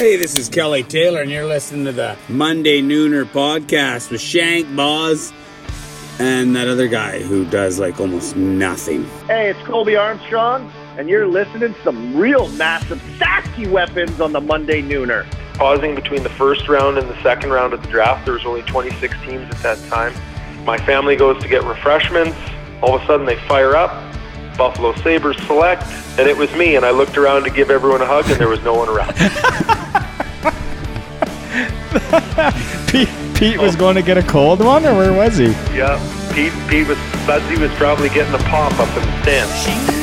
[0.00, 4.74] Hey, this is Kelly Taylor, and you're listening to the Monday Nooner podcast with Shank
[4.74, 5.30] Boz
[6.18, 9.04] and that other guy who does like almost nothing.
[9.26, 14.40] Hey, it's Colby Armstrong, and you're listening to some real massive, sassy weapons on the
[14.40, 15.30] Monday Nooner.
[15.58, 18.62] Pausing between the first round and the second round of the draft, there was only
[18.62, 20.14] 26 teams at that time.
[20.64, 22.38] My family goes to get refreshments.
[22.80, 23.90] All of a sudden, they fire up.
[24.56, 25.82] Buffalo Sabres select,
[26.18, 26.76] and it was me.
[26.76, 29.14] And I looked around to give everyone a hug, and there was no one around.
[32.86, 35.46] Pete, Pete was going to get a cold one, or where was he?
[35.76, 35.98] yeah,
[36.34, 39.99] Pete, Pete was Budsy was probably getting a pop up in the stands.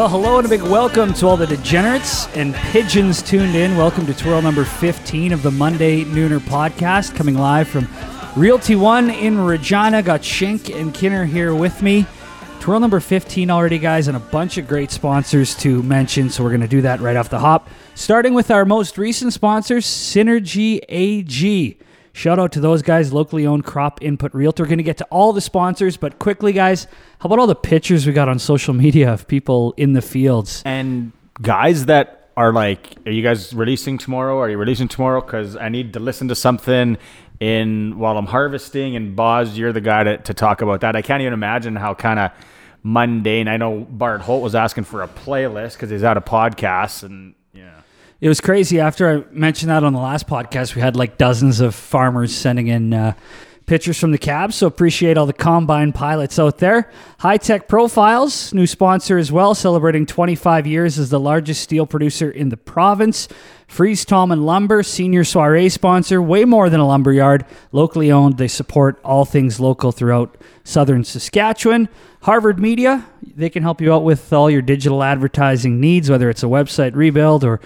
[0.00, 3.76] Well, hello and a big welcome to all the degenerates and pigeons tuned in.
[3.76, 7.86] Welcome to twirl number 15 of the Monday Nooner podcast, coming live from
[8.34, 10.02] Realty One in Regina.
[10.02, 12.06] Got Shank and Kinner here with me.
[12.60, 16.48] Twirl number 15 already, guys, and a bunch of great sponsors to mention, so we're
[16.48, 17.68] going to do that right off the hop.
[17.94, 21.76] Starting with our most recent sponsors, Synergy AG.
[22.12, 24.64] Shout out to those guys, locally owned crop input realtor.
[24.64, 26.86] Going to get to all the sponsors, but quickly, guys,
[27.20, 30.62] how about all the pictures we got on social media of people in the fields?
[30.64, 34.38] And guys that are like, are you guys releasing tomorrow?
[34.38, 35.20] Are you releasing tomorrow?
[35.20, 36.98] Because I need to listen to something
[37.38, 38.96] in while I'm harvesting.
[38.96, 40.96] And Boz, you're the guy to, to talk about that.
[40.96, 42.32] I can't even imagine how kind of
[42.82, 43.46] mundane.
[43.48, 47.34] I know Bart Holt was asking for a playlist because he's out of podcasts and.
[48.20, 48.78] It was crazy.
[48.78, 52.66] After I mentioned that on the last podcast, we had like dozens of farmers sending
[52.66, 53.14] in uh,
[53.64, 54.56] pictures from the cabs.
[54.56, 56.90] So appreciate all the combine pilots out there.
[57.20, 62.30] High Tech Profiles, new sponsor as well, celebrating 25 years as the largest steel producer
[62.30, 63.26] in the province.
[63.66, 67.46] Fries Tallman Lumber, senior soiree sponsor, way more than a lumber yard.
[67.72, 71.88] Locally owned, they support all things local throughout southern Saskatchewan.
[72.20, 76.42] Harvard Media, they can help you out with all your digital advertising needs, whether it's
[76.42, 77.60] a website rebuild or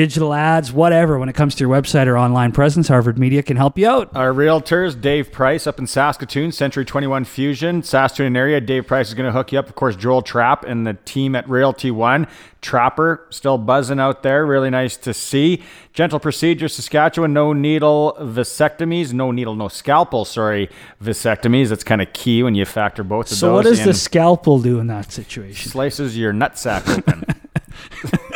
[0.00, 1.18] digital ads, whatever.
[1.18, 4.08] When it comes to your website or online presence, Harvard Media can help you out.
[4.16, 8.62] Our realtors, Dave Price up in Saskatoon, Century 21 Fusion, Saskatoon area.
[8.62, 9.68] Dave Price is going to hook you up.
[9.68, 12.26] Of course, Joel Trapp and the team at Realty One.
[12.62, 14.46] Trapper still buzzing out there.
[14.46, 15.62] Really nice to see.
[15.92, 17.34] Gentle procedure, Saskatchewan.
[17.34, 19.12] No needle vasectomies.
[19.12, 20.70] No needle, no scalpel, sorry,
[21.02, 21.68] vasectomies.
[21.68, 23.86] That's kind of key when you factor both of So, those what does in.
[23.86, 25.70] the scalpel do in that situation?
[25.70, 27.24] slices your nutsack open.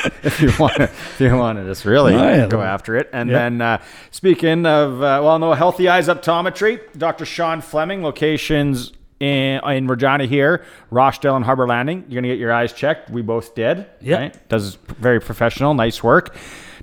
[0.22, 2.14] if you want to, if you want to just really
[2.48, 3.10] go after it.
[3.12, 3.38] And Yeah.
[3.38, 7.24] then uh, speaking of, uh, well, no, Healthy Eyes Optometry, Dr.
[7.24, 8.92] Sean Fleming, locations
[9.24, 12.04] in, in Regina here, Rochdale and Harbor Landing.
[12.08, 13.10] You're gonna get your eyes checked.
[13.10, 13.86] We both did.
[14.00, 14.48] Yep.
[14.48, 16.36] Does very professional, nice work.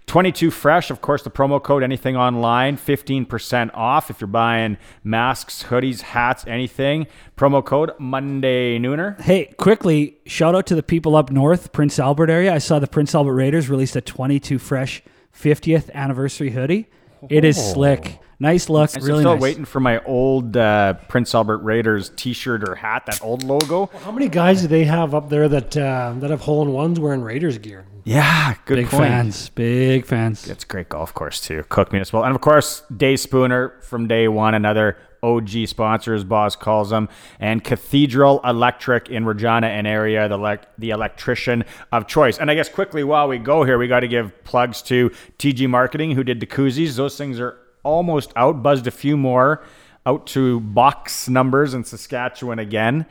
[0.08, 5.64] 22 Fresh, of course, the promo code, anything online, 15% off if you're buying masks,
[5.64, 7.08] hoodies, hats, anything.
[7.38, 9.20] Promo code Monday Nooner.
[9.22, 12.54] Hey, quickly, shout out to the people up north, Prince Albert area.
[12.54, 15.02] I saw the Prince Albert Raiders released a 22 fresh
[15.34, 16.90] 50th anniversary hoodie.
[17.30, 17.74] It is oh.
[17.74, 18.20] slick.
[18.42, 18.90] Nice look.
[18.96, 19.42] I'm really still nice.
[19.42, 23.92] waiting for my old uh, Prince Albert Raiders T-shirt or hat, that old logo.
[24.04, 27.00] How many guys do they have up there that uh, that have hole in ones
[27.00, 27.86] wearing Raiders gear?
[28.04, 29.04] Yeah, good Big point.
[29.04, 29.50] fans.
[29.50, 30.50] Big fans.
[30.50, 34.28] It's a great golf course too, Cooke Municipal, and of course Dave Spooner from day
[34.28, 37.10] one, another OG sponsor, as Boz calls them,
[37.40, 42.40] and Cathedral Electric in Regina and area, the elec the electrician of choice.
[42.40, 45.70] And I guess quickly while we go here, we got to give plugs to TG
[45.70, 46.96] Marketing who did the koozies.
[46.96, 48.64] Those things are almost out.
[48.64, 49.64] Buzzed a few more
[50.06, 53.06] out to box numbers in Saskatchewan again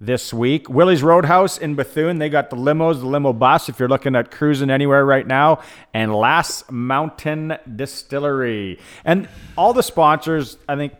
[0.00, 0.68] this week.
[0.68, 4.30] Willie's Roadhouse in Bethune, they got the limos, the limo bus if you're looking at
[4.30, 5.60] cruising anywhere right now,
[5.94, 8.78] and Last Mountain Distillery.
[9.04, 10.94] And all the sponsors, I think,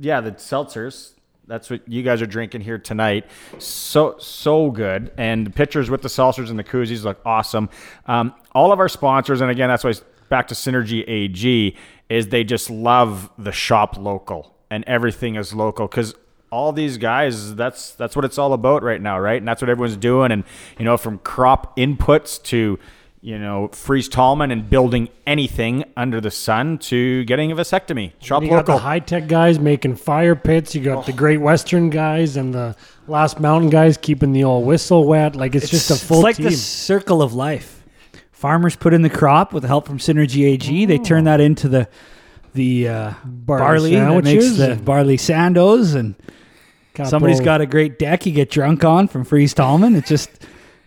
[0.00, 1.12] yeah, the seltzers.
[1.46, 3.26] That's what you guys are drinking here tonight.
[3.58, 7.68] So so good, and the pictures with the seltzers and the koozies look awesome.
[8.06, 9.92] Um, all of our sponsors, and again, that's why
[10.30, 11.76] back to Synergy AG,
[12.12, 16.14] is they just love the shop local, and everything is local because
[16.50, 19.70] all these guys that's that's what it's all about right now right and that's what
[19.70, 20.44] everyone's doing and
[20.78, 22.78] you know from crop inputs to
[23.22, 28.42] you know Fries Tallman and building anything under the sun to getting a vasectomy shop
[28.42, 30.74] You got the local high tech guys making fire pits.
[30.74, 31.16] You got the oh.
[31.16, 32.76] Great Western guys and the
[33.06, 35.36] Last Mountain guys keeping the old whistle wet.
[35.36, 36.46] Like it's, just a full it's like team.
[36.46, 37.81] the circle of life.
[38.42, 40.84] Farmers put in the crop with the help from Synergy AG.
[40.86, 41.86] They turn that into the
[42.54, 46.16] the uh, barley, that makes the barley sandos, and
[47.08, 49.94] somebody's got a great deck you get drunk on from Fries Tallman.
[49.94, 50.28] It just,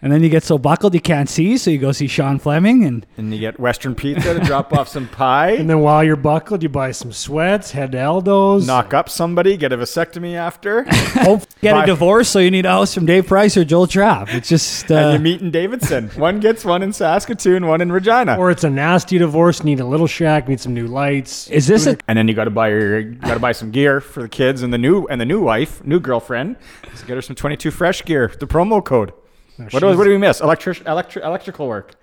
[0.05, 2.85] and then you get so buckled you can't see, so you go see Sean Fleming,
[2.85, 5.53] and And you get Western Pizza to drop off some pie.
[5.65, 8.67] And then while you're buckled, you buy some sweats, head to Eldo's.
[8.67, 10.83] knock up somebody, get a vasectomy after,
[11.61, 11.83] get Bye.
[11.83, 14.31] a divorce, so you need a house from Dave Price or Joel Trapp.
[14.31, 16.09] It's just, and uh, you meet in Davidson.
[16.09, 18.37] One gets one in Saskatoon, one in Regina.
[18.37, 21.49] Or it's a nasty divorce, need a little shack, need some new lights.
[21.49, 24.01] is this a and then you got to buy your got to buy some gear
[24.01, 26.57] for the kids and the new and the new wife, new girlfriend.
[26.93, 28.31] So get her some 22 fresh gear.
[28.39, 29.11] The promo code.
[29.57, 30.41] What do, what do we miss?
[30.41, 31.95] Electric, electric, electrical work.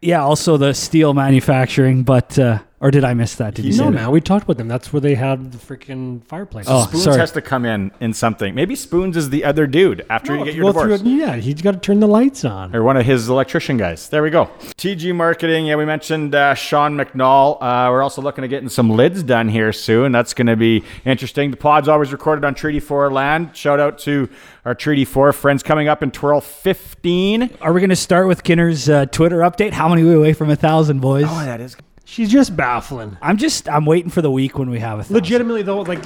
[0.00, 3.54] Yeah, also the steel manufacturing, but uh, or did I miss that?
[3.54, 3.92] Did you say No, that?
[3.96, 4.68] man, we talked about them.
[4.68, 6.66] That's where they had the freaking fireplace.
[6.68, 7.18] Oh, Spoons sorry.
[7.18, 8.54] has to come in in something.
[8.54, 11.02] Maybe Spoons is the other dude after you get your Go through divorce.
[11.08, 12.74] yeah, he's got to turn the lights on.
[12.76, 14.08] Or one of his electrician guys.
[14.10, 14.50] There we go.
[14.76, 15.64] TG Marketing.
[15.66, 17.56] Yeah, we mentioned uh, Sean McNall.
[17.62, 20.10] Uh, we're also looking at getting some lids done here soon.
[20.12, 21.52] That's going to be interesting.
[21.52, 23.56] The pod's always recorded on Treaty 4 land.
[23.56, 24.28] Shout out to
[24.64, 27.50] our Treaty 4 friends coming up in Twirl 15.
[27.60, 29.72] Are we going to start with Kinner's uh, Twitter update?
[29.72, 31.26] How many we away from a thousand, boys?
[31.28, 31.76] Oh, that is.
[32.12, 33.16] She's just baffling.
[33.22, 35.14] I'm just I'm waiting for the week when we have a thousand.
[35.14, 36.00] Legitimately though, like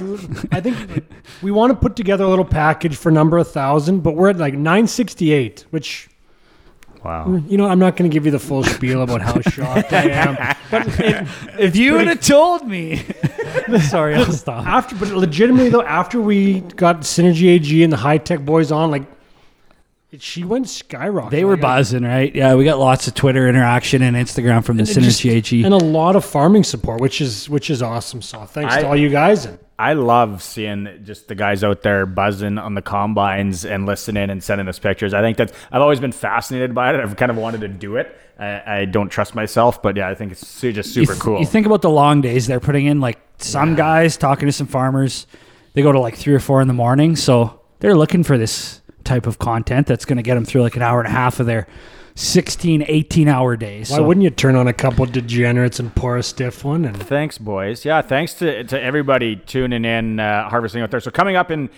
[0.53, 1.05] I think
[1.43, 4.37] we want to put together a little package for number a thousand, but we're at
[4.39, 6.09] like nine sixty eight, which
[7.05, 7.41] Wow.
[7.49, 10.09] you know I'm not going to give you the full spiel about how shocked I
[10.11, 10.57] am.
[10.71, 11.27] But it,
[11.59, 13.03] If you would have told me.
[13.91, 14.65] Sorry, I'll stop.
[14.65, 18.93] after, but legitimately though, after we got Synergy AG and the high tech boys on,
[18.93, 19.09] like it,
[20.19, 21.31] she went skyrocketing.
[21.31, 22.35] They were buzzing, right?
[22.35, 25.65] Yeah, we got lots of Twitter interaction and Instagram from the and Synergy AG.
[25.65, 28.23] and a lot of farming support, which is which is awesome.
[28.23, 29.45] So thanks I- to all you guys.
[29.47, 34.31] And I love seeing just the guys out there buzzing on the combines and listening
[34.31, 35.13] and sending us pictures.
[35.13, 37.01] I think that's I've always been fascinated by it.
[37.01, 38.17] I've kind of wanted to do it.
[38.39, 41.23] I, I don't trust myself, but yeah, I think it's su- just you super th-
[41.23, 41.41] cool.
[41.41, 44.67] You think about the long days they're putting in, like some guys talking to some
[44.67, 45.27] farmers,
[45.75, 47.17] they go to like three or four in the morning.
[47.17, 50.77] So they're looking for this type of content that's going to get them through like
[50.77, 51.67] an hour and a half of their
[52.17, 53.91] 16, 18 hour days.
[53.91, 56.85] why So wouldn't you turn on a couple degenerates and pour a stiff one?
[56.85, 57.85] And Thanks, boys.
[57.85, 61.01] Yeah, thanks to, to everybody tuning in, uh, harvesting out there.
[61.01, 61.69] So coming up in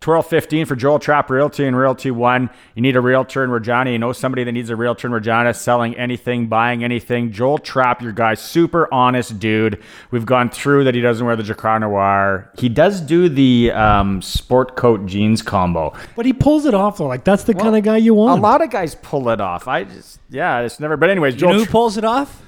[0.00, 3.90] Twirl 15 for Joel Trap Realty and Realty One, you need a realtor in Regina.
[3.90, 7.32] You know somebody that needs a realtor in Regina, selling anything, buying anything.
[7.32, 9.82] Joel Trap, your guy, super honest dude.
[10.12, 12.48] We've gone through that he doesn't wear the Jacquard Noir.
[12.56, 15.92] He does do the um, sport coat jeans combo.
[16.14, 17.06] But he pulls it off though.
[17.08, 18.38] Like that's the kind of guy you want.
[18.38, 19.66] A lot of guys pull it off.
[19.66, 20.96] I just, yeah, it's never.
[20.96, 22.42] But anyways, you Joel know who Tra- pulls it off?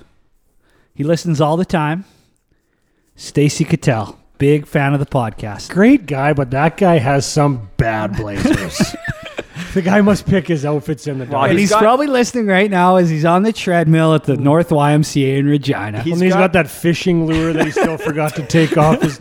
[0.94, 2.04] He listens all the time.
[3.16, 5.68] Stacy Cattell, big fan of the podcast.
[5.68, 8.96] Great guy, but that guy has some bad blazers.
[9.74, 11.50] the guy must pick his outfits in the Well, dark.
[11.50, 14.36] And he's he's, got- probably listening right now as he's on the treadmill at the
[14.36, 14.42] hmm.
[14.42, 16.02] North YMCA in Regina.
[16.02, 19.00] He's and he's got- got, that fishing lure that he still forgot to take off
[19.02, 19.20] his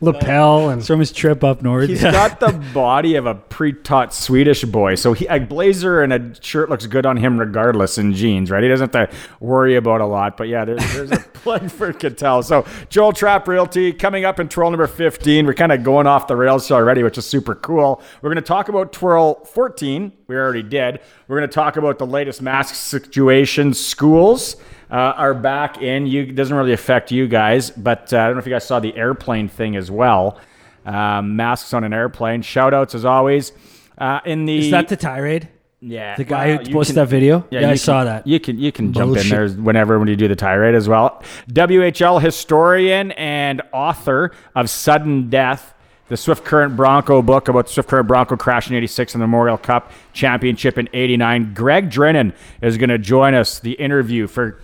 [0.00, 0.70] lapel.
[0.70, 1.88] And It's from his trip up north.
[1.88, 2.12] He's Yeah.
[2.12, 6.70] got the body of a pre-taught Swedish boy, so he, a blazer and a shirt
[6.70, 8.62] looks good on him regardless in jeans, right?
[8.62, 10.36] He doesn't have to worry about a lot.
[10.36, 12.42] But yeah, there's, there's a plug for Cattell.
[12.42, 15.46] So Joel Trap Realty coming up in twirl number 15.
[15.46, 18.00] We're kind of going off the rails already, which is super cool.
[18.20, 19.81] We're going to talk about twirl 14.
[19.82, 21.00] We already did.
[21.28, 23.74] We're going to talk about the latest mask situation.
[23.74, 24.56] Schools
[24.90, 26.06] uh, are back in.
[26.06, 28.78] You doesn't really affect you guys, but uh, I don't know if you guys saw
[28.80, 30.38] the airplane thing as well.
[30.86, 32.42] Um, masks on an airplane.
[32.42, 33.52] Shout outs as always.
[33.98, 35.48] Uh, in the Is that the tirade?
[35.84, 37.44] yeah The guy well, who posted can- that video?
[37.50, 38.24] Yeah, you I can- saw that.
[38.26, 41.22] You can you can jump in there whenever when you do the tirade as well.
[41.52, 45.74] WHL historian and author of Sudden Death,
[46.12, 49.26] the Swift Current Bronco book about the Swift Current Bronco crash in '86 and the
[49.26, 51.54] Memorial Cup championship in '89.
[51.54, 53.58] Gregg Drinnan is going to join us.
[53.58, 54.60] The interview for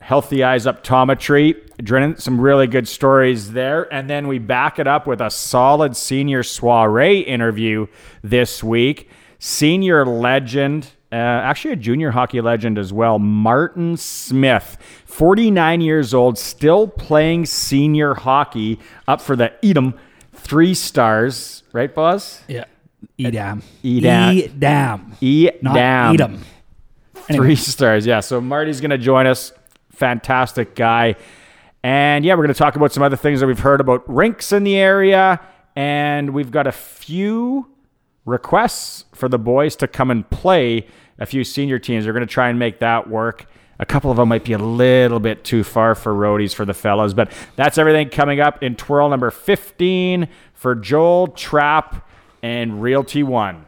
[0.00, 1.70] Healthy Eyes Optometry.
[1.76, 3.84] Drinnan, some really good stories there.
[3.94, 7.86] And then we back it up with a solid senior soiree interview
[8.24, 9.08] this week.
[9.38, 16.36] Senior legend, uh, actually a junior hockey legend as well, Martin Smith, 49 years old,
[16.36, 19.94] still playing senior hockey, up for the Edam
[20.46, 22.42] three stars, right, boss?
[22.48, 22.64] Yeah.
[23.18, 23.62] Edam.
[23.84, 24.38] Edam.
[24.42, 25.16] Edam.
[25.20, 26.14] Edam.
[26.14, 26.40] Edam.
[27.32, 28.20] Three stars, yeah.
[28.20, 29.52] So Marty's going to join us.
[29.90, 31.16] Fantastic guy.
[31.82, 34.52] And yeah, we're going to talk about some other things that we've heard about rinks
[34.52, 35.40] in the area.
[35.74, 37.68] And we've got a few
[38.24, 40.86] requests for the boys to come and play
[41.18, 42.04] a few senior teams.
[42.04, 43.46] They're going to try and make that work.
[43.78, 46.74] A couple of them might be a little bit too far for roadies for the
[46.74, 52.08] fellas, but that's everything coming up in twirl number 15 for Joel Trap
[52.42, 53.66] and Realty One.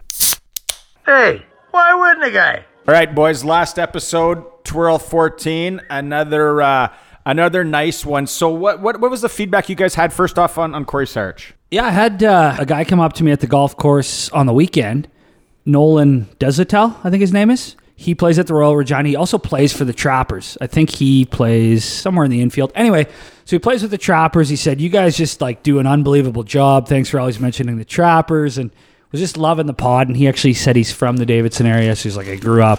[1.05, 2.65] Hey, why wouldn't a guy?
[2.87, 3.45] All right, boys.
[3.45, 5.81] Last episode, twirl fourteen.
[5.91, 6.95] Another uh,
[7.27, 8.27] another nice one.
[8.27, 11.05] So, what what what was the feedback you guys had first off on on Corey
[11.07, 11.53] Sarich?
[11.71, 14.47] Yeah, I had uh, a guy come up to me at the golf course on
[14.47, 15.09] the weekend.
[15.67, 17.77] Nolan Desatel, I think his name is.
[18.01, 19.09] He plays at the Royal Regina.
[19.09, 20.57] He also plays for the Trappers.
[20.61, 22.71] I think he plays somewhere in the infield.
[22.77, 23.07] Anyway,
[23.45, 24.49] so he plays with the Trappers.
[24.49, 26.87] He said, "You guys just like do an unbelievable job.
[26.87, 28.71] Thanks for always mentioning the Trappers." And
[29.11, 30.07] was just loving the pod.
[30.07, 32.79] And he actually said he's from the Davidson area, so he's like, "I grew up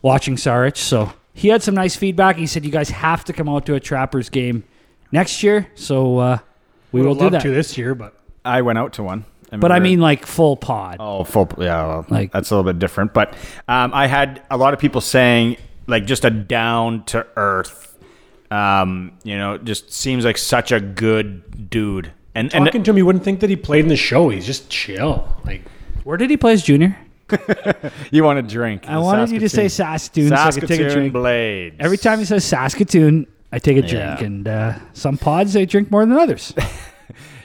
[0.00, 2.36] watching Sarich." So he had some nice feedback.
[2.36, 4.62] He said, "You guys have to come out to a Trappers game
[5.10, 6.38] next year." So uh,
[6.92, 7.42] we We will would do that.
[7.42, 9.24] to this year, but I went out to one.
[9.58, 10.98] But I mean, like full pod.
[11.00, 11.48] Oh, full.
[11.58, 13.12] Yeah, well, Like- that's a little bit different.
[13.12, 13.34] But
[13.68, 17.86] um, I had a lot of people saying like just a down to earth.
[18.50, 22.12] Um, you know, just seems like such a good dude.
[22.34, 24.28] And and talking to him, you wouldn't think that he played in the show.
[24.28, 25.36] He's just chill.
[25.44, 25.62] Like
[26.04, 26.96] Where did he play as junior?
[28.10, 28.88] you want to drink?
[28.88, 31.12] I wanted you to say Saskatoon, so I could take a Saskatoon drink.
[31.12, 31.76] Blades.
[31.78, 33.94] Every time he says Saskatoon, I take a drink.
[33.94, 34.24] Yeah.
[34.24, 36.52] And uh, some pods, they drink more than others.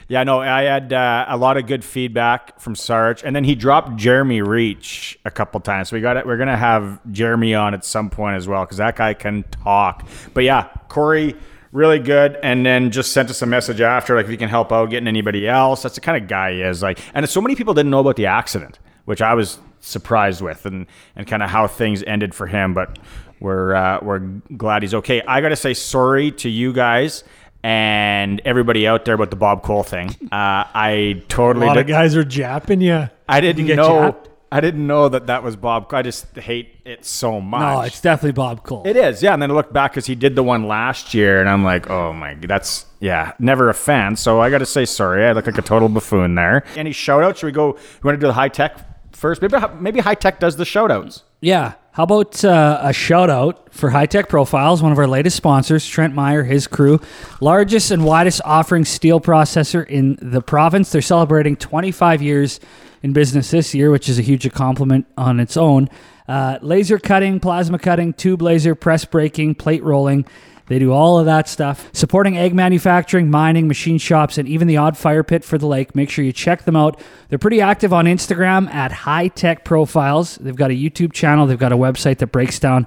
[0.08, 3.56] Yeah, no, I had uh, a lot of good feedback from Sarge, and then he
[3.56, 5.88] dropped Jeremy Reich a couple times.
[5.88, 6.24] So we got it.
[6.24, 10.06] We're gonna have Jeremy on at some point as well because that guy can talk.
[10.32, 11.34] But yeah, Corey,
[11.72, 14.70] really good, and then just sent us a message after, like if he can help
[14.70, 15.82] out getting anybody else.
[15.82, 16.82] That's the kind of guy he is.
[16.82, 20.66] Like, and so many people didn't know about the accident, which I was surprised with,
[20.66, 20.86] and
[21.16, 22.74] and kind of how things ended for him.
[22.74, 23.00] But
[23.40, 24.20] we're uh, we're
[24.56, 25.20] glad he's okay.
[25.22, 27.24] I gotta say sorry to you guys
[27.66, 30.10] and everybody out there about the Bob Cole thing.
[30.30, 33.08] Uh, I a totally lot of guys are japping you.
[33.28, 33.88] I didn't get know.
[33.88, 34.28] japped?
[34.52, 35.92] I didn't know that that was Bob.
[35.92, 37.60] I just hate it so much.
[37.60, 38.84] no, it's definitely Bob Cole.
[38.86, 39.32] It is, yeah.
[39.32, 41.90] And then I look back because he did the one last year, and I'm like,
[41.90, 44.14] oh my, that's yeah, never a fan.
[44.14, 45.26] So I got to say sorry.
[45.26, 46.64] I look like a total buffoon there.
[46.76, 47.40] Any shout outs?
[47.40, 47.70] Should we go?
[47.70, 48.78] You want to do the high tech
[49.10, 49.42] first?
[49.42, 51.24] Maybe maybe high tech does the shout outs.
[51.40, 51.74] Yeah.
[51.96, 55.86] How about uh, a shout out for High Tech Profiles, one of our latest sponsors,
[55.86, 57.00] Trent Meyer, his crew,
[57.40, 60.92] largest and widest offering steel processor in the province.
[60.92, 62.60] They're celebrating 25 years
[63.02, 65.88] in business this year, which is a huge accomplishment on its own.
[66.28, 70.26] Uh, laser cutting, plasma cutting, tube laser, press braking, plate rolling.
[70.66, 71.88] They do all of that stuff.
[71.92, 75.94] Supporting ag manufacturing, mining, machine shops, and even the odd fire pit for the lake.
[75.94, 77.00] Make sure you check them out.
[77.28, 80.36] They're pretty active on Instagram at High Tech Profiles.
[80.36, 82.86] They've got a YouTube channel, they've got a website that breaks down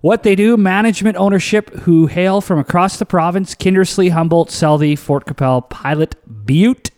[0.00, 0.56] what they do.
[0.56, 6.14] Management ownership who hail from across the province Kindersley, Humboldt, Selby, Fort Qu'Appelle, Pilot,
[6.46, 6.90] Butte.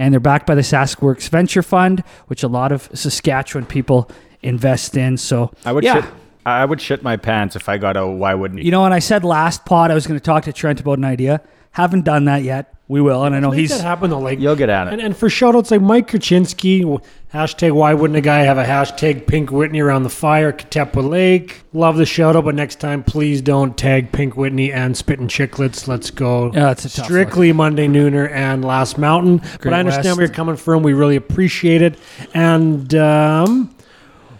[0.00, 4.10] And they're backed by the Saskworks Venture Fund, which a lot of Saskatchewan people
[4.42, 5.16] invest in.
[5.16, 6.08] So I would yeah.
[6.48, 8.06] I would shit my pants if I got a.
[8.06, 10.52] Why wouldn't You know, and I said last pod I was going to talk to
[10.52, 11.40] Trent about an idea.
[11.72, 12.74] Haven't done that yet.
[12.88, 14.18] We will, and I know Make he's that happen though.
[14.18, 14.94] Like You'll get at it.
[14.94, 17.02] And, and for shout outs like Mike Kraczynski,
[17.34, 21.64] hashtag why wouldn't a guy have a hashtag Pink Whitney around the fire, Katepwa Lake.
[21.74, 25.86] Love the shout out, but next time please don't tag Pink Whitney and Spittin' Chicklets.
[25.86, 26.50] Let's go.
[26.54, 29.42] Yeah, it's a tough strictly Monday Nooner and Last Mountain.
[29.62, 30.16] but I understand West.
[30.16, 30.82] where you're coming from.
[30.82, 31.98] We really appreciate it.
[32.32, 33.74] And um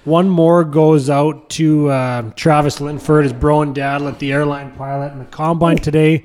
[0.08, 4.72] one more goes out to uh, Travis Linford, his bro and dad, let the airline
[4.72, 6.24] pilot in the combine today.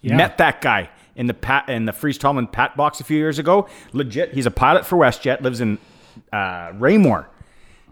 [0.00, 0.16] Yeah.
[0.16, 3.38] Met that guy in the pat in the Fries Tallman Pat box a few years
[3.38, 3.68] ago.
[3.92, 5.78] Legit, he's a pilot for WestJet, lives in
[6.32, 7.28] uh, Raymore,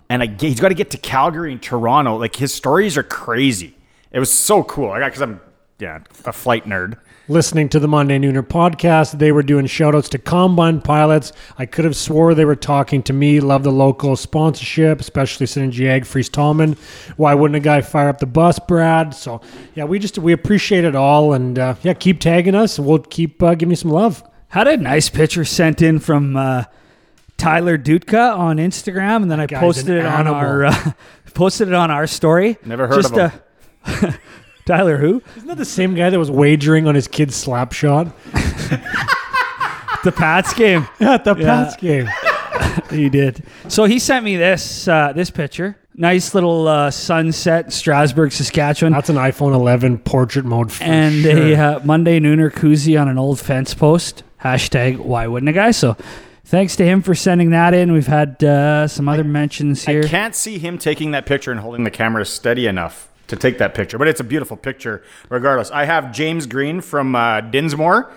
[0.09, 2.17] and I, he's got to get to Calgary and Toronto.
[2.17, 3.75] Like his stories are crazy.
[4.11, 4.91] It was so cool.
[4.91, 5.41] I got because I'm
[5.79, 6.99] yeah a flight nerd.
[7.29, 9.19] Listening to the Monday Nooner podcast.
[9.19, 11.33] They were doing shout outs to Combine pilots.
[11.57, 13.41] I could have swore they were talking to me.
[13.41, 16.76] Love the local sponsorship, especially Synergy Fries Tallman.
[17.17, 19.14] Why wouldn't a guy fire up the bus, Brad?
[19.14, 19.41] So,
[19.75, 21.33] yeah, we just, we appreciate it all.
[21.33, 24.23] And, uh, yeah, keep tagging us we'll keep uh, giving you some love.
[24.49, 26.64] had a nice picture sent in from uh,
[27.38, 30.35] Tyler Dutka on Instagram, and then I posted an it on animal.
[30.35, 30.93] our uh,
[31.35, 32.59] posted it on our story.
[32.64, 33.33] Never heard of him.
[33.87, 34.19] a-
[34.64, 38.14] Tyler, who Isn't that the same guy that was wagering on his kid's slap shot
[40.04, 40.87] the Pats game?
[41.00, 41.64] at the Yeah.
[41.64, 42.09] Pats game?
[42.90, 43.42] he did.
[43.69, 45.76] So he sent me this uh, this picture.
[45.95, 48.92] Nice little uh, sunset, Strasbourg, Saskatchewan.
[48.95, 51.37] That's an iPhone 11 portrait mode for and sure.
[51.38, 54.23] a uh, Monday Nooner koozie on an old fence post.
[54.42, 55.71] Hashtag why wouldn't a guy?
[55.71, 55.97] So
[56.47, 57.92] thanks to him for sending that in.
[57.92, 60.02] We've had uh, some other mentions here.
[60.04, 63.59] I can't see him taking that picture and holding the camera steady enough to take
[63.59, 65.71] that picture, but it's a beautiful picture regardless.
[65.71, 68.12] I have James Green from uh, Dinsmore,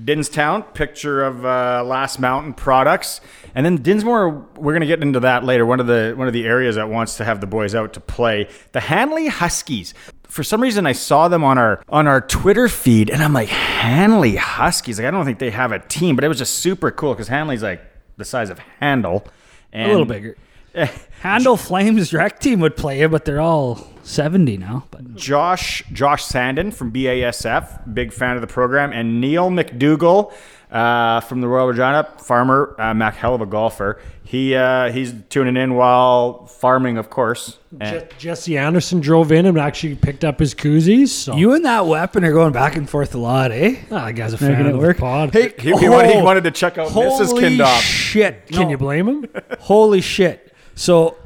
[0.00, 3.20] Dinstown, picture of uh, Last Mountain products,
[3.56, 4.30] and then Dinsmore.
[4.56, 5.66] We're gonna get into that later.
[5.66, 8.00] One of the one of the areas that wants to have the boys out to
[8.00, 9.94] play the Hanley Huskies.
[10.28, 13.48] For some reason, I saw them on our on our Twitter feed, and I'm like
[13.48, 14.98] Hanley Huskies.
[14.98, 17.28] Like I don't think they have a team, but it was just super cool because
[17.28, 17.82] Hanley's like
[18.16, 19.26] the size of Handle.
[19.72, 20.36] And a little bigger.
[21.20, 24.84] Handle Flames direct team would play it, but they're all 70 now.
[24.90, 30.32] But Josh Josh Sandin from BASF, big fan of the program, and Neil McDougall,
[30.70, 32.08] uh, from the Royal Regina.
[32.18, 34.00] Farmer, uh, Mac, hell of a golfer.
[34.24, 37.58] He uh, he's tuning in while farming, of course.
[37.80, 41.08] And- Je- Jesse Anderson drove in and actually picked up his koozies.
[41.08, 43.76] So You and that weapon are going back and forth a lot, eh?
[43.90, 44.96] Ah, that guy's a Making fan it of work.
[44.96, 45.34] the pod.
[45.34, 47.26] he, he, he wanted, he Oh, wanted to check out Mrs.
[47.26, 47.80] Holy Kindop.
[47.82, 48.46] shit!
[48.46, 48.70] Can No.
[48.70, 49.26] you blame him?
[49.60, 50.52] Holy shit.
[50.74, 51.18] So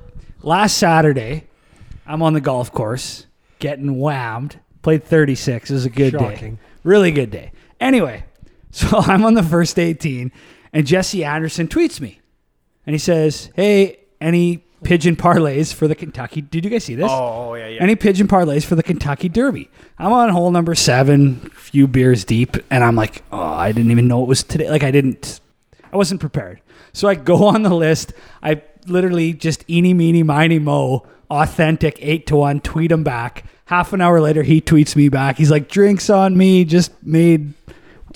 [0.42, 1.45] last Saturday,
[2.06, 3.26] I'm on the golf course
[3.58, 4.60] getting whammed.
[4.82, 5.70] Played 36.
[5.70, 6.56] It was a good day.
[6.84, 7.52] Really good day.
[7.80, 8.24] Anyway,
[8.70, 10.30] so I'm on the first 18,
[10.72, 12.20] and Jesse Anderson tweets me.
[12.86, 16.40] And he says, Hey, any pigeon parlays for the Kentucky?
[16.40, 17.10] Did you guys see this?
[17.10, 17.82] Oh, oh, yeah, yeah.
[17.82, 19.68] Any pigeon parlays for the Kentucky Derby?
[19.98, 24.06] I'm on hole number seven, few beers deep, and I'm like, oh, I didn't even
[24.06, 24.70] know it was today.
[24.70, 25.40] Like, I didn't,
[25.92, 26.60] I wasn't prepared.
[26.92, 28.12] So I go on the list.
[28.42, 33.44] I literally just eeny, meeny, miny, mo, authentic eight to one, tweet him back.
[33.66, 35.36] Half an hour later, he tweets me back.
[35.36, 37.52] He's like, drinks on me, just made,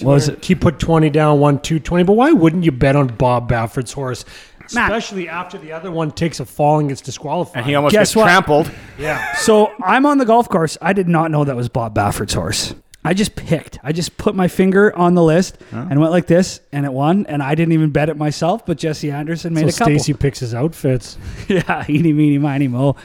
[0.01, 0.45] what was it?
[0.45, 2.05] He put 20 down, one, two, 20.
[2.05, 4.25] But why wouldn't you bet on Bob Baffert's horse?
[4.73, 4.93] Matt.
[4.93, 7.57] Especially after the other one takes a fall and gets disqualified.
[7.57, 8.25] and he almost Guess gets what?
[8.27, 8.71] trampled.
[8.99, 9.35] yeah.
[9.39, 10.79] So I'm on the golf course.
[10.81, 12.75] I did not know that was Bob Baffert's horse.
[13.03, 13.79] I just picked.
[13.83, 17.25] I just put my finger on the list and went like this, and it won.
[17.27, 19.99] And I didn't even bet it myself, but Jesse Anderson made So a couple.
[19.99, 21.17] Stacy picks his outfits.
[21.49, 22.97] yeah, eeny, meeny, miny, mo.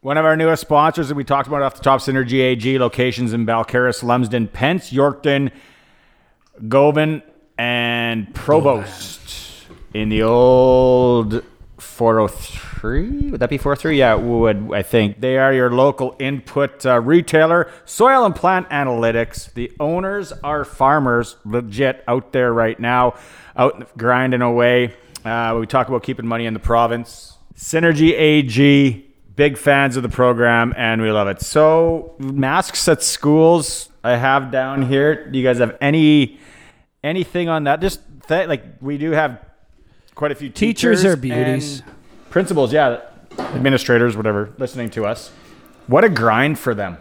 [0.00, 3.32] One of our newest sponsors that we talked about off the top, Synergy AG, locations
[3.32, 5.50] in Balcarres, Lumsden, Pense, Yorkton,
[6.68, 7.22] Govan,
[7.56, 11.42] and Provost in the old
[11.94, 13.30] 403.
[13.30, 13.98] Would that be 403?
[13.98, 15.20] Yeah, would, I think.
[15.20, 19.52] They are your local input uh, retailer, soil and plant analytics.
[19.54, 23.14] The owners are farmers, legit out there right now,
[23.56, 24.92] out grinding away.
[25.24, 27.38] Uh, we talk about keeping money in the province.
[27.56, 31.40] Synergy AG, big fans of the program, and we love it.
[31.40, 35.30] So, masks at schools, I have down here.
[35.30, 36.40] Do you guys have any
[37.04, 37.80] anything on that?
[37.80, 39.38] Just th- like we do have
[40.14, 41.82] quite a few Teachers teachers are beauties.
[42.30, 43.00] Principals, yeah,
[43.38, 45.30] administrators, whatever, listening to us.
[45.86, 46.98] What a grind for them.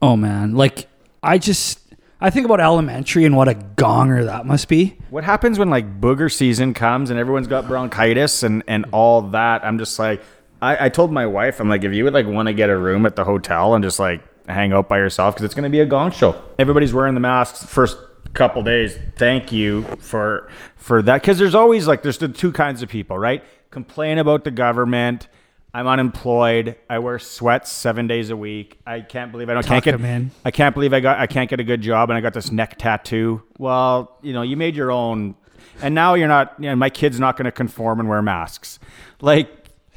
[0.00, 0.88] Oh man, like
[1.22, 1.80] I just
[2.20, 4.96] I think about elementary and what a gonger that must be.
[5.10, 9.64] What happens when like booger season comes and everyone's got bronchitis and and all that?
[9.64, 10.22] I'm just like,
[10.60, 12.76] I, I told my wife, I'm like, if you would like want to get a
[12.76, 15.70] room at the hotel and just like hang out by yourself because it's going to
[15.70, 16.40] be a gong show.
[16.58, 17.96] Everybody's wearing the masks first
[18.34, 18.98] couple days.
[19.16, 23.18] Thank you for for that because there's always like there's the two kinds of people,
[23.18, 23.42] right?
[23.70, 25.28] Complain about the government.
[25.74, 26.76] I'm unemployed.
[26.90, 28.78] I wear sweats seven days a week.
[28.86, 30.06] I can't believe I don't Tuck can't get.
[30.08, 30.30] in.
[30.44, 31.18] I can't believe I got.
[31.18, 33.42] I can't get a good job, and I got this neck tattoo.
[33.58, 35.34] Well, you know, you made your own,
[35.80, 36.54] and now you're not.
[36.58, 38.78] You know, my kid's not going to conform and wear masks.
[39.22, 39.48] Like,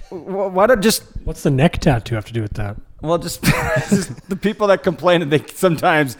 [0.09, 0.13] wh-
[0.53, 0.71] what?
[0.71, 2.77] A, just What's the neck tattoo have to do with that?
[3.01, 3.43] well, just,
[3.89, 6.15] just the people that complain and they sometimes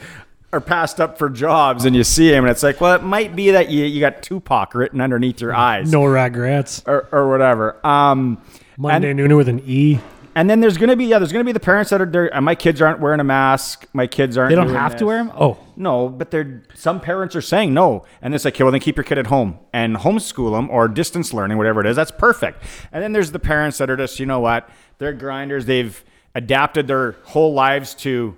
[0.56, 3.36] are passed up for jobs, and you see him, and it's like, well, it might
[3.36, 6.82] be that you you got Tupac written underneath your eyes, No regrets.
[6.86, 7.84] or or whatever.
[7.86, 8.42] Um,
[8.76, 10.00] Monday and, nooner with an E.
[10.34, 12.34] and then there's gonna be yeah, there's gonna be the parents that are there.
[12.34, 13.86] And my kids aren't wearing a mask.
[13.92, 14.50] My kids aren't.
[14.50, 14.98] They don't have this.
[15.00, 15.32] to wear them.
[15.38, 18.80] Oh, No, but they're some parents are saying no, and it's like, okay, well then
[18.80, 21.96] keep your kid at home and homeschool them or distance learning, whatever it is.
[21.96, 22.62] That's perfect.
[22.92, 25.64] And then there's the parents that are just, you know what, they're grinders.
[25.66, 26.02] They've
[26.34, 28.36] adapted their whole lives to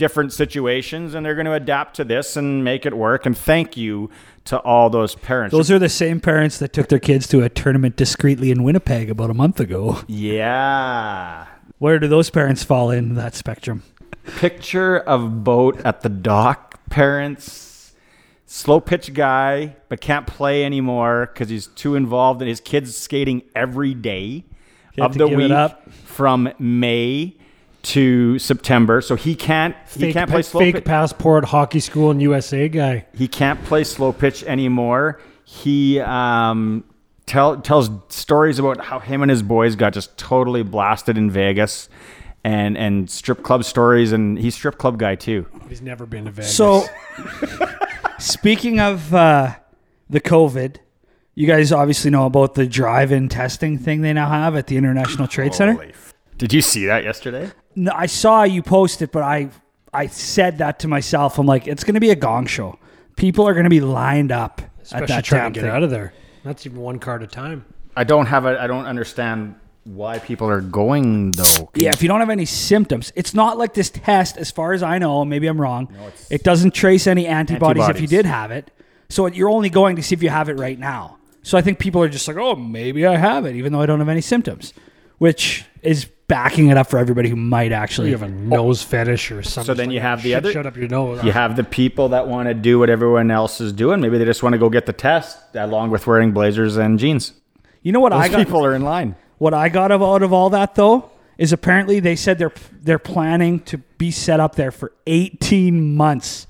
[0.00, 3.26] different situations, and they're going to adapt to this and make it work.
[3.26, 4.10] And thank you
[4.46, 5.52] to all those parents.
[5.52, 9.10] those are the same parents that took their kids to a tournament discreetly in Winnipeg
[9.10, 10.00] about a month ago.
[10.08, 11.46] yeah.
[11.78, 13.82] Where do those parents fall in that spectrum?
[14.36, 17.92] picture of boat at the dock parents
[18.46, 23.42] slow pitch guy but can't play anymore because he's too involved in his kids skating
[23.54, 24.44] every day
[24.98, 25.52] of the week
[26.04, 27.34] from may
[27.82, 32.10] to september so he can't he Fake, can't play slow fake pitch passport hockey school
[32.10, 33.06] in USA guy.
[33.14, 35.18] he can't play slow pitch anymore.
[35.44, 36.84] He um,
[37.26, 41.88] tell, tells stories about how him and his boys got just totally blasted in Vegas,
[42.44, 44.12] and and strip club stories.
[44.12, 45.46] And he's strip club guy too.
[45.68, 46.54] He's never been to Vegas.
[46.54, 46.84] So,
[48.18, 49.54] speaking of uh,
[50.08, 50.76] the COVID,
[51.34, 55.26] you guys obviously know about the drive-in testing thing they now have at the International
[55.26, 55.82] Trade Center.
[55.82, 57.50] F- Did you see that yesterday?
[57.76, 59.50] No, I saw you post it, but I
[59.92, 61.38] I said that to myself.
[61.38, 62.78] I'm like, it's going to be a gong show.
[63.16, 65.70] People are going to be lined up especially at that trying damn to get thing.
[65.76, 66.12] out of there.
[66.44, 67.64] That's even one card at a time.
[67.96, 68.60] I don't have a.
[68.60, 71.70] I don't understand why people are going though.
[71.74, 74.82] Yeah, if you don't have any symptoms, it's not like this test, as far as
[74.82, 75.24] I know.
[75.24, 75.92] Maybe I'm wrong.
[76.30, 78.10] it doesn't trace any antibodies, if you Antibodies.
[78.10, 78.70] did have it.
[79.08, 81.18] So you're only going to see if you have it right now.
[81.42, 83.86] So I think people are just like, oh, maybe I have it, even though I
[83.86, 84.72] don't have any symptoms,
[85.18, 89.32] which is backing it up for everybody who might actually You have a nose fetish
[89.32, 89.66] or something.
[89.66, 91.22] So then you have the other- Shut up your nose.
[91.24, 94.00] You have the people that want to do what everyone else is doing.
[94.00, 97.32] Maybe they just want to go get the test along with wearing blazers and jeans.
[97.82, 98.38] You know what Those I got?
[98.38, 99.16] people are in line.
[99.38, 103.58] What I got out of all that though is apparently they said they're they're planning
[103.60, 106.46] to be set up there for 18 months.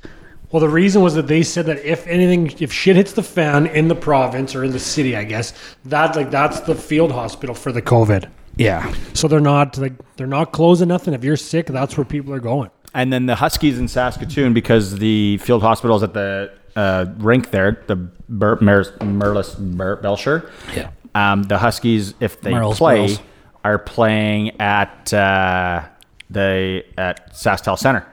[0.52, 3.66] Well, the reason was that they said that if anything, if shit hits the fan
[3.66, 5.52] in the province or in the city, I guess
[5.84, 8.28] that like that's the field hospital for the COVID.
[8.56, 8.92] Yeah.
[9.14, 11.14] So they're not like they're not closing nothing.
[11.14, 12.70] If you're sick, that's where people are going.
[12.94, 17.82] And then the Huskies in Saskatoon, because the field hospital's at the uh, rink there,
[17.86, 20.50] the Bur- Mer- Merlis Bur- Belsher.
[20.74, 20.90] Yeah.
[21.14, 23.20] Um, the Huskies, if they Merles, play, Merles.
[23.64, 25.84] are playing at uh,
[26.30, 28.06] the at SaskTel Center,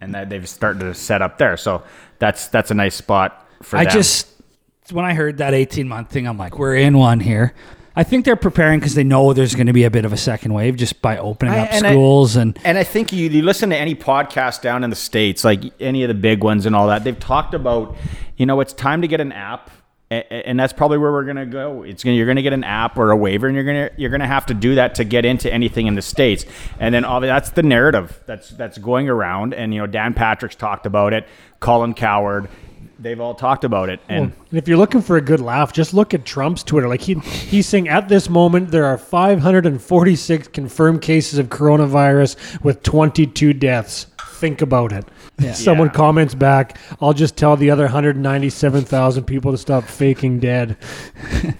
[0.00, 1.56] and they've started to set up there.
[1.56, 1.82] So
[2.18, 3.92] that's that's a nice spot for I them.
[3.92, 4.28] just
[4.90, 7.54] when I heard that 18 month thing, I'm like, we're in one here.
[7.94, 10.16] I think they're preparing because they know there's going to be a bit of a
[10.16, 13.28] second wave just by opening I- up and I- schools and And I think you,
[13.28, 16.64] you listen to any podcast down in the States, like any of the big ones
[16.66, 17.96] and all that, they've talked about,
[18.36, 19.70] you know, it's time to get an app.
[20.10, 21.84] a- a- And that's probably where we're gonna go.
[21.84, 24.26] It's gonna you're gonna get an app or a waiver, and you're gonna you're gonna
[24.26, 26.44] have to do that to get into anything in the states.
[26.78, 29.54] And then obviously that's the narrative that's that's going around.
[29.54, 31.26] And you know Dan Patrick's talked about it,
[31.60, 32.48] Colin Cowherd,
[33.02, 34.00] they've all talked about it.
[34.08, 36.88] And And if you're looking for a good laugh, just look at Trump's Twitter.
[36.88, 42.82] Like he he's saying at this moment there are 546 confirmed cases of coronavirus with
[42.82, 44.06] 22 deaths.
[44.34, 45.04] Think about it.
[45.54, 45.92] Someone Yeah.
[45.92, 50.76] comments back, "I'll just tell the other 197,000 people to stop faking dead."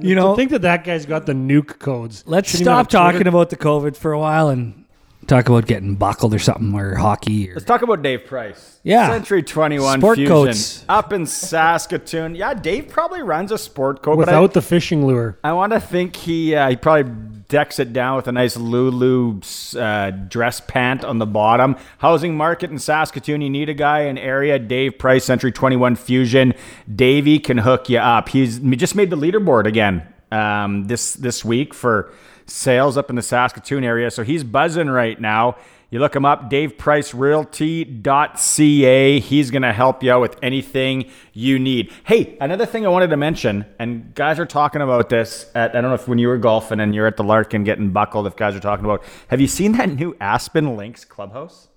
[0.00, 2.24] you I know, think that that guy's got the nuke codes.
[2.26, 4.83] let's Shouldn't stop talking about the COVID for a while and
[5.24, 8.78] talk about getting buckled or something or hockey or Let's talk about Dave Price.
[8.82, 9.08] Yeah.
[9.08, 10.84] Century 21 Sport Fusion coats.
[10.88, 12.34] up in Saskatoon.
[12.34, 15.38] Yeah, Dave probably runs a sport coat, but I- without the fishing lure.
[15.42, 17.12] I want to think he uh, he probably
[17.48, 19.40] decks it down with a nice Lulu
[19.78, 21.76] uh, dress pant on the bottom.
[21.98, 23.40] Housing market in Saskatoon.
[23.40, 24.58] You need a guy in area.
[24.58, 26.54] Dave Price, Century Twenty One Fusion.
[26.94, 28.28] Davey can hook you up.
[28.28, 32.12] He's he just made the leaderboard again um, this this week for
[32.46, 34.10] sales up in the Saskatoon area.
[34.10, 35.56] So he's buzzing right now.
[35.90, 39.20] You look him up, davepricerealty.ca.
[39.20, 41.92] He's going to help you out with anything you need.
[42.02, 45.80] Hey, another thing I wanted to mention, and guys are talking about this at, I
[45.80, 48.34] don't know if when you were golfing and you're at the Larkin getting buckled, if
[48.34, 51.68] guys are talking about, have you seen that new Aspen Links clubhouse?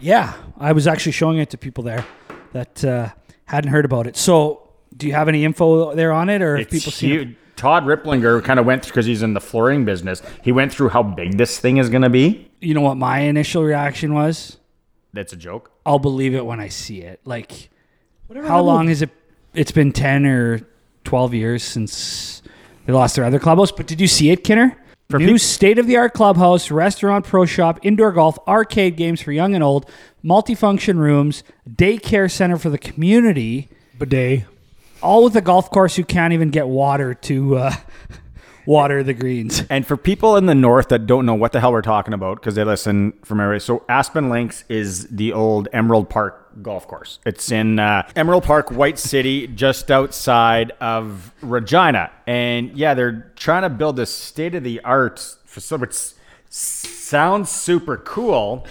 [0.00, 2.04] Yeah, I was actually showing it to people there
[2.52, 3.10] that uh,
[3.44, 4.16] hadn't heard about it.
[4.16, 7.28] So, do you have any info there on it, or if people see it?
[7.56, 7.62] Huge.
[7.62, 10.22] Todd Ripplinger kind of went through because he's in the flooring business.
[10.42, 12.50] He went through how big this thing is going to be.
[12.60, 14.58] You know what my initial reaction was?
[15.12, 15.70] That's a joke.
[15.84, 17.20] I'll believe it when I see it.
[17.24, 17.70] Like,
[18.44, 19.10] how long has it?
[19.54, 20.60] It's been ten or
[21.04, 22.42] twelve years since
[22.84, 23.72] they lost their other clubhouse.
[23.72, 24.76] But did you see it, Kinner?
[25.08, 29.22] For New peop- state of the art clubhouse, restaurant, pro shop, indoor golf, arcade games
[29.22, 29.88] for young and old,
[30.24, 34.44] multifunction rooms, daycare center for the community, Bidet.
[35.02, 37.74] All with a golf course you can't even get water to uh,
[38.66, 39.62] water the greens.
[39.70, 42.40] And for people in the north that don't know what the hell we're talking about
[42.40, 47.18] because they listen from everywhere, so Aspen Links is the old Emerald Park golf course.
[47.24, 52.10] It's in uh, Emerald Park, White City, just outside of Regina.
[52.26, 56.14] And yeah, they're trying to build this state of the art facility, which
[56.48, 58.66] sounds super cool.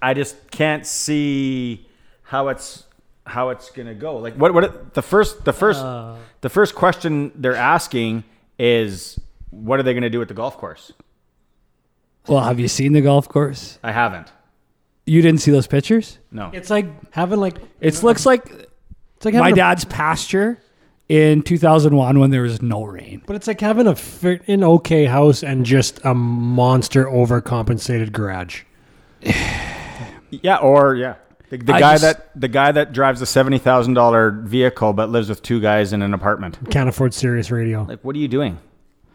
[0.00, 1.86] I just can't see
[2.24, 2.85] how it's
[3.26, 4.16] how it's gonna go.
[4.18, 6.16] Like what what the first the first uh.
[6.40, 8.24] the first question they're asking
[8.58, 9.18] is
[9.50, 10.92] what are they gonna do with the golf course?
[12.28, 13.78] Well, have you seen the golf course?
[13.82, 14.32] I haven't.
[15.04, 16.18] You didn't see those pictures?
[16.32, 16.50] No.
[16.52, 20.58] It's like having like It looks like it's like my having a- dad's pasture
[21.08, 23.22] in 2001 when there was no rain.
[23.26, 28.62] But it's like having a fit in okay house and just a monster overcompensated garage.
[30.30, 31.14] Yeah, or yeah.
[31.50, 35.10] The, the guy just- that the guy that drives a seventy thousand dollar vehicle but
[35.10, 36.58] lives with two guys in an apartment.
[36.70, 37.84] Can't afford Sirius radio.
[37.84, 38.58] Like, what are you doing?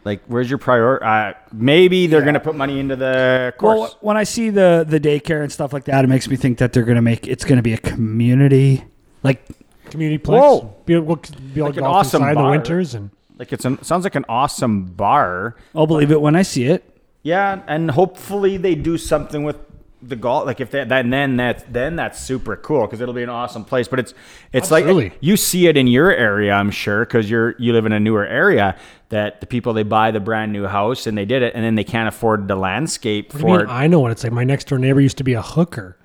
[0.04, 1.04] Like, where's your priority?
[1.04, 3.78] Uh, maybe they're gonna put money into the course.
[3.78, 6.58] Well, when I see the the daycare and stuff like that, it makes me think
[6.58, 8.84] that they're going to make it's going to be a community.
[9.22, 9.44] Like
[9.90, 10.40] Community place.
[10.40, 10.74] Whoa.
[10.86, 13.64] Be able, be able Like to an awesome inside in the winters and like, it's
[13.64, 15.56] an, sounds like an awesome bar.
[15.74, 16.82] I'll believe it when I see it.
[17.22, 19.56] Yeah, and hopefully they do something with
[20.02, 20.46] the golf.
[20.46, 23.64] Like if that, then then that's then that's super cool because it'll be an awesome
[23.64, 23.88] place.
[23.88, 24.14] But it's
[24.52, 25.10] it's Absolutely.
[25.10, 28.00] like you see it in your area, I'm sure, because you're you live in a
[28.00, 28.76] newer area.
[29.10, 31.74] That the people they buy the brand new house and they did it, and then
[31.74, 33.60] they can't afford the landscape What for mean?
[33.60, 33.68] it.
[33.68, 34.32] I know what it's like.
[34.32, 35.98] My next door neighbor used to be a hooker.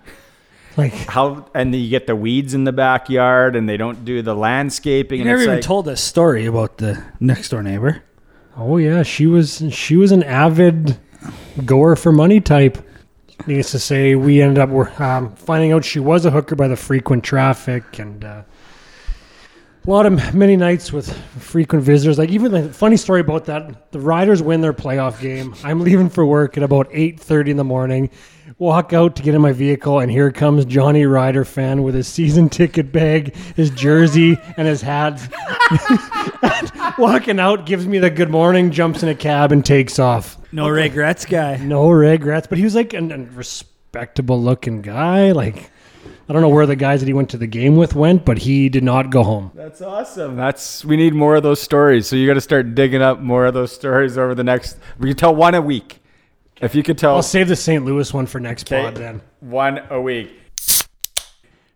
[0.76, 4.36] Like How and you get the weeds in the backyard, and they don't do the
[4.36, 5.20] landscaping.
[5.20, 8.04] You and never even like, told us story about the next door neighbor.
[8.56, 10.98] Oh yeah, she was she was an avid
[11.66, 12.78] goer for money type.
[13.45, 16.76] Needless to say, we ended up um, finding out she was a hooker by the
[16.76, 18.41] frequent traffic and uh,
[19.88, 21.10] a lot of many nights with
[21.41, 22.17] frequent visitors.
[22.17, 25.56] Like even the funny story about that, the Riders win their playoff game.
[25.63, 28.10] I'm leaving for work at about 8:30 in the morning.
[28.60, 32.08] Walk out to get in my vehicle, and here comes Johnny Rider fan with his
[32.08, 35.21] season ticket bag, his jersey, and his hat.
[36.97, 40.38] Walking out, gives me the good morning, jumps in a cab, and takes off.
[40.52, 41.58] No regrets, guy.
[41.58, 45.32] No regrets, but he was like a, a respectable looking guy.
[45.32, 45.69] Like
[46.30, 48.40] I don't know where the guys that he went to the game with went, but
[48.40, 49.52] he did not go home.
[49.56, 50.36] That's awesome.
[50.36, 52.08] That's we need more of those stories.
[52.08, 54.78] So you got to start digging up more of those stories over the next.
[55.00, 56.02] We can tell one a week.
[56.60, 57.86] If you could tell I'll save the St.
[57.86, 59.22] Louis one for next pod then.
[59.40, 60.32] one a week.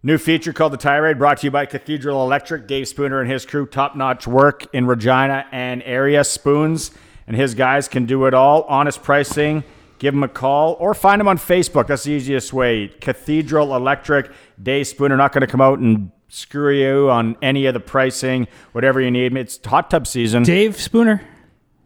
[0.04, 2.66] New feature called the Tirade, brought to you by Cathedral Electric.
[2.68, 6.24] Dave Spooner and his crew, top notch work in Regina and area.
[6.24, 6.92] Spoons
[7.28, 8.64] and his guys can do it all.
[8.64, 9.64] Honest pricing.
[10.02, 11.86] Give them a call or find them on Facebook.
[11.86, 12.88] That's the easiest way.
[13.02, 14.32] Cathedral Electric.
[14.60, 18.48] Dave Spooner not going to come out and screw you on any of the pricing,
[18.72, 19.38] whatever you need.
[19.38, 20.42] It's hot tub season.
[20.42, 21.22] Dave Spooner.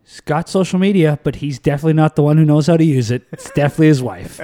[0.06, 3.12] He's got social media, but he's definitely not the one who knows how to use
[3.12, 3.28] it.
[3.34, 4.39] It's definitely his wife.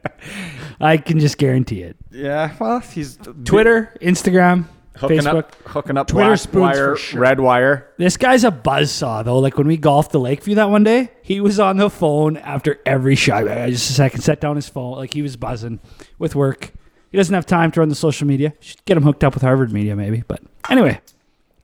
[0.80, 1.98] I can just guarantee it.
[2.10, 4.64] Yeah, well, he's Twitter, Instagram,
[4.96, 5.38] hooking Facebook.
[5.38, 7.20] up, hooking up Twitter black spoons wire, for sure.
[7.20, 7.92] red wire.
[7.98, 9.38] This guy's a buzzsaw though.
[9.38, 12.80] Like when we golfed the Lakeview that one day, he was on the phone after
[12.86, 13.48] every shot.
[13.48, 14.96] I just a second, set down his phone.
[14.96, 15.80] Like he was buzzing
[16.18, 16.72] with work.
[17.10, 18.54] He doesn't have time to run the social media.
[18.60, 20.24] Should get him hooked up with Harvard Media maybe.
[20.26, 21.00] But anyway,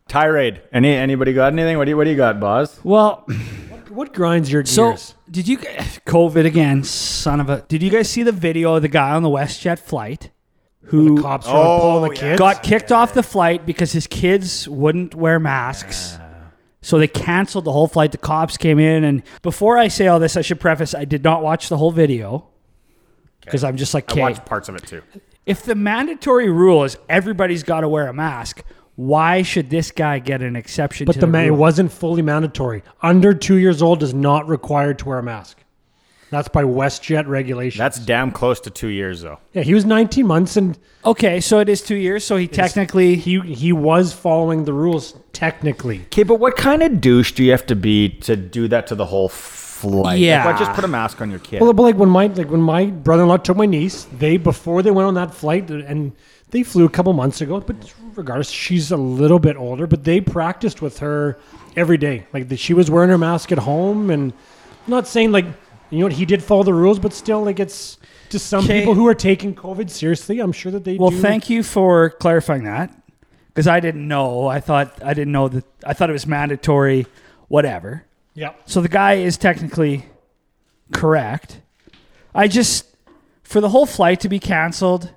[0.08, 0.62] Tirade.
[0.72, 1.76] Any anybody got anything?
[1.78, 2.80] What do you what do you got, Boz?
[2.84, 3.26] well,
[3.88, 5.02] What grinds your gears?
[5.02, 5.58] so did you
[6.06, 7.62] COVID again, son of a?
[7.62, 10.30] Did you guys see the video of the guy on the WestJet flight
[10.90, 12.20] who the cops are pulling the yeah.
[12.20, 12.38] kids.
[12.38, 16.18] got kicked off the flight because his kids wouldn't wear masks.
[16.82, 18.10] So they canceled the whole flight.
[18.10, 21.22] The cops came in, and before I say all this, I should preface: I did
[21.22, 22.48] not watch the whole video
[23.40, 25.02] because I'm just like, I okay, watched parts of it too.
[25.46, 28.62] if the mandatory rule is everybody's got to wear a mask,
[28.96, 31.04] why should this guy get an exception?
[31.04, 31.58] But to the the man it rule?
[31.58, 32.82] wasn't fully mandatory.
[33.02, 35.58] Under two years old is not required to wear a mask.
[36.30, 37.78] That's by WestJet regulation.
[37.78, 39.38] That's damn close to two years though.
[39.52, 39.62] yeah.
[39.62, 41.40] He was 19 months and okay.
[41.40, 42.24] So it is two years.
[42.24, 46.02] So he technically he he was following the rules technically.
[46.06, 48.94] Okay, but what kind of douche do you have to be to do that to
[48.94, 50.20] the whole flight?
[50.20, 50.44] Yeah.
[50.44, 51.60] Like, why just put a mask on your kid?
[51.60, 54.90] Well, but like when my like when my brother-in-law took my niece, they before they
[54.92, 56.12] went on that flight and
[56.50, 57.60] they flew a couple months ago.
[57.60, 59.86] But regardless, she's a little bit older.
[59.88, 61.38] But they practiced with her
[61.76, 62.26] every day.
[62.32, 65.46] Like the, she was wearing her mask at home, and I'm not saying like
[65.90, 67.98] you know what he did follow the rules, but still like it's
[68.30, 68.80] to some Okay.
[68.80, 70.38] people who are taking COVID seriously.
[70.40, 71.20] I'm sure that they Well, do.
[71.20, 72.92] thank you for clarifying that
[73.48, 74.46] because I didn't know.
[74.46, 75.64] I thought I didn't know that.
[75.84, 77.06] I thought it was mandatory.
[77.48, 78.04] Whatever.
[78.34, 78.52] Yeah.
[78.66, 80.06] So the guy is technically
[80.92, 81.60] correct.
[82.34, 82.86] I just
[83.42, 85.10] for the whole flight to be canceled.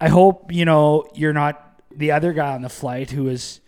[0.00, 3.60] I hope you know you're not the other guy on the flight who is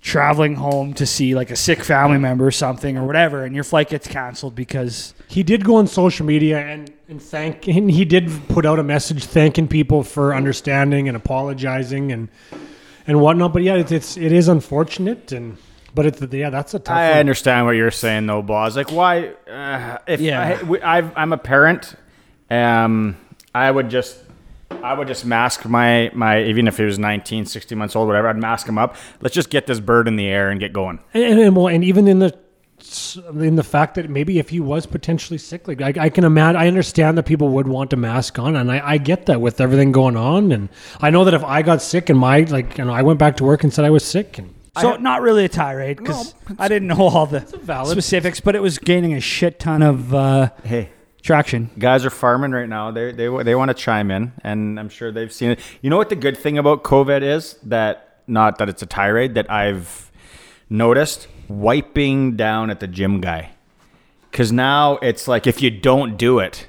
[0.00, 3.64] traveling home to see like a sick family member or something or whatever, and your
[3.64, 8.04] flight gets canceled because He did go on social media and, and thank and he
[8.04, 12.28] did put out a message thanking people for understanding and apologizing and
[13.06, 13.52] and whatnot.
[13.52, 15.56] But yeah, it's, it's it is unfortunate and
[15.94, 16.96] but it's yeah, that's a tough.
[16.96, 17.18] I one.
[17.18, 18.76] understand what you're saying though, boss.
[18.76, 19.30] Like, why?
[19.50, 20.58] Uh, if Yeah.
[20.60, 21.94] I, we- I've, I'm a parent,
[22.50, 23.16] um,
[23.54, 24.16] I would just,
[24.70, 28.28] I would just mask my my even if he was 19, 60 months old, whatever.
[28.28, 28.96] I'd mask him up.
[29.20, 31.00] Let's just get this bird in the air and get going.
[31.14, 32.38] And, and, and, well, and even in the
[33.34, 36.60] in the fact that maybe if he was potentially sick, like I, I can imagine,
[36.60, 39.60] I understand that people would want a mask on, and I, I get that with
[39.60, 40.68] everything going on, and
[41.00, 43.36] I know that if I got sick and my like, you know, I went back
[43.38, 46.68] to work and said I was sick, and So not really a tirade because I
[46.68, 50.50] didn't know all the valid- specifics, but it was gaining a shit ton of uh,
[50.62, 50.90] Hey,
[51.22, 51.70] traction.
[51.78, 52.90] guys are farming right now.
[52.90, 55.60] They they they want to chime in, and I'm sure they've seen it.
[55.82, 59.34] You know what the good thing about COVID is that not that it's a tirade
[59.34, 60.10] that I've
[60.68, 63.50] noticed wiping down at the gym guy,
[64.30, 66.66] because now it's like if you don't do it,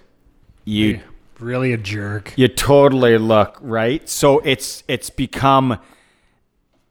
[0.66, 1.02] you
[1.40, 2.34] really a jerk.
[2.36, 4.08] you totally look right.
[4.08, 5.80] So it's it's become.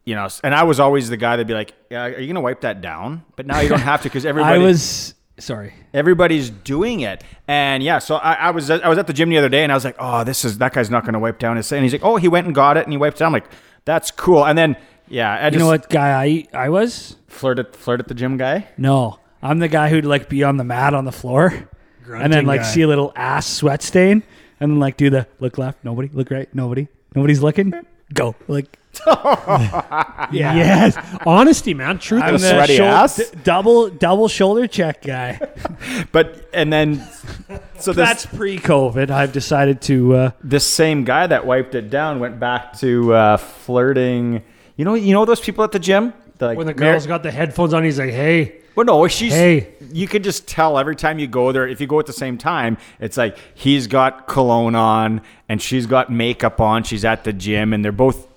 [0.05, 2.41] You know, and I was always the guy that'd be like, yeah, "Are you gonna
[2.41, 5.73] wipe that down?" But now you don't have to because everybody I was sorry.
[5.95, 9.39] everybody's doing it and yeah so I, I was i was at the gym the
[9.39, 11.39] other day and i was like oh this is that guy's not going to wipe
[11.39, 13.21] down his and he's like oh he went and got it and he wiped it
[13.21, 13.51] down i'm like
[13.85, 14.77] that's cool and then
[15.09, 17.17] yeah i You just know what guy I I was?
[17.29, 20.57] flirt at flirt at the gym guy No, I'm the guy who'd like be on
[20.57, 21.69] the mat on the floor,
[22.09, 22.67] and then like guy.
[22.67, 24.23] see a little ass sweat stain,
[24.61, 27.73] and then like do the look left, nobody, look right, nobody, nobody's looking,
[28.13, 28.78] go like
[30.31, 30.97] Yes,
[31.27, 31.99] honesty, man.
[31.99, 32.23] Truth.
[32.23, 33.17] I'm the sweaty ass?
[33.17, 35.41] d- double double shoulder check guy.
[36.13, 37.07] But and then
[37.79, 39.11] so this That's pre-COVID.
[39.11, 40.15] I've decided to.
[40.15, 44.43] Uh, this same guy that wiped it down went back to uh, flirting.
[44.77, 46.13] You know, you know those people at the gym.
[46.41, 49.33] Like when the girl's got the headphones on, he's like, "Hey, Well, no, she's.
[49.33, 49.75] Hey.
[49.91, 51.67] You can just tell every time you go there.
[51.67, 55.87] If you go at the same time, it's like he's got cologne on and she's
[55.87, 56.83] got makeup on.
[56.85, 58.28] She's at the gym and they're both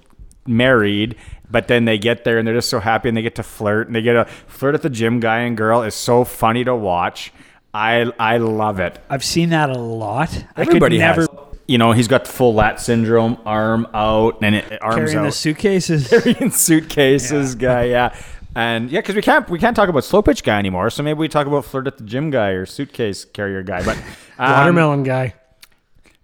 [0.46, 1.16] married.
[1.50, 3.88] But then they get there and they're just so happy and they get to flirt
[3.88, 5.20] and they get a flirt at the gym.
[5.20, 7.34] Guy and girl is so funny to watch.
[7.74, 9.00] I I love it.
[9.10, 10.46] I've seen that a lot.
[10.56, 11.58] Everybody I could never has.
[11.68, 15.32] You know, he's got full lat syndrome, arm out, and it, arms carrying out the
[15.32, 16.08] suitcases.
[16.10, 18.16] carrying suitcases guy yeah
[18.56, 21.18] and yeah because we can't we can't talk about slow pitch guy anymore so maybe
[21.18, 23.98] we talk about flirt at the gym guy or suitcase carrier guy but
[24.38, 25.34] um, watermelon guy,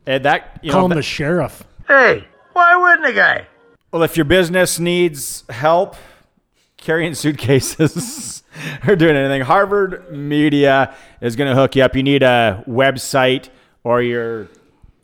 [0.05, 3.47] eh, that you call know him that- the sheriff." Hey, why wouldn't a guy?
[3.97, 5.95] Well if your business needs help
[6.77, 8.43] carrying suitcases
[8.87, 11.95] or doing anything harvard media is going to hook you up.
[11.95, 13.49] You need a website
[13.83, 14.49] or your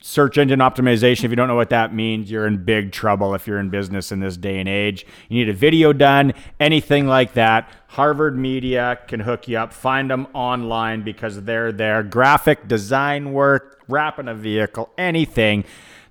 [0.00, 1.24] search engine optimization.
[1.24, 4.12] If you don't know what that means you're in big trouble if you're in business
[4.12, 5.04] in this day and age.
[5.28, 7.68] You need a video done anything like that.
[7.88, 9.72] Harvard media can hook you up.
[9.72, 12.04] Find them online because they're there.
[12.04, 15.64] Graphic design work wrapping a vehicle anything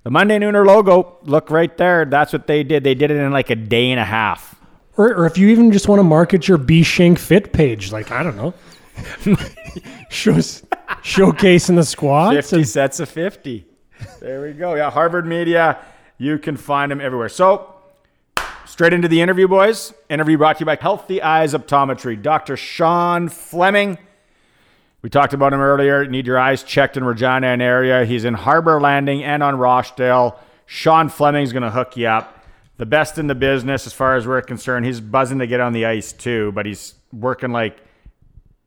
[0.04, 3.32] the monday nooner logo look right there that's what they did they did it in
[3.32, 4.54] like a day and a half
[4.96, 8.12] Or, or if you even just want to market your B Shank Fit page, like
[8.12, 8.54] I don't know,
[10.08, 10.62] shows
[11.02, 12.36] showcasing the squats.
[12.36, 13.66] 50 and- sets of 50.
[14.20, 14.74] There we go.
[14.76, 15.78] Yeah, Harvard Media.
[16.18, 17.28] You can find them everywhere.
[17.28, 17.74] So,
[18.66, 19.92] straight into the interview, boys.
[20.08, 22.20] Interview brought to you by Healthy Eyes Optometry.
[22.22, 22.56] Dr.
[22.56, 23.98] Sean Fleming.
[25.04, 26.06] We talked about him earlier.
[26.06, 28.06] Need your eyes checked in Regina and area.
[28.06, 30.40] He's in Harbor Landing and on Rochdale.
[30.64, 32.42] Sean Fleming's going to hook you up.
[32.78, 34.86] The best in the business as far as we're concerned.
[34.86, 37.82] He's buzzing to get on the ice too, but he's working like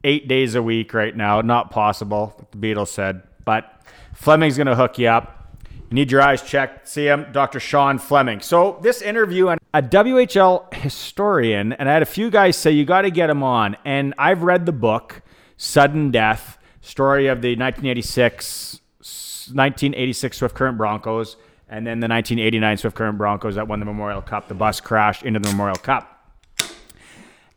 [0.03, 1.41] eight days a week right now.
[1.41, 3.23] Not possible, the Beatles said.
[3.43, 3.81] But
[4.13, 5.57] Fleming's going to hook you up.
[5.89, 6.87] You need your eyes checked.
[6.87, 7.59] See him, Dr.
[7.59, 8.41] Sean Fleming.
[8.41, 12.85] So this interview, and a WHL historian, and I had a few guys say you
[12.85, 13.75] got to get him on.
[13.83, 15.23] And I've read the book,
[15.57, 21.35] Sudden Death, story of the 1986, 1986 Swift Current Broncos,
[21.67, 24.47] and then the 1989 Swift Current Broncos that won the Memorial Cup.
[24.47, 26.13] The bus crashed into the Memorial Cup.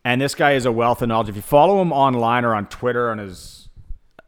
[0.03, 1.29] And this guy is a wealth of knowledge.
[1.29, 3.69] If you follow him online or on Twitter on his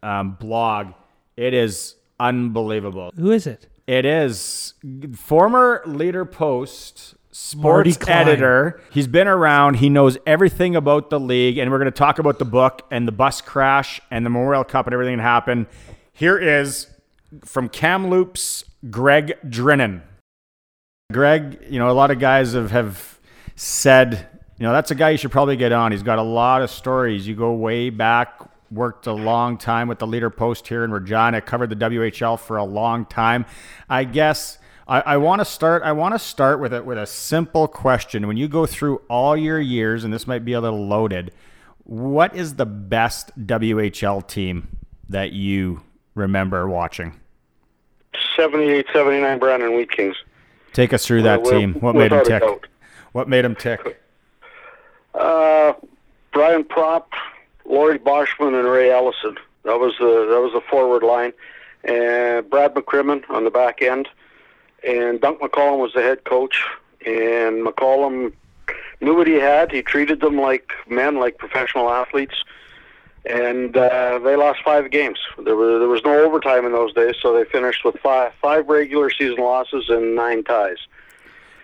[0.03, 0.93] um, blog,
[1.36, 3.12] it is unbelievable.
[3.15, 3.67] Who is it?
[3.88, 4.75] It is
[5.15, 8.80] former Leader Post sports editor.
[8.91, 9.76] He's been around.
[9.76, 13.08] He knows everything about the league, and we're going to talk about the book and
[13.08, 15.65] the bus crash and the Memorial Cup and everything that happened.
[16.13, 16.88] Here is
[17.43, 20.02] from Kamloops, Gregg Drinnan.
[21.12, 23.19] Greg, you know, a lot of guys have, have
[23.56, 24.28] said,
[24.60, 25.91] you know, that's a guy you should probably get on.
[25.91, 27.28] He's got a lot of stories.
[27.28, 28.41] You go way back,
[28.72, 32.58] worked a long time with the leader post here in Regina, covered the WHL for
[32.58, 33.46] a long time.
[33.89, 35.84] I guess I, I want to start.
[35.84, 38.28] I want to start with it with a simple question.
[38.28, 41.32] When you go through all your years, and this might be a little loaded,
[41.84, 44.78] what is the best WHL team
[45.10, 45.82] that you
[46.15, 47.19] remember watching?
[48.36, 50.15] 78, 79 Brandon Wheat Kings.
[50.74, 51.74] Take us through that Wi- team.
[51.76, 52.41] What made them tick?
[52.41, 52.67] doubt.
[53.13, 54.00] What made them tick?
[55.15, 55.74] Uh,
[56.32, 57.06] Brian Propp,
[57.65, 59.38] Laurie Boschman, and Ray Allison.
[59.63, 61.34] That was the that was the forward line,
[61.84, 64.10] and Brad McCrimmon on the back end,
[64.84, 66.63] and Dunc McCallum was the head coach.
[67.06, 68.34] And McCallum
[69.02, 69.72] knew what he had.
[69.72, 72.36] He treated them like men, like professional athletes.
[73.26, 75.19] And uh, they lost five games.
[75.38, 78.67] There was there was no overtime in those days, so they finished with five five
[78.67, 80.78] regular season losses and nine ties.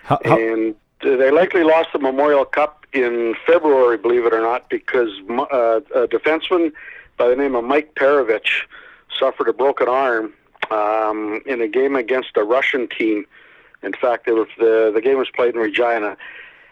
[0.03, 4.69] How, how, and they likely lost the Memorial Cup in February, believe it or not,
[4.69, 6.71] because uh, a defenseman
[7.17, 8.63] by the name of Mike Perovich
[9.19, 10.33] suffered a broken arm
[10.71, 13.25] um, in a game against a Russian team.
[13.81, 16.17] In fact, was the the game was played in Regina,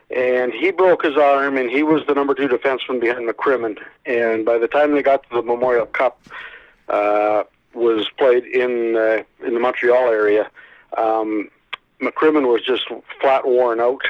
[0.09, 3.77] and he broke his arm, and he was the number two defenseman behind McCrimmon.
[4.05, 6.21] And by the time they got to the Memorial Cup,
[6.89, 10.49] uh, was played in uh, in the Montreal area.
[10.97, 11.49] Um,
[12.01, 12.87] McCrimmon was just
[13.21, 14.01] flat worn out.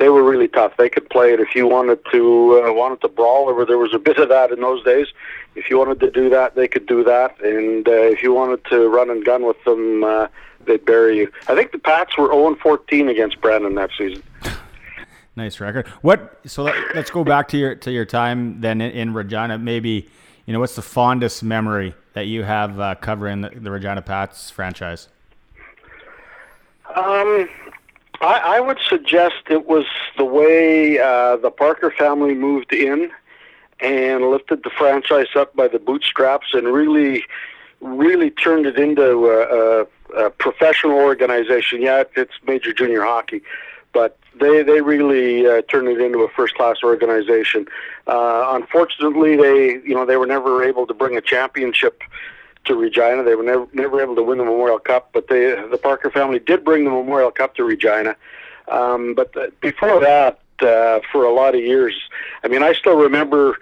[0.00, 0.78] They were really tough.
[0.78, 3.44] They could play it if you wanted to uh, wanted to brawl.
[3.44, 5.08] Or there was a bit of that in those days.
[5.54, 7.38] If you wanted to do that, they could do that.
[7.42, 10.28] And uh, if you wanted to run and gun with them, uh,
[10.64, 11.30] they'd bury you.
[11.48, 14.22] I think the Pats were 0 14 against Brandon that season.
[15.36, 15.86] nice record.
[16.00, 16.40] What?
[16.46, 19.58] So let, let's go back to your to your time then in, in Regina.
[19.58, 20.08] Maybe
[20.46, 24.48] you know what's the fondest memory that you have uh, covering the, the Regina Pats
[24.48, 25.08] franchise?
[26.96, 27.48] Um,
[28.20, 33.10] I, I would suggest it was the way uh, the Parker family moved in
[33.80, 37.24] and lifted the franchise up by the bootstraps and really,
[37.80, 41.80] really turned it into a, a, a professional organization.
[41.80, 43.42] Yeah, it's major junior hockey,
[43.92, 47.66] but they they really uh, turned it into a first class organization.
[48.06, 52.02] Uh, unfortunately, they you know they were never able to bring a championship
[52.64, 53.22] to Regina.
[53.22, 56.38] They were never never able to win the Memorial Cup, but they the Parker family
[56.38, 58.16] did bring the Memorial Cup to Regina.
[58.68, 61.94] Um, but the, before that, uh, for a lot of years,
[62.44, 63.58] I mean, I still remember.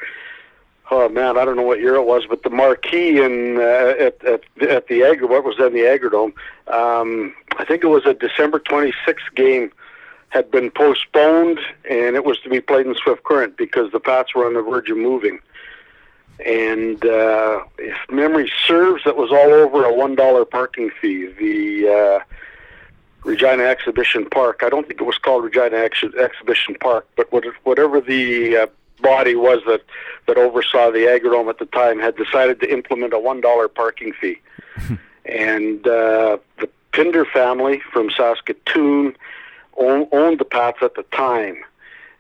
[0.90, 4.24] Oh man, I don't know what year it was, but the marquee in uh, at,
[4.24, 6.32] at at the Agri, what was then the Agridome,
[6.66, 9.70] um, I think it was a December 26th game,
[10.30, 14.34] had been postponed, and it was to be played in Swift Current because the Pats
[14.34, 15.40] were on the verge of moving.
[16.45, 21.26] And uh, if memory serves, that was all over a one dollar parking fee.
[21.26, 22.24] The uh,
[23.24, 24.62] Regina Exhibition Park.
[24.62, 28.66] I don't think it was called Regina Ex- Exhibition Park, but what, whatever the uh,
[29.01, 29.82] body was that
[30.26, 34.12] that oversaw the Agridome at the time had decided to implement a one dollar parking
[34.12, 34.41] fee.
[35.24, 39.16] and uh, the Pinder family from Saskatoon
[39.76, 41.64] own, owned the Pats at the time.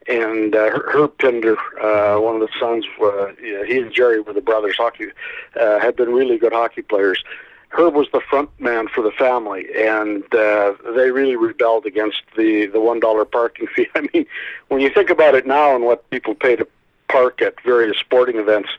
[0.08, 3.32] And uh, Herb Pinder, uh, one of the sons, uh,
[3.66, 4.76] he and Jerry were the brothers.
[4.76, 5.08] Hockey
[5.54, 7.22] uh, had been really good hockey players.
[7.70, 12.66] Herb was the front man for the family, and uh, they really rebelled against the
[12.66, 13.86] the one dollar parking fee.
[13.94, 14.26] I mean,
[14.68, 16.66] when you think about it now and what people pay to
[17.08, 18.70] park at various sporting events,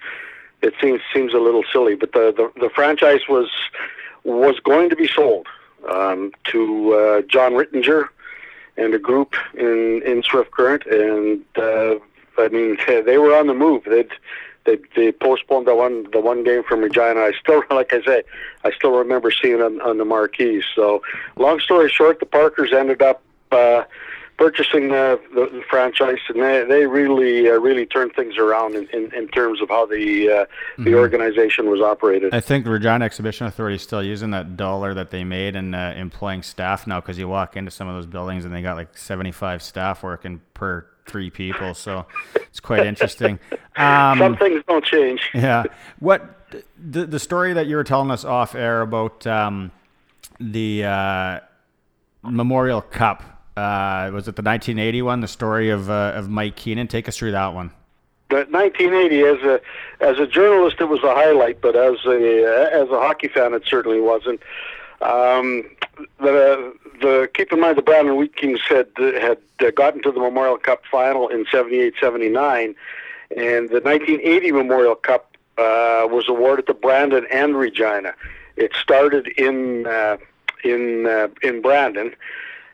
[0.63, 1.95] it seems seems a little silly.
[1.95, 3.49] But the the, the franchise was
[4.23, 5.47] was going to be sold
[5.88, 8.09] um, to uh, John Rittinger
[8.80, 11.95] and a group in in Swift Current, and uh,
[12.38, 13.84] I mean they were on the move.
[13.86, 14.11] They'd
[14.65, 17.19] they they postponed the one the one game from Regina.
[17.19, 18.23] I still like I say,
[18.63, 20.63] I still remember seeing it on, on the marquees.
[20.75, 21.01] So
[21.38, 23.21] long story short, the Parkers ended up.
[23.51, 23.84] Uh,
[24.40, 28.88] Purchasing the, the, the franchise, and they, they really uh, really turned things around in,
[28.94, 30.46] in, in terms of how the uh,
[30.82, 32.34] the organization was operated.
[32.34, 35.76] I think the Regina Exhibition Authority is still using that dollar that they made and
[35.76, 38.78] uh, employing staff now because you walk into some of those buildings and they got
[38.78, 41.74] like 75 staff working per three people.
[41.74, 43.40] So it's quite interesting.
[43.76, 45.22] Um, Some things don't change.
[45.34, 45.64] yeah.
[46.00, 49.72] What the the story that you were telling us off air about um,
[50.38, 51.40] the uh,
[52.24, 55.22] Memorial Cup uh, was it the 1981?
[55.22, 56.88] The story of uh, of Mike Keenan.
[56.88, 57.72] Take us through that one.
[58.30, 59.62] But 1980, as a
[59.99, 63.64] as a journalist, it was a highlight, but as a as a hockey fan, it
[63.66, 64.41] certainly wasn't.
[65.01, 65.70] Um,
[66.20, 70.20] the the keep in mind the Brandon Wheat Kings had had uh, gotten to the
[70.20, 72.76] Memorial Cup final in 78 79,
[73.32, 78.14] and the 1980 Memorial Cup uh, was awarded to Brandon and Regina.
[78.55, 80.18] It started in uh,
[80.64, 82.16] in uh, in Brandon.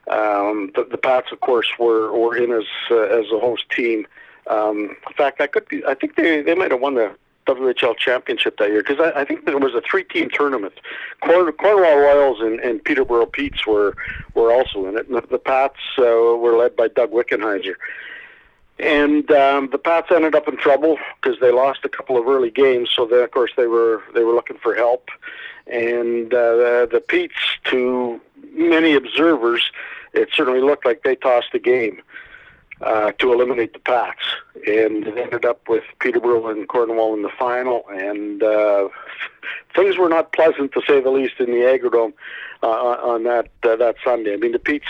[0.10, 4.06] Um, the, the Pats, of course, were were in as uh, as a host team.
[4.48, 7.16] Um, in fact, I could be, I think they they might have won the
[7.48, 10.74] WHL championship that year because I, I think there was a three-team tournament.
[11.22, 13.96] Corn, Cornwall Royals and, and Peterborough Petes were
[14.34, 15.08] were also in it.
[15.08, 17.76] And the, the Pats uh, were led by Doug Wickenheiser.
[18.78, 22.52] And um, the Pats ended up in trouble because they lost a couple of early
[22.52, 22.90] games.
[22.94, 25.10] So then, of course, they were they were looking for help.
[25.68, 27.34] And uh, the, Petes,
[27.66, 28.20] to
[28.52, 29.72] many observers,
[30.14, 32.02] it certainly looked like they tossed the game
[32.82, 34.22] uh, to eliminate the Pats,
[34.68, 38.90] and it ended up with Peterborough and Cornwall in the final, and uh,
[39.76, 42.14] things were not pleasant to say the least in the Agridome
[42.62, 44.34] uh, on that uh, that Sunday.
[44.34, 44.86] I mean, the Pete's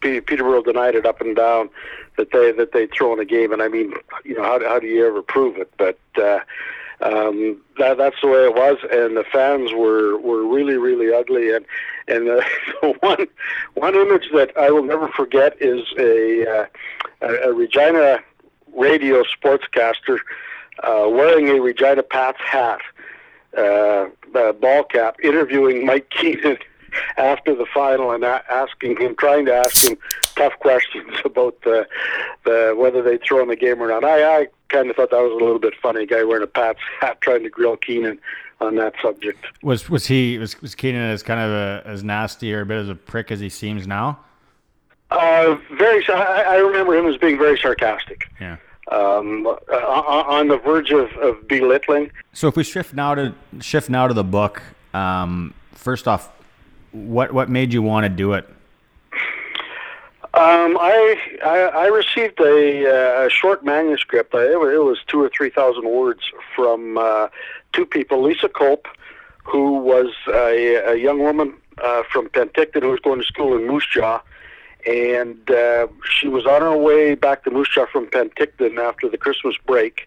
[0.00, 1.70] Peterborough denied it up and down
[2.16, 3.92] that they that they'd thrown a game, and I mean,
[4.24, 5.72] you know, how how do you ever prove it?
[5.76, 6.40] But uh,
[7.00, 11.54] um, that that's the way it was, and the fans were were really really ugly,
[11.54, 11.64] and
[12.08, 12.42] and uh,
[13.00, 13.26] one
[13.74, 16.66] one image that I will never forget is a uh,
[17.22, 18.18] a Regina
[18.74, 20.18] radio sportscaster
[20.82, 22.80] uh, wearing a Regina Pats hat,
[23.56, 26.58] uh, uh, ball cap, interviewing Mike Keenan
[27.16, 29.98] after the final and a- asking him, trying to ask him
[30.36, 31.86] tough questions about the,
[32.44, 34.04] the whether they'd throw in the game or not.
[34.04, 36.02] I, I kind of thought that was a little bit funny.
[36.02, 38.18] A guy wearing a Pats hat trying to grill Keenan
[38.60, 39.44] on that subject.
[39.62, 42.78] Was was he was was Keenan as kind of a, as nasty or a bit
[42.78, 44.18] as a prick as he seems now?
[45.10, 46.06] Uh, very.
[46.08, 48.28] I, I remember him as being very sarcastic.
[48.40, 48.56] Yeah.
[48.90, 52.10] Um, uh, on on the verge of, of belittling.
[52.32, 54.62] So if we shift now to shift now to the book,
[54.94, 56.30] um, first off,
[56.92, 58.48] what what made you want to do it?
[60.34, 64.34] Um, I, I I received a, uh, a short manuscript.
[64.34, 66.20] It was, it was two or three thousand words
[66.54, 67.28] from uh,
[67.72, 68.22] two people.
[68.22, 68.86] Lisa Culp,
[69.42, 73.66] who was a, a young woman uh, from Penticton who was going to school in
[73.66, 74.20] Moose Jaw,
[74.86, 79.18] and uh, she was on her way back to Moose Jaw from Penticton after the
[79.18, 80.06] Christmas break.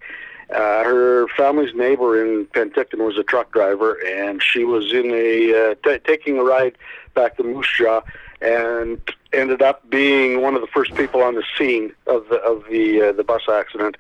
[0.52, 5.72] Uh, her family's neighbor in Penticton was a truck driver, and she was in a
[5.72, 6.78] uh, t- taking a ride
[7.14, 8.02] back to Moose Jaw,
[8.42, 9.00] and
[9.32, 13.02] ended up being one of the first people on the scene of the of the
[13.02, 13.96] uh, the bus accident.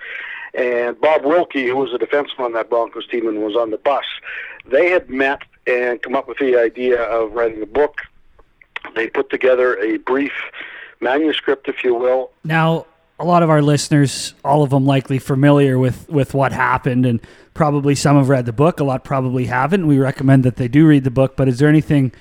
[0.54, 3.78] And Bob Wilkie, who was a defenseman on that Broncos team and was on the
[3.78, 4.04] bus,
[4.70, 8.02] they had met and come up with the idea of writing a book.
[8.96, 10.34] They put together a brief
[11.00, 12.86] manuscript, if you will, Now,
[13.22, 17.22] a lot of our listeners, all of them likely familiar with, with what happened, and
[17.54, 18.80] probably some have read the book.
[18.80, 19.86] A lot probably haven't.
[19.86, 21.36] We recommend that they do read the book.
[21.36, 22.14] But is there anything,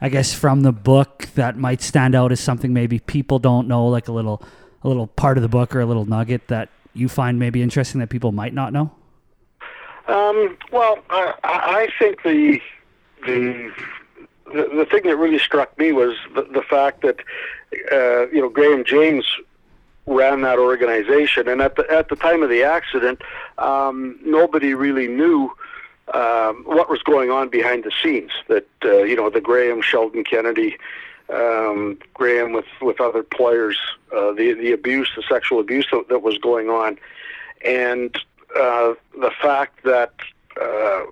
[0.00, 3.86] I guess, from the book that might stand out as something maybe people don't know,
[3.88, 4.42] like a little
[4.84, 7.98] a little part of the book or a little nugget that you find maybe interesting
[8.00, 8.92] that people might not know?
[10.06, 12.60] Um, well, I, I think the,
[13.26, 13.72] the
[14.46, 17.20] the the thing that really struck me was the, the fact that
[17.90, 19.24] uh, you know Graham James
[20.06, 23.22] ran that organization, and at the at the time of the accident,
[23.58, 25.52] um, nobody really knew
[26.12, 28.30] um, what was going on behind the scenes.
[28.48, 30.76] That uh, you know the Graham Sheldon Kennedy.
[31.32, 33.78] Um, Graham with, with other players,
[34.14, 36.98] uh, the the abuse, the sexual abuse that, that was going on,
[37.64, 38.14] and
[38.54, 40.12] uh, the fact that
[40.60, 41.04] uh,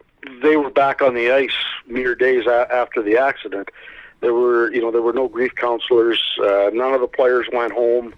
[0.43, 1.51] they were back on the ice
[1.87, 3.71] mere days a- after the accident.
[4.21, 6.21] There were, you know, there were no grief counselors.
[6.39, 8.15] Uh, none of the players went home.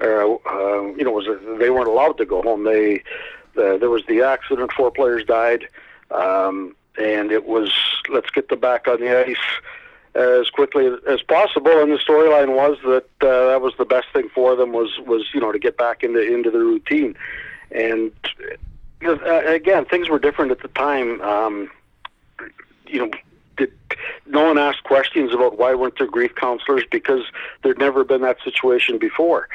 [0.00, 1.26] Uh, uh, you know, was
[1.58, 2.64] they weren't allowed to go home.
[2.64, 3.02] They
[3.56, 4.72] uh, there was the accident.
[4.72, 5.68] Four players died,
[6.10, 7.72] um, and it was
[8.10, 9.36] let's get them back on the ice
[10.14, 11.82] as quickly as possible.
[11.82, 15.28] And the storyline was that uh, that was the best thing for them was was
[15.32, 17.16] you know to get back into into the routine.
[17.70, 18.12] And
[19.00, 21.20] you know, uh, again, things were different at the time.
[21.20, 21.70] Um,
[22.86, 23.10] you know,
[23.56, 23.72] did,
[24.26, 27.22] no one asked questions about why weren't there grief counselors because
[27.62, 29.48] there'd never been that situation before.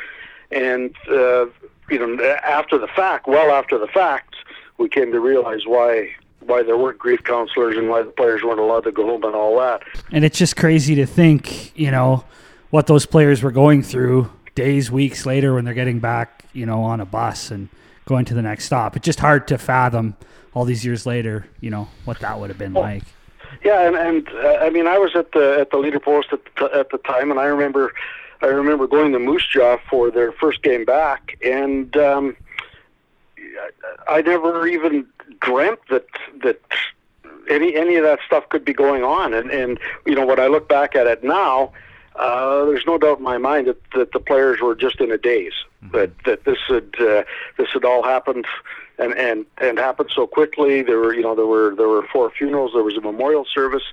[0.52, 1.46] And uh,
[1.90, 4.36] you know, after the fact, well after the fact,
[4.78, 8.60] we came to realize why why there weren't grief counselors and why the players weren't
[8.60, 9.84] allowed to go home and all that.
[10.12, 12.24] And it's just crazy to think, you know,
[12.72, 16.82] what those players were going through days, weeks later when they're getting back, you know,
[16.84, 17.70] on a bus and
[18.06, 18.96] going to the next stop.
[18.96, 20.16] It's just hard to fathom
[20.54, 23.04] all these years later, you know, what that would have been like.
[23.64, 26.40] Yeah, and and uh, I mean, I was at the at the leader post at
[26.58, 27.94] the, at the time, and I remember,
[28.42, 32.36] I remember going to Moose Jaw for their first game back, and um,
[34.08, 35.06] I never even
[35.40, 36.06] dreamt that
[36.44, 36.62] that
[37.50, 40.48] any any of that stuff could be going on, and and you know when I
[40.48, 41.72] look back at it now,
[42.16, 45.18] uh, there's no doubt in my mind that, that the players were just in a
[45.18, 45.54] daze.
[45.92, 47.24] That that this had uh,
[47.58, 48.46] this had all happened
[49.00, 50.82] and and and happened so quickly.
[50.84, 52.72] There were you know there were there were four funerals.
[52.74, 53.84] There was a memorial service.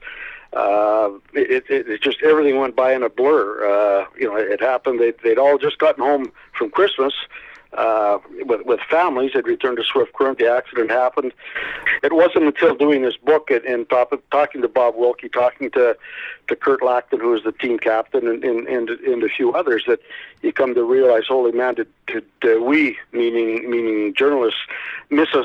[0.53, 3.67] Uh, it, it, it just everything went by in a blur.
[3.67, 4.99] Uh, you know, it happened.
[4.99, 7.13] They, they'd all just gotten home from Christmas
[7.75, 9.33] uh, with with families.
[9.35, 10.39] They'd returned to Swift Current.
[10.39, 11.33] The accident happened.
[12.03, 15.97] It wasn't until doing this book and, and talk, talking to Bob Wilkie, talking to
[16.49, 19.85] to Kurt Lackton, who was the team captain, and, and, and, and a few others,
[19.87, 20.01] that
[20.41, 24.61] you come to realize, holy man, did, did uh, we, meaning meaning journalists,
[25.11, 25.45] miss a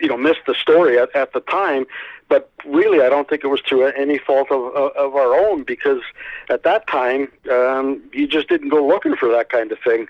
[0.00, 1.86] you know missed the story at, at the time.
[2.28, 5.62] But really, I don't think it was through any fault of, of, of our own
[5.62, 6.00] because
[6.48, 10.08] at that time um, you just didn't go looking for that kind of thing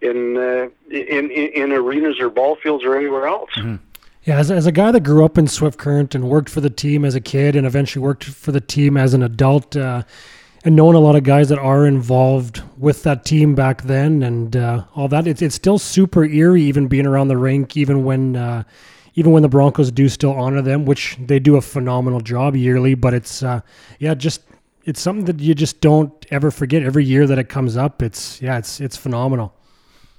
[0.00, 3.50] in uh, in, in in arenas or ball fields or anywhere else.
[4.24, 6.70] Yeah, as, as a guy that grew up in Swift Current and worked for the
[6.70, 10.02] team as a kid and eventually worked for the team as an adult, uh,
[10.64, 14.54] and knowing a lot of guys that are involved with that team back then and
[14.54, 18.36] uh, all that, it's, it's still super eerie even being around the rink, even when
[18.36, 18.64] uh,
[19.18, 22.94] even when the Broncos do still honor them, which they do a phenomenal job yearly.
[22.94, 23.62] But it's uh,
[23.98, 24.42] yeah, just
[24.84, 26.84] it's something that you just don't ever forget.
[26.84, 29.52] Every year that it comes up, it's yeah, it's it's phenomenal.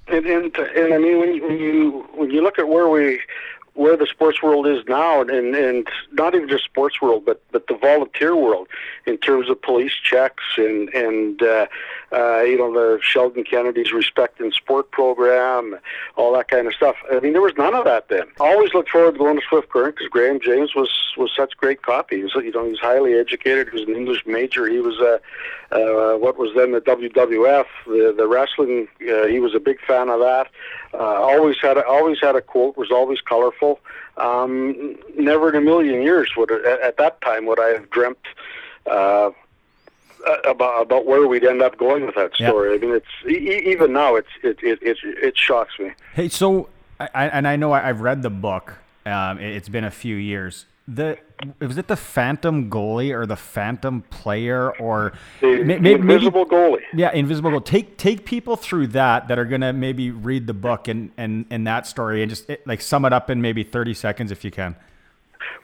[0.10, 3.22] And, and and I mean when you, when you when you look at where we
[3.74, 7.68] where the sports world is now, and and not even just sports world, but but
[7.68, 8.68] the volunteer world
[9.06, 11.68] in terms of police checks and and uh,
[12.12, 15.80] uh, you know the Sheldon Kennedy's Respect in Sport program,
[16.16, 16.95] all that kind of stuff.
[17.12, 18.28] I mean there was none of that then.
[18.39, 21.82] Always looked forward to going to Swift Current because Graham James was was such great
[21.82, 22.24] copy.
[22.24, 23.70] Was, you know he was highly educated.
[23.70, 24.68] He was an English major.
[24.68, 25.20] He was a
[25.72, 28.88] uh, what was then the WWF, the the wrestling.
[29.01, 30.47] Uh, he was a big fan of that.
[30.93, 32.76] Uh, always had a, always had a quote.
[32.78, 33.80] Was always colorful.
[34.18, 38.18] Um, never in a million years would at, at that time would I have dreamt
[38.89, 39.32] uh,
[40.45, 42.76] about about where we'd end up going with that story.
[42.76, 45.91] I mean, it's e- even now it's it it it, it shocks me.
[46.13, 48.76] Hey, so I, and I know I've read the book.
[49.05, 50.65] Um, it- it's been a few years.
[50.88, 51.17] the
[51.61, 56.45] was it the phantom goalie or the phantom player or The, may- the may- invisible
[56.45, 56.82] goalie.
[56.93, 57.61] yeah, invisible goal.
[57.61, 61.65] Take take people through that that are gonna maybe read the book and and and
[61.67, 64.51] that story and just eh, like sum it up in maybe thirty seconds if you
[64.51, 64.76] can.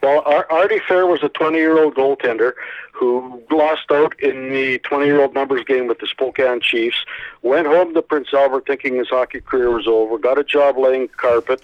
[0.01, 2.53] Well, Ar- Artie Fair was a 20-year-old goaltender
[2.91, 6.97] who lost out in the 20-year-old numbers game with the Spokane Chiefs.
[7.41, 10.17] Went home to Prince Albert thinking his hockey career was over.
[10.17, 11.61] Got a job laying carpet.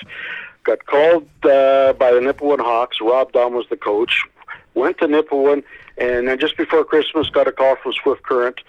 [0.63, 2.99] Got called uh, by the Nipawin Hawks.
[3.01, 4.25] Rob Dunn was the coach.
[4.73, 5.63] Went to Nipawin,
[5.97, 8.61] and then just before Christmas, got a call from Swift Current,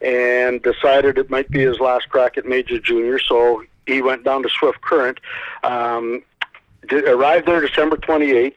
[0.00, 3.18] and decided it might be his last crack at Major Junior.
[3.18, 5.18] So he went down to Swift Current.
[5.64, 6.22] Um,
[6.88, 8.54] did, arrived there December 28th.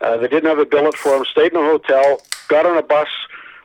[0.00, 1.24] Uh, they didn't have a billet for him.
[1.24, 2.20] Stayed in a hotel.
[2.48, 3.08] Got on a bus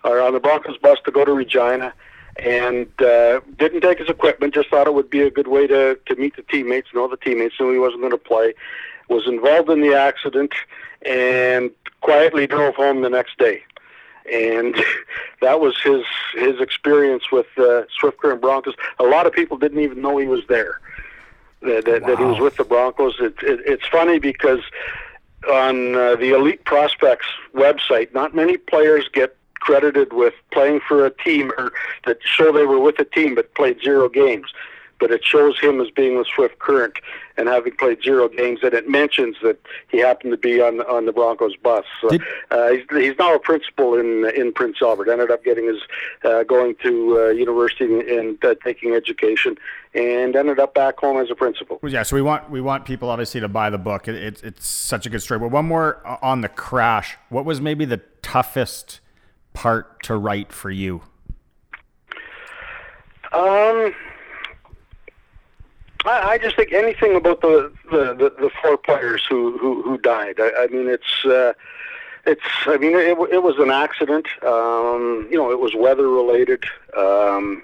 [0.04, 1.94] or on the Broncos bus to go to Regina,
[2.38, 4.54] and uh, didn't take his equipment.
[4.54, 7.18] Just thought it would be a good way to to meet the teammates, know the
[7.18, 7.56] teammates.
[7.60, 8.54] Knew he wasn't going to play.
[9.10, 10.54] Was involved in the accident,
[11.06, 11.72] and
[12.02, 13.64] quietly drove home the next day.
[14.32, 14.76] And
[15.42, 16.04] that was his
[16.36, 18.76] his experience with uh, Swift Current Broncos.
[19.00, 20.80] A lot of people didn't even know he was there
[21.62, 23.16] that, that, that he was with the Broncos.
[23.20, 24.62] It, it, it's funny because
[25.50, 31.12] on uh, the Elite Prospects website, not many players get credited with playing for a
[31.12, 31.72] team or
[32.06, 34.52] that show they were with a team but played zero games.
[35.00, 36.98] But it shows him as being with Swift Current
[37.40, 41.06] and having played zero games, and it mentions that he happened to be on on
[41.06, 41.86] the Broncos bus.
[42.02, 42.22] So, Did-
[42.52, 45.10] uh, he's, he's now a principal in in Prince Albert.
[45.10, 45.82] Ended up getting his
[46.24, 47.86] uh, going to uh, university
[48.16, 49.58] and uh, taking education,
[49.94, 51.80] and ended up back home as a principal.
[51.82, 54.08] Well, yeah, so we want we want people obviously to buy the book.
[54.08, 55.40] It, it's it's such a good story.
[55.40, 57.18] But one more on the crash.
[57.30, 59.00] What was maybe the toughest
[59.54, 61.02] part to write for you?
[63.32, 63.94] Um,
[66.06, 69.98] I, I just think anything about the the, the, the four players who who, who
[69.98, 70.40] died.
[70.40, 71.54] I, I mean, it's uh,
[72.26, 72.42] it's.
[72.66, 74.28] I mean, it, it was an accident.
[74.44, 76.64] Um, you know, it was weather related.
[76.98, 77.64] Um,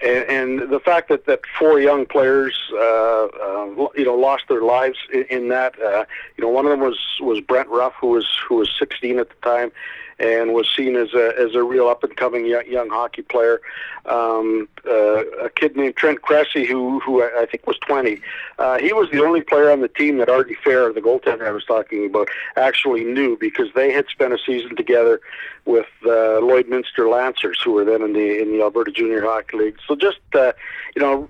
[0.00, 4.62] and, and the fact that, that four young players, uh, uh, you know, lost their
[4.62, 6.04] lives in, in that, uh,
[6.36, 9.28] you know, one of them was, was Brent Ruff, who was who was 16 at
[9.28, 9.72] the time,
[10.18, 13.60] and was seen as a as a real up and coming young, young hockey player.
[14.06, 18.20] Um, uh, a kid named Trent Kresse, who who I think was 20.
[18.58, 21.52] Uh, he was the only player on the team that Artie Fair, the goaltender I
[21.52, 25.20] was talking about, actually knew because they had spent a season together
[25.68, 29.76] with uh, Lloydminster Lancers, who were then in the in the Alberta Junior Hockey League.
[29.86, 30.52] So just uh,
[30.96, 31.28] you know,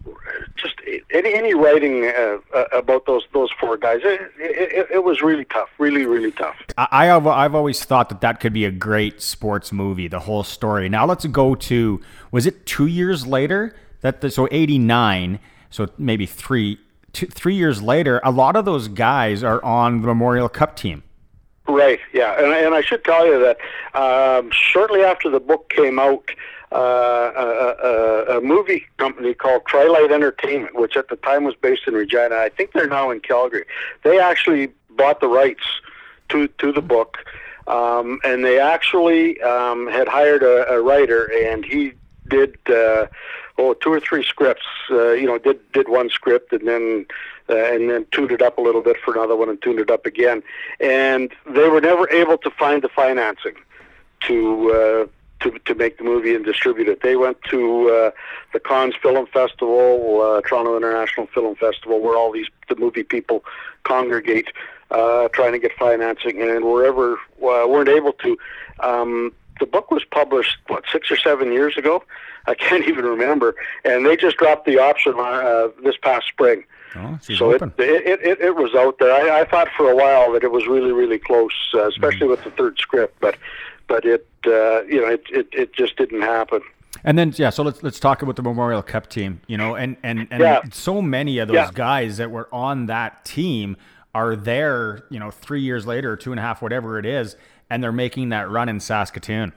[0.57, 0.77] just
[1.11, 5.45] any any writing uh, uh, about those those four guys, it, it, it was really
[5.45, 6.57] tough, really really tough.
[6.79, 10.07] I, have I've always thought that that could be a great sports movie.
[10.07, 10.89] The whole story.
[10.89, 15.41] Now let's go to was it two years later that the, so eighty nine.
[15.71, 16.79] So maybe three
[17.13, 21.03] two, three years later, a lot of those guys are on the Memorial Cup team.
[21.69, 22.01] Right.
[22.15, 23.59] Yeah, and and I should tell you that
[23.95, 26.31] um, shortly after the book came out,
[26.73, 26.77] uh,
[27.37, 31.93] a, a, a movie company called Trilight Entertainment, which at the time was based in
[31.93, 33.67] Regina, I think they're now in Calgary.
[34.03, 35.65] They actually bought the rights
[36.31, 37.19] to to the book,
[37.67, 41.93] um, and they actually um, had hired a, a writer, and he
[42.29, 43.07] did uh,
[43.59, 44.67] oh two or three scripts.
[44.91, 47.07] Uh, you know, did did one script, and then
[47.51, 49.91] uh, and then tuned it up a little bit for another one, and tuned it
[49.91, 50.43] up again.
[50.81, 53.55] And they were never able to find the financing
[54.27, 54.73] to.
[54.73, 55.07] Uh,
[55.41, 57.03] to, to make the movie and distribute it.
[57.03, 58.11] They went to uh,
[58.53, 63.45] the Cannes Film Festival, uh, Toronto International Film Festival, where all these the movie people
[63.85, 64.49] congregate,
[64.91, 68.37] uh, trying to get financing, and wherever uh, weren't able to.
[68.81, 72.03] Um, the book was published what six or seven years ago.
[72.47, 76.65] I can't even remember, and they just dropped the option uh, this past spring.
[76.97, 79.13] Oh, so it, it, it it was out there.
[79.13, 82.43] I, I thought for a while that it was really really close, uh, especially with
[82.45, 83.37] the third script, but
[83.87, 86.61] but it uh, you know it, it it just didn't happen.
[87.05, 89.41] And then yeah, so let's let's talk about the Memorial Cup team.
[89.47, 90.63] You know, and and and Yeah.
[90.73, 91.71] so many of those Yeah.
[91.73, 93.77] guys that were on that team
[94.15, 95.05] are there.
[95.11, 97.37] You know, three years later, two and a half, whatever it is,
[97.71, 99.53] and they're making that run in Saskatoon.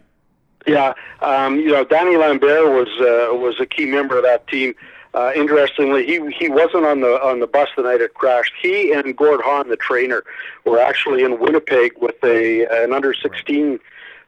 [0.68, 4.76] Yeah, um, you know, Danny Lambert was uh, was a key member of that team.
[5.14, 8.54] Uh, interestingly, he he wasn't on the on the bus the night it crashed.
[8.62, 10.24] He and Gord Hahn, the trainer,
[10.66, 13.80] were actually in Winnipeg with a an under sixteen.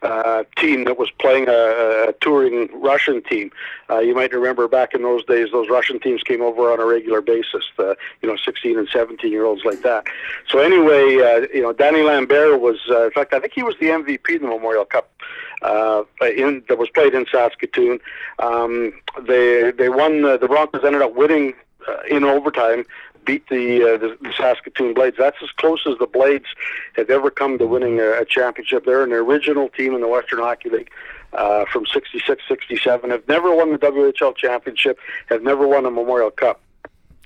[0.01, 3.49] Uh, team that was playing a, a touring Russian team.
[3.89, 6.85] Uh, you might remember back in those days, those Russian teams came over on a
[6.85, 7.63] regular basis.
[7.79, 10.03] Uh, you know, 16 and 17 year olds like that.
[10.49, 13.75] So anyway, uh, you know, Danny Lambert was, uh, in fact, I think he was
[13.79, 15.09] the MVP in the Memorial Cup
[15.63, 17.99] uh, in that was played in Saskatoon.
[18.39, 20.23] Um, they they won.
[20.25, 21.53] Uh, the Broncos ended up winning
[21.87, 22.85] uh, in overtime,
[23.25, 25.17] beat the, uh, the the Saskatoon Blades.
[25.17, 26.45] That's as close as the Blades
[26.95, 28.85] have ever come to winning a, a championship.
[28.85, 30.91] They're an original team in the Western Hockey League
[31.33, 33.09] uh, from 66, 67.
[33.09, 34.99] Have never won the WHL championship.
[35.27, 36.61] Have never won a Memorial Cup.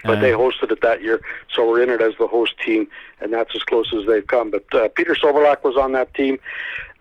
[0.04, 1.22] But they hosted it that year,
[1.52, 2.88] so we're in it as the host team,
[3.20, 4.52] and that's as close as they've come.
[4.52, 6.40] But uh, Peter Soberlak was on that team.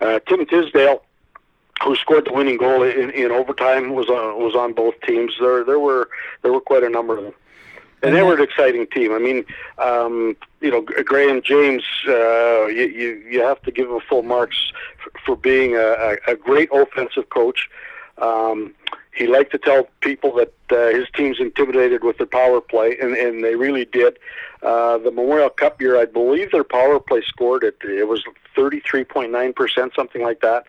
[0.01, 1.03] Uh, Tim Tisdale,
[1.83, 5.35] who scored the winning goal in, in overtime, was on was on both teams.
[5.41, 6.09] There there were
[6.43, 7.35] there were quite a number of them,
[8.03, 9.13] and they were an exciting team.
[9.13, 9.45] I mean,
[9.79, 14.73] um, you know, Graham James, uh, you, you you have to give him full marks
[15.03, 17.69] for, for being a, a, a great offensive coach.
[18.19, 18.75] Um,
[19.13, 23.15] he liked to tell people that uh, his team's intimidated with their power play, and,
[23.15, 24.19] and they really did.
[24.63, 27.77] Uh, the Memorial Cup year, I believe their power play scored it.
[27.83, 28.25] It was
[28.57, 30.65] 33.9%, something like that.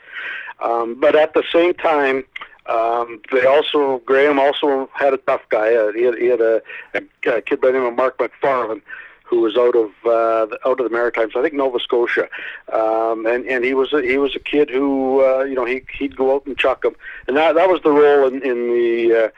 [0.60, 2.24] Um, but at the same time,
[2.68, 5.74] um, they also Graham also had a tough guy.
[5.74, 6.62] Uh, he had, he had a,
[6.94, 8.82] a, a kid by the name of Mark McFarland
[9.30, 12.30] who was out of uh, out of the Maritimes, I think Nova Scotia,
[12.72, 15.84] um, and and he was a, he was a kid who uh, you know he
[15.98, 16.96] he'd go out and chuck them,
[17.28, 19.32] and that that was the role in in the.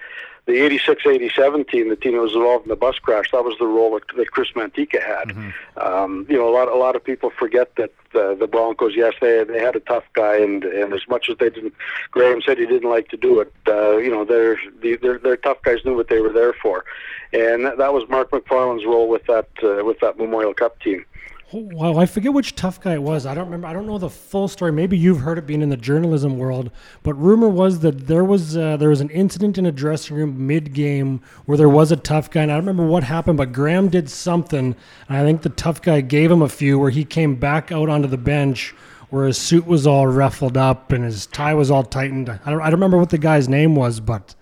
[0.50, 3.68] The 86-87 team, the team that was involved in the bus crash, that was the
[3.68, 5.30] role that, that Chris Mantyka had.
[5.78, 9.14] Um, you know, a lot a lot of people forget that uh, the Broncos, yes,
[9.22, 11.76] they they had a tough guy, and and as much as they didn't,
[12.10, 13.54] Graham said he didn't like to do it.
[13.68, 16.84] Uh, you know, their their their tough guys knew what they were there for,
[17.32, 21.06] and that, that was Mark McFarland's role with that uh, with that Memorial Cup team.
[21.52, 23.26] Wow, I forget which tough guy it was.
[23.26, 23.66] I don't remember.
[23.66, 24.72] I don't know the full story.
[24.72, 26.70] Maybe you've heard it being in the journalism world,
[27.02, 30.46] but rumor was that there was uh, there was an incident in a dressing room
[30.46, 32.44] mid game where there was a tough guy.
[32.44, 34.76] And I don't remember what happened, but Graham did something.
[35.08, 37.90] And I think the tough guy gave him a few where he came back out
[37.90, 38.76] onto the bench
[39.10, 42.30] where his suit was all ruffled up and his tie was all tightened.
[42.30, 44.36] I don't, I don't remember what the guy's name was, but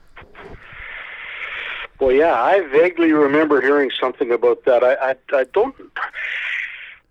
[2.02, 4.84] Well, yeah, I vaguely remember hearing something about that.
[4.84, 5.74] I I, I don't.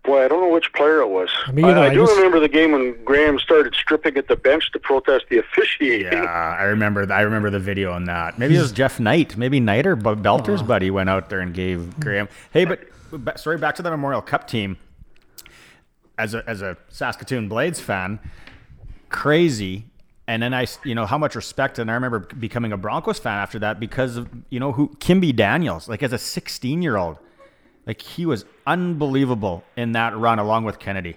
[0.07, 1.29] Boy, I don't know which player it was.
[1.47, 4.71] I, I I do just- remember the game when Graham started stripping at the bench
[4.71, 6.13] to protest the officiating.
[6.13, 7.11] Yeah, I remember.
[7.11, 8.39] I remember the video on that.
[8.39, 9.35] Maybe it was Jeff Knight.
[9.35, 10.65] Maybe Knight or Belter's oh.
[10.65, 12.01] buddy went out there and gave hmm.
[12.01, 12.29] Graham.
[12.51, 14.77] Hey, but but- sorry, back to the Memorial Cup team.
[16.17, 18.19] As a as a Saskatoon Blades fan,
[19.09, 19.87] crazy.
[20.25, 21.79] And then I, you know, how much respect.
[21.79, 25.35] And I remember becoming a Broncos fan after that because of you know who Kimby
[25.35, 25.89] Daniels.
[25.89, 27.17] Like as a 16 year old,
[27.87, 31.15] like he was unbelievable in that run along with Kennedy.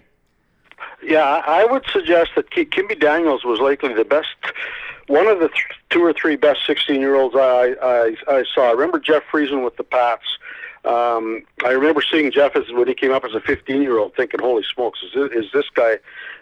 [1.03, 4.29] Yeah, I would suggest that Kimby Daniels was likely the best,
[5.09, 8.69] one of the th- two or three best 16-year-olds I, I I saw.
[8.69, 10.39] I remember Jeff Friesen with the Pats.
[10.85, 14.63] Um, I remember seeing Jeff as when he came up as a 15-year-old, thinking, "Holy
[14.63, 15.99] smokes, is this, is this guy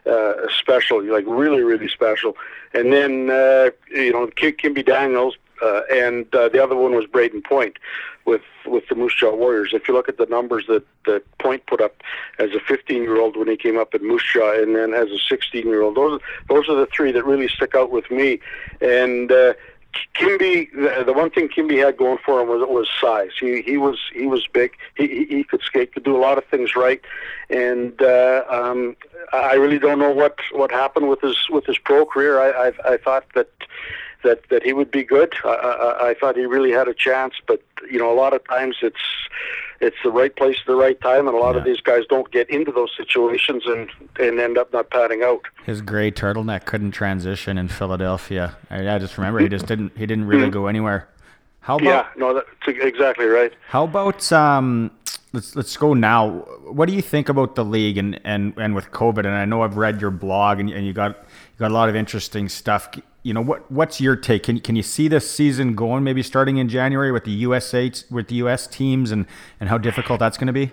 [0.06, 1.02] uh, special?
[1.02, 2.36] Like really, really special?"
[2.74, 7.06] And then uh, you know, Ki- Kimby Daniels, uh, and uh, the other one was
[7.06, 7.78] Brayden Point
[8.24, 9.70] with with the Moose Jaw Warriors.
[9.72, 12.02] If you look at the numbers that that Point put up
[12.38, 15.10] as a 15 year old when he came up at Moose Jaw, and then as
[15.10, 18.40] a 16 year old, those those are the three that really stick out with me.
[18.80, 19.54] And uh,
[20.14, 23.30] Kimby, the, the one thing Kimby had going for him was was size.
[23.40, 24.72] He he was he was big.
[24.96, 27.00] He he, could skate, could do a lot of things right,
[27.48, 28.96] and uh, um,
[29.32, 32.40] I really don't know what what happened with his with his pro career.
[32.40, 33.50] I I, I thought that
[34.24, 35.34] that that he would be good.
[35.44, 38.46] I, I, I thought he really had a chance, but you know, a lot of
[38.46, 38.96] times it's
[39.80, 42.28] it's the right place at the right time, and a lot of these guys don't
[42.32, 45.42] get into those situations and and end up not padding out.
[45.64, 48.56] His gray turtleneck couldn't transition in Philadelphia.
[48.70, 49.96] I, I just remember he just didn't.
[49.96, 51.08] He didn't really go anywhere.
[51.60, 53.52] How about Yeah, no, that's exactly right.
[53.68, 54.90] how about um?
[55.34, 56.30] Let's let's go now.
[56.64, 59.18] What do you think about the league and and and with COVID?
[59.18, 61.26] And I know I've read your blog and, and you got
[61.58, 62.88] got a lot of interesting stuff.
[63.22, 64.44] You know what what's your take?
[64.44, 66.04] Can can you see this season going?
[66.04, 69.26] Maybe starting in January with the USA t- with the US teams and
[69.60, 70.70] and how difficult that's going to be.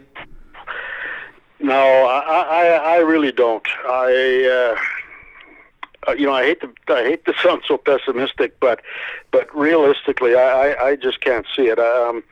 [1.60, 3.68] No, I, I, I really don't.
[3.88, 4.76] I,
[6.08, 8.82] uh, uh, you know, I hate to, I hate to sound so pessimistic, but,
[9.32, 11.80] but realistically, I, I, I just can't see it.
[11.80, 12.24] Um,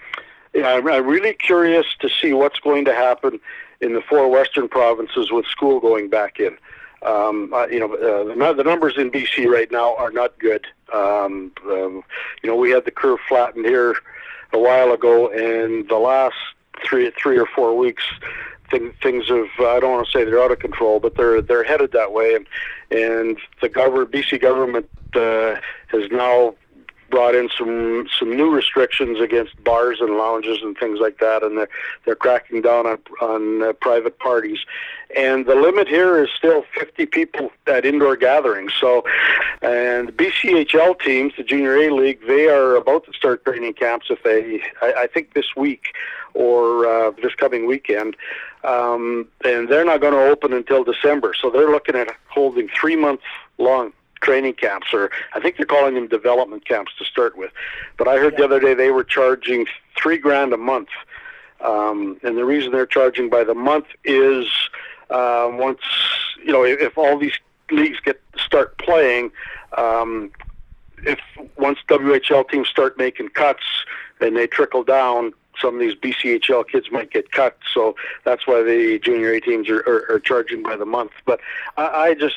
[0.54, 3.40] yeah, I'm, I'm really curious to see what's going to happen
[3.82, 6.58] in the four western provinces with school going back in.
[7.06, 10.66] Um, uh, you know, uh, the, numbers in BC right now are not good.
[10.94, 12.04] Um, um,
[12.42, 13.96] you know, we had the curve flattened here
[14.54, 16.36] a while ago, and the last
[16.86, 18.04] three, three or four weeks,
[18.70, 21.64] thing, things have I don't want to say they're out of control, but they're they're
[21.64, 22.48] headed that way, and
[22.92, 25.56] and the government, BC government, uh,
[25.88, 26.56] has now
[27.14, 31.56] brought in some some new restrictions against bars and lounges and things like that, and
[31.56, 31.70] they're
[32.06, 34.58] they're cracking down on on uh, private parties.
[35.16, 38.72] And the limit here is still 50 people at indoor gatherings.
[38.82, 39.04] So,
[39.62, 44.08] and BCHL teams, the Junior A League, they are about to start training camps.
[44.10, 45.94] If they, I, I think this week
[46.34, 48.16] or uh, this coming weekend,
[48.64, 51.36] um, and they're not going to open until December.
[51.40, 53.24] So they're looking at holding three months
[53.60, 53.94] long
[54.24, 57.52] training camps, or I think they're calling them development camps to start with.
[57.98, 60.90] But I heard the other day they were charging three grand a month,
[61.62, 64.48] um, and the reason they're charging by the month is
[65.10, 65.82] uh, once
[66.44, 67.38] you know if, if all these
[67.70, 69.32] leagues get start playing.
[69.78, 70.32] Um,
[71.06, 71.20] if
[71.58, 73.64] once WHL teams start making cuts
[74.22, 75.34] and they trickle down,
[75.64, 77.58] some of these BCHL kids might get cut.
[77.74, 81.12] So that's why the junior A teams are, are, are charging by the month.
[81.26, 81.40] But
[81.78, 82.36] I, I just,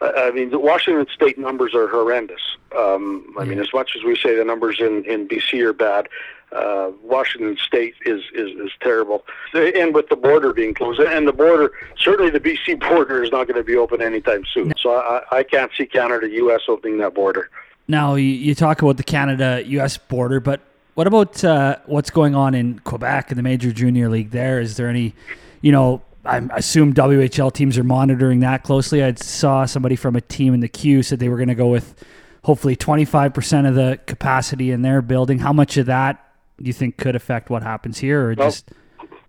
[0.00, 2.40] I mean, the Washington State numbers are horrendous.
[2.76, 6.08] Um, I mean, as much as we say the numbers in, in BC are bad,
[6.52, 9.24] uh, Washington State is, is, is terrible.
[9.54, 13.46] And with the border being closed, and the border, certainly the BC border is not
[13.46, 14.72] going to be open anytime soon.
[14.78, 16.62] So I, I can't see Canada, U.S.
[16.68, 17.50] opening that border.
[17.88, 19.98] Now you, you talk about the Canada-U.S.
[19.98, 20.60] border, but
[20.94, 24.30] what about uh, what's going on in Quebec in the major junior league?
[24.30, 25.14] There is there any,
[25.60, 29.02] you know, I assume WHL teams are monitoring that closely.
[29.02, 31.66] I saw somebody from a team in the queue said they were going to go
[31.68, 32.04] with
[32.44, 35.38] hopefully 25% of the capacity in their building.
[35.38, 38.70] How much of that do you think could affect what happens here, or Well, just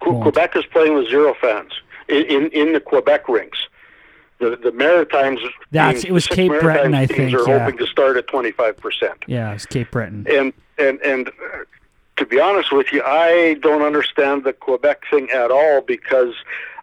[0.06, 0.24] won't?
[0.24, 1.72] Quebec is playing with zero fans
[2.10, 3.60] in, in, in the Quebec rinks.
[4.50, 5.40] The, the Maritimes
[5.72, 7.60] That's- teams, it was Cape Breton, I think, are yeah.
[7.60, 9.14] hoping to start at 25%.
[9.28, 10.26] yeah, it's Cape Breton.
[10.30, 11.32] and and and uh,
[12.18, 16.34] to be honest with you, I don't understand the Quebec thing at all because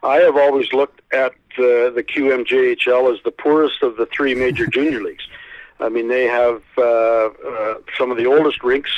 [0.03, 4.67] I have always looked at the the QMJHL as the poorest of the three major
[4.77, 5.27] junior leagues.
[5.81, 8.91] I mean, they have uh, uh, some of the oldest rinks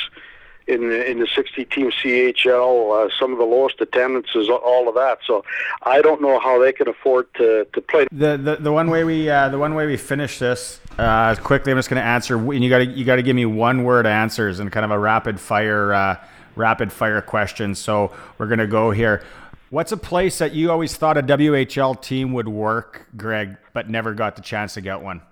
[0.67, 4.95] in the in the 60 team CHL, uh, some of the lowest attendances, all of
[4.95, 5.19] that.
[5.27, 5.45] So
[5.83, 8.07] I don't know how they can afford to to play.
[8.13, 11.73] The, the the one way we uh, the one way we finish this uh, quickly.
[11.73, 13.85] I'm just going to answer, and you got to you got to give me one
[13.85, 16.17] word answers and kind of a rapid fire uh,
[16.57, 17.75] rapid fire question.
[17.75, 19.23] So we're going to go here.
[19.71, 24.13] What's a place that you always thought a WHL team would work, Greg, but never
[24.13, 25.23] got the chance to get one?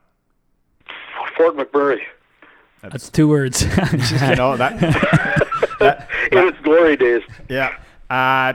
[1.37, 2.01] Fort McMurray
[2.83, 3.63] That's two words.
[4.23, 4.83] You know that.
[6.33, 7.23] in its glory days.
[7.49, 7.77] yeah.
[8.09, 8.55] Uh,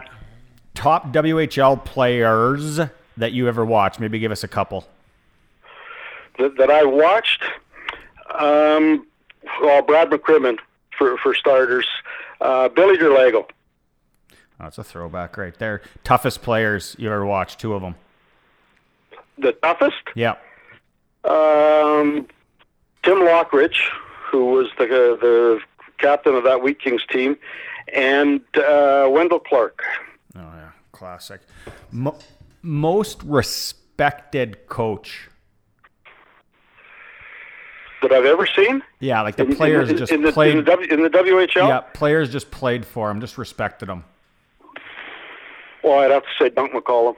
[0.74, 2.80] top WHL players
[3.18, 4.00] that you ever watched.
[4.00, 4.86] Maybe give us a couple.
[6.38, 7.44] that, that I watched.
[8.38, 9.06] Um,
[9.62, 10.58] well, Brad McCrimmon
[10.98, 11.88] for for starters.
[12.42, 13.46] Uh, Billy Derlago.
[14.60, 15.82] Oh, that's a throwback right there.
[16.04, 17.60] Toughest players you ever watched.
[17.60, 17.96] Two of them.
[19.38, 20.02] The toughest.
[20.16, 20.36] Yeah.
[21.26, 22.28] Um,
[23.04, 23.78] Tim Lockridge,
[24.32, 25.60] who was the the
[25.98, 27.38] captain of that Wheat Kings team,
[27.94, 29.82] and uh, Wendel Clark.
[30.36, 31.42] Oh yeah, classic.
[31.92, 32.18] Mo-
[32.62, 35.30] most respected coach.
[38.02, 38.84] That I've ever seen.
[39.00, 40.52] Yeah, like the In- in- players in, just in the, played.
[40.52, 41.68] in the, w, in the WHL.
[41.68, 44.04] yeah, players just played for him, just respected him.
[45.84, 47.16] Well, I'd have to say Dunc McCallum.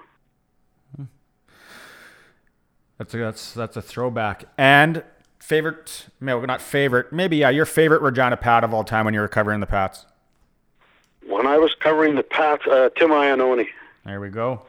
[2.97, 4.45] That's a, that's that's a throwback.
[4.58, 5.03] And
[5.48, 7.14] favorite, no, not favorite.
[7.14, 10.06] Maybe yeah, your favorite Regina Pat of all time when you were covering the Pats.
[11.26, 13.66] When I was covering the Pats, uh, Tim Iannone.
[14.06, 14.66] There we go.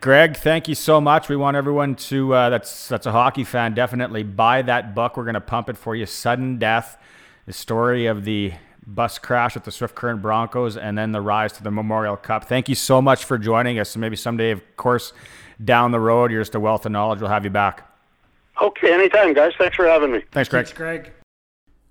[0.00, 1.28] Greg, thank you so much.
[1.28, 5.18] We want everyone to uh, that's that's a hockey fan definitely buy that book.
[5.18, 6.06] We're gonna pump it for you.
[6.06, 6.96] Sudden Death,
[7.44, 8.54] the story of the
[8.86, 12.44] bus crash with the Swift Current Broncos, and then the rise to the Memorial Cup.
[12.44, 13.94] Thank you so much for joining us.
[13.98, 15.12] Maybe someday, of course,
[15.62, 17.20] down the road, you're just a wealth of knowledge.
[17.20, 17.89] We'll have you back.
[18.60, 19.52] Okay, anytime, guys.
[19.58, 20.22] Thanks for having me.
[20.32, 20.66] Thanks, Greg.
[20.66, 21.12] Thanks, Greg.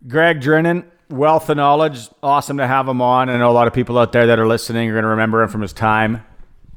[0.08, 2.10] Gregg Drinnan, wealth of knowledge.
[2.22, 3.30] Awesome to have him on.
[3.30, 5.42] I know a lot of people out there that are listening are going to remember
[5.42, 6.24] him from his time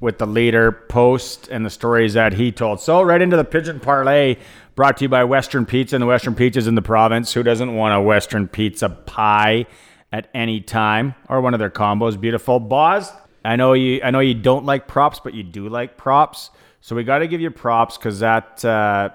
[0.01, 2.81] with the leader post and the stories that he told.
[2.81, 4.37] So, right into the pigeon parlay
[4.75, 7.33] brought to you by Western Pizza and the Western Pizzas in the province.
[7.35, 9.67] Who doesn't want a Western pizza pie
[10.11, 12.21] at any time or one of their combos?
[12.21, 12.59] Beautiful.
[12.59, 13.13] Boz,
[13.45, 16.51] I know you I know you don't like props, but you do like props.
[16.81, 19.11] So we got to give you props because that uh,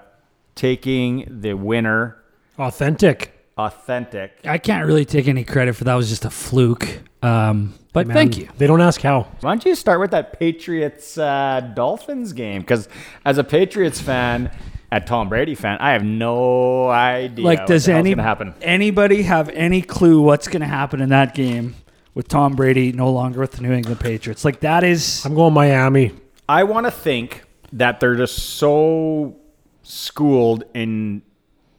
[0.58, 2.16] taking the winner
[2.58, 3.32] Authentic.
[3.56, 5.94] authentic I can't really take any credit for that.
[5.94, 7.00] It was just a fluke.
[7.22, 8.48] Um, but Man, thank you.
[8.58, 9.28] They don't ask how.
[9.40, 12.60] Why don't you start with that Patriots uh, Dolphins game?
[12.62, 12.88] Because
[13.24, 14.50] as a Patriots fan,
[14.90, 17.44] a Tom Brady fan, I have no idea.
[17.44, 18.54] Like, what does the any gonna happen?
[18.62, 21.74] anybody have any clue what's going to happen in that game
[22.14, 24.44] with Tom Brady no longer with the New England Patriots?
[24.44, 26.12] Like that is I'm going Miami.
[26.48, 29.36] I want to think that they're just so
[29.88, 31.22] schooled in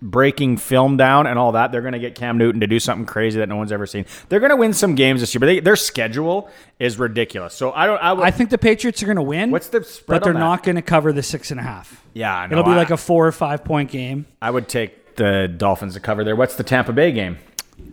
[0.02, 3.06] breaking film down and all that, they're going to get Cam Newton to do something
[3.06, 4.06] crazy that no one's ever seen.
[4.30, 6.50] They're going to win some games this year, but they, their schedule
[6.80, 7.54] is ridiculous.
[7.54, 8.02] So I don't.
[8.02, 9.52] I, would, I think the Patriots are going to win.
[9.52, 12.04] What's the spread But they're not going to cover the six and a half.
[12.14, 14.26] Yeah, It'll be I- like a four or five point game.
[14.42, 16.36] I would take the Dolphins to cover there.
[16.36, 17.38] What's the Tampa Bay game?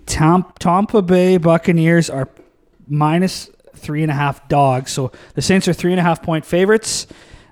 [0.06, 2.28] Tom, Tampa Bay Buccaneers are
[2.88, 4.92] minus three and a half dogs.
[4.92, 7.06] So the Saints are three and a half point favorites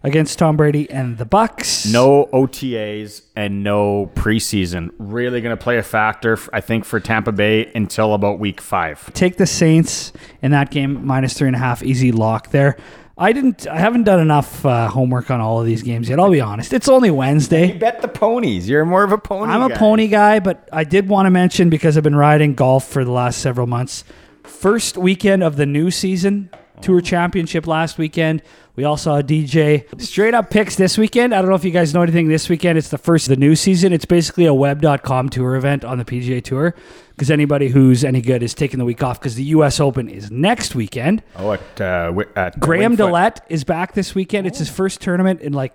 [0.05, 1.91] against Tom Brady and the Bucs.
[1.91, 4.91] No OTAs and no preseason.
[4.99, 9.13] Really going to play a factor, I think, for Tampa Bay until about week five.
[9.15, 11.83] Take the Saints in that game minus three and a half.
[11.83, 12.77] Easy lock there.
[13.17, 13.69] I didn't.
[13.69, 16.19] I haven't done enough uh, homework on all of these games yet.
[16.19, 16.73] I'll be honest.
[16.73, 17.73] It's only Wednesday.
[17.79, 18.69] Bet the ponies.
[18.69, 19.53] You're more of a pony.
[19.53, 19.77] I'm a guy.
[19.77, 23.13] pony guy, but I did want to mention because I've been riding golf for the
[23.13, 24.03] last several months.
[24.43, 26.51] First weekend of the new season,
[26.85, 28.43] Tour Championship last weekend.
[28.77, 30.01] We all saw a DJ.
[30.01, 31.35] Straight up picks this weekend.
[31.35, 32.77] I don't know if you guys know anything this weekend.
[32.77, 33.93] It's the first of the new season.
[33.93, 36.75] It's basically a web.com tour event on the PGA Tour
[37.11, 39.81] because anybody who's any good is taking the week off because the U.S.
[39.81, 41.23] Open is next weekend.
[41.37, 42.97] Oh, at, uh, at Graham Wingfoot.
[42.99, 44.47] Dillette is back this weekend.
[44.47, 45.73] It's his first tournament in like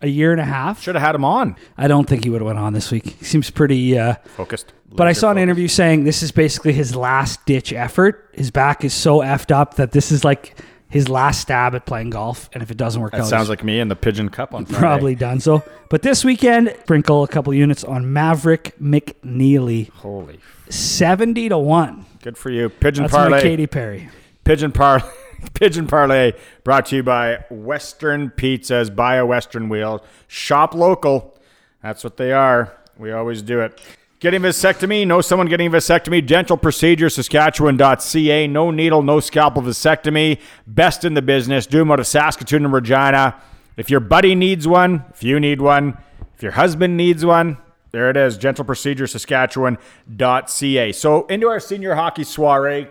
[0.00, 0.82] a year and a half.
[0.82, 1.56] Should have had him on.
[1.78, 3.06] I don't think he would have went on this week.
[3.18, 4.72] He seems pretty uh, Focused.
[4.90, 5.42] but I saw an focused.
[5.42, 8.30] interview saying this is basically his last ditch effort.
[8.34, 12.10] His back is so effed up that this is like his last stab at playing
[12.10, 12.48] golf.
[12.52, 14.64] And if it doesn't work That out, sounds like me in the Pigeon Cup on
[14.66, 14.78] Friday.
[14.80, 15.62] probably done so.
[15.90, 20.38] But this weekend, sprinkle a couple units on Maverick McNealy, Holy.
[20.68, 22.04] seventy to one.
[22.22, 22.68] Good for you.
[22.68, 23.38] Pigeon That's Parlay.
[23.38, 24.08] my Katy Perry.
[24.44, 25.08] Pigeon Parlay.
[25.54, 26.32] Pigeon Parlay
[26.62, 28.94] brought to you by Western Pizzas.
[28.94, 30.04] Buy a Western wheel.
[30.26, 31.36] Shop local.
[31.82, 32.76] That's what they are.
[32.98, 33.80] We always do it.
[34.20, 35.06] Getting vasectomy.
[35.06, 36.26] Know someone getting vasectomy.
[36.26, 37.10] Dental procedure.
[37.10, 38.46] Saskatchewan.ca.
[38.46, 40.40] No needle, no scalpel vasectomy.
[40.66, 41.66] Best in the business.
[41.66, 43.38] Do them out of Saskatoon and Regina.
[43.76, 45.98] If your buddy needs one, if you need one,
[46.34, 47.58] if your husband needs one,
[47.90, 48.38] there it is.
[48.38, 49.06] Gentle procedure.
[49.06, 50.92] Saskatchewan.ca.
[50.92, 52.88] So into our senior hockey soiree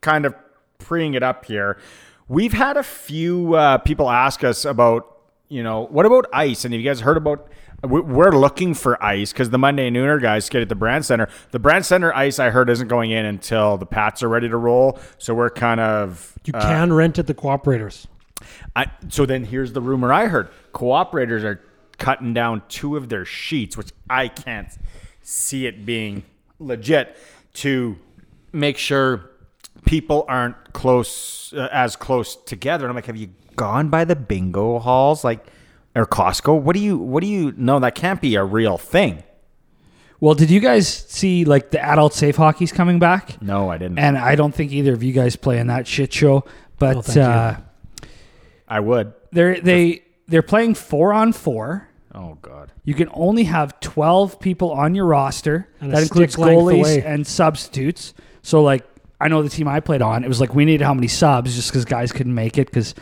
[0.00, 0.34] kind of
[0.78, 1.78] preeing it up here.
[2.28, 5.18] We've had a few uh, people ask us about,
[5.48, 6.64] you know, what about ice?
[6.64, 7.48] And have you guys heard about?
[7.82, 11.28] we- We're looking for ice because the Monday Nooner guys skate at the Brandt Centre.
[11.50, 14.56] The Brandt Centre ice, I heard, isn't going in until the Pats are ready to
[14.56, 14.98] roll.
[15.18, 18.06] So we're kind of You uh, can rent at the cooperators.
[18.74, 21.60] I, so then here's the rumor I heard: cooperators are
[21.98, 24.68] cutting down two of their sheets, which I can't
[25.22, 26.24] see it being
[26.58, 27.16] legit
[27.54, 27.96] to
[28.52, 29.30] make sure
[29.84, 32.84] people aren't close uh, as close together.
[32.84, 35.46] And I'm like, have you gone by the bingo halls, like
[35.94, 36.60] or Costco?
[36.60, 36.98] What do you?
[36.98, 37.52] What do you?
[37.56, 39.22] No, that can't be a real thing.
[40.20, 43.40] Well, did you guys see like the adult safe hockey's coming back?
[43.42, 43.98] No, I didn't.
[43.98, 46.44] And I don't think either of you guys play in that shit show.
[46.78, 47.22] But No, thank you.
[47.22, 47.56] uh,
[48.68, 49.12] I would.
[49.32, 51.88] they're they they're playing four on four.
[52.14, 52.70] Oh God.
[52.84, 55.68] You can only have 12 people on your roster.
[55.80, 57.02] And that includes goalies away.
[57.02, 58.14] and substitutes.
[58.42, 58.86] So, like,
[59.20, 61.54] I know the team I played on, it was like we needed how many subs
[61.54, 62.94] just because guys couldn't make it because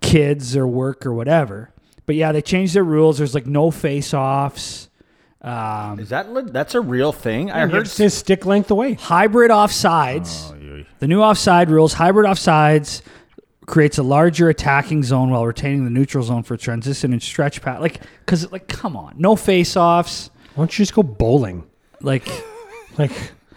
[0.00, 1.70] kids or work or whatever.
[2.06, 3.18] But yeah, they changed their rules.
[3.18, 4.88] There's like no face offs.
[5.40, 7.50] Um, Is that le- that's a real thing?
[7.50, 7.72] I I heard.
[7.72, 8.94] heard his stick length away.
[8.94, 10.50] hybrid offsides.
[10.52, 13.02] Oh, you- The new offside rules, hybrid offsides
[13.66, 17.80] creates a larger attacking zone while retaining the neutral zone for transition and stretch pat.
[17.80, 20.30] Like, because, like, come on, no face offs.
[20.54, 21.64] Why don't you just go bowling?
[22.00, 22.26] Like,
[22.98, 23.12] Like,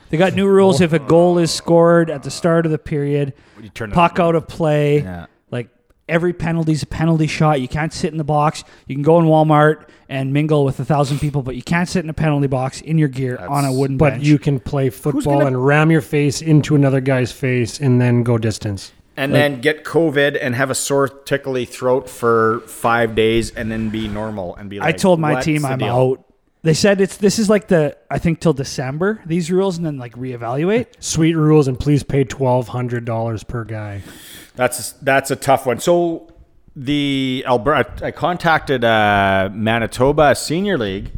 [0.10, 3.34] They got new rules if a goal is scored at the start of the period,
[3.62, 5.01] You turn it- puck out of play.
[5.01, 5.26] Yeah.
[5.51, 5.70] Like
[6.08, 7.60] every penalty's a penalty shot.
[7.62, 8.64] You can't sit in the box.
[8.88, 12.03] You can go in Walmart and mingle with a thousand people, but you can't sit
[12.03, 13.99] in a penalty box in your gear on a wooden bench.
[13.99, 14.24] but bench.
[14.26, 18.24] you can play football gonna- and ram your face into another guy's face and then
[18.24, 18.93] go distance.
[19.20, 23.89] and then get COVID and have a sore, tickly throat for five days, and then
[23.89, 24.88] be normal and be like.
[24.88, 26.24] I told my "What's team the I'm deal?" out.
[26.64, 29.97] They said it's this is like the I think till December these rules and then
[29.97, 30.88] like reevaluate.
[30.99, 34.01] Sweet rules and please pay twelve hundred dollars per guy.
[34.55, 35.80] That's that's a tough one.
[35.80, 36.32] So
[36.76, 41.12] the Alberta, I contacted uh, Manitoba Senior League,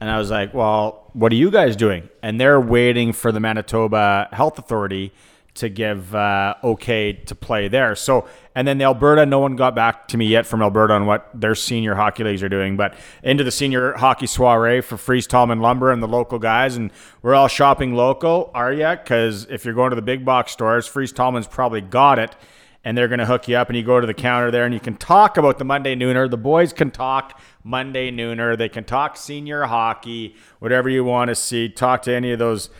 [0.00, 3.40] and I was like, "Well, what are you guys doing?" And they're waiting for the
[3.40, 5.12] Manitoba Health Authority
[5.60, 7.94] to give uh, okay to play there.
[7.94, 11.06] So, and then the Alberta, no one got back to me yet from Alberta on
[11.06, 12.76] what their senior hockey leagues are doing.
[12.76, 16.90] But into the senior hockey soiree for Fries Tallman Lumber and the local guys, and
[17.22, 18.50] we're all shopping local.
[18.54, 18.96] Are ya?
[18.96, 22.36] Because if you're going to the big box stores, Fries Tallman's probably got it
[22.84, 24.72] and they're going to hook you up and you go to the counter there and
[24.72, 26.30] you can talk about the Monday Nooner.
[26.30, 28.56] The boys can talk Monday Nooner.
[28.56, 31.68] They can talk senior hockey, whatever you want to see.
[31.68, 32.70] Talk to any of those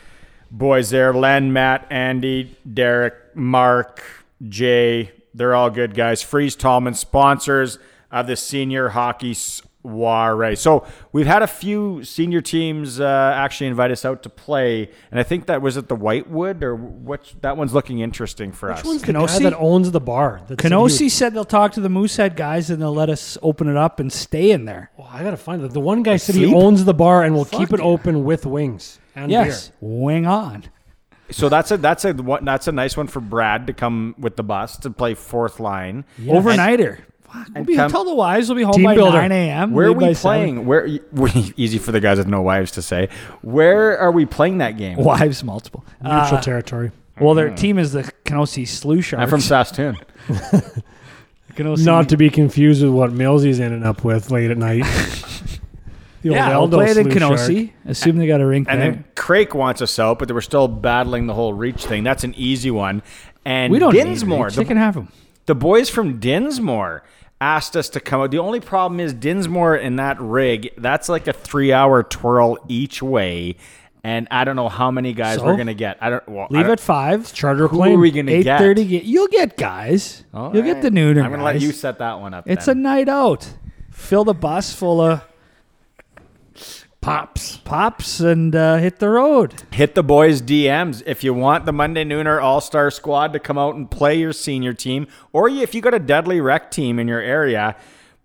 [0.51, 4.03] boys there Len, Matt, Andy, Derek, Mark,
[4.49, 5.13] Jay.
[5.33, 6.23] They're all good guys.
[6.23, 7.79] Fries Tallman, sponsors
[8.11, 10.57] of the Senior Hockey soiree.
[10.57, 15.21] So we've had a few senior teams uh, actually invite us out to play, and
[15.21, 17.33] I think that was at the Whitewood or what?
[17.43, 18.79] That one's looking interesting for us.
[18.79, 19.45] Which one's the Kenosee?
[19.45, 20.43] guy that owns the bar?
[20.49, 23.69] that said he said they'll talk to the Moosehead guys and they'll let us open
[23.69, 24.91] it up and stay in there.
[24.99, 25.73] Oh, I gotta find it.
[25.73, 27.87] The one guy said he owns the bar and will Fuck keep it yeah.
[27.87, 30.65] open with wings and Yes, wing on.
[31.31, 34.37] So that's a that's a what that's a nice one for Brad to come with
[34.37, 36.05] the bus to play fourth line.
[36.21, 36.99] Overnighter.
[37.23, 39.19] Fuck, we'll be, come- tell the wives we'll be home by builder.
[39.19, 39.71] 9 a.m.
[39.71, 40.21] Where are leave by we 7.
[40.21, 40.67] playing?
[40.67, 40.87] Where
[41.57, 43.09] easy for the guys with no wives to say.
[43.43, 44.97] Where are we playing that game?
[44.99, 45.85] Wives multiple.
[46.03, 46.91] Neutral Uh, territory.
[47.21, 49.23] well, their team is the Kenosee Slew Sharks.
[49.23, 49.97] I'm from Saskatoon.
[51.59, 54.85] Not to be confused with what Millsy's ending up with late at night.
[56.23, 57.67] the yeah, old we'll Eldo play it in Slew Kenosee.
[57.67, 57.77] Shark.
[57.87, 58.91] Assume they got a rink And there.
[58.93, 62.05] then Craik wants us out, but they were still battling the whole reach thing.
[62.05, 63.03] That's an easy one.
[63.45, 65.09] And we don't Dinsmore, need the, They can have them.
[65.47, 67.03] the boys from Dinsmore
[67.41, 68.31] asked us to come out.
[68.31, 73.03] The only problem is Dinsmore in that rig, that's like a three hour twirl each
[73.03, 73.57] way.
[74.03, 75.45] And I don't know how many guys So?
[75.45, 75.99] we're gonna get.
[76.01, 77.33] I don't well, I Leave don't- at five.
[77.35, 77.97] Charter Who plane.
[77.97, 78.59] are we gonna Eight get?
[78.59, 78.83] thirty.
[78.83, 80.25] You'll get guys.
[80.33, 81.23] All You'll get the nooner.
[81.23, 82.45] I'm gonna let you set that one up.
[82.49, 82.79] It's then.
[82.79, 83.47] a night out.
[83.91, 85.23] Fill the bus full of
[87.01, 89.63] pops, pops, and uh, hit the road.
[89.73, 93.59] hit the boys DMs if you want the Monday Nooner All Star Squad to come
[93.59, 97.09] out and play your senior team, or if you got a deadly rec team in
[97.09, 97.77] your area.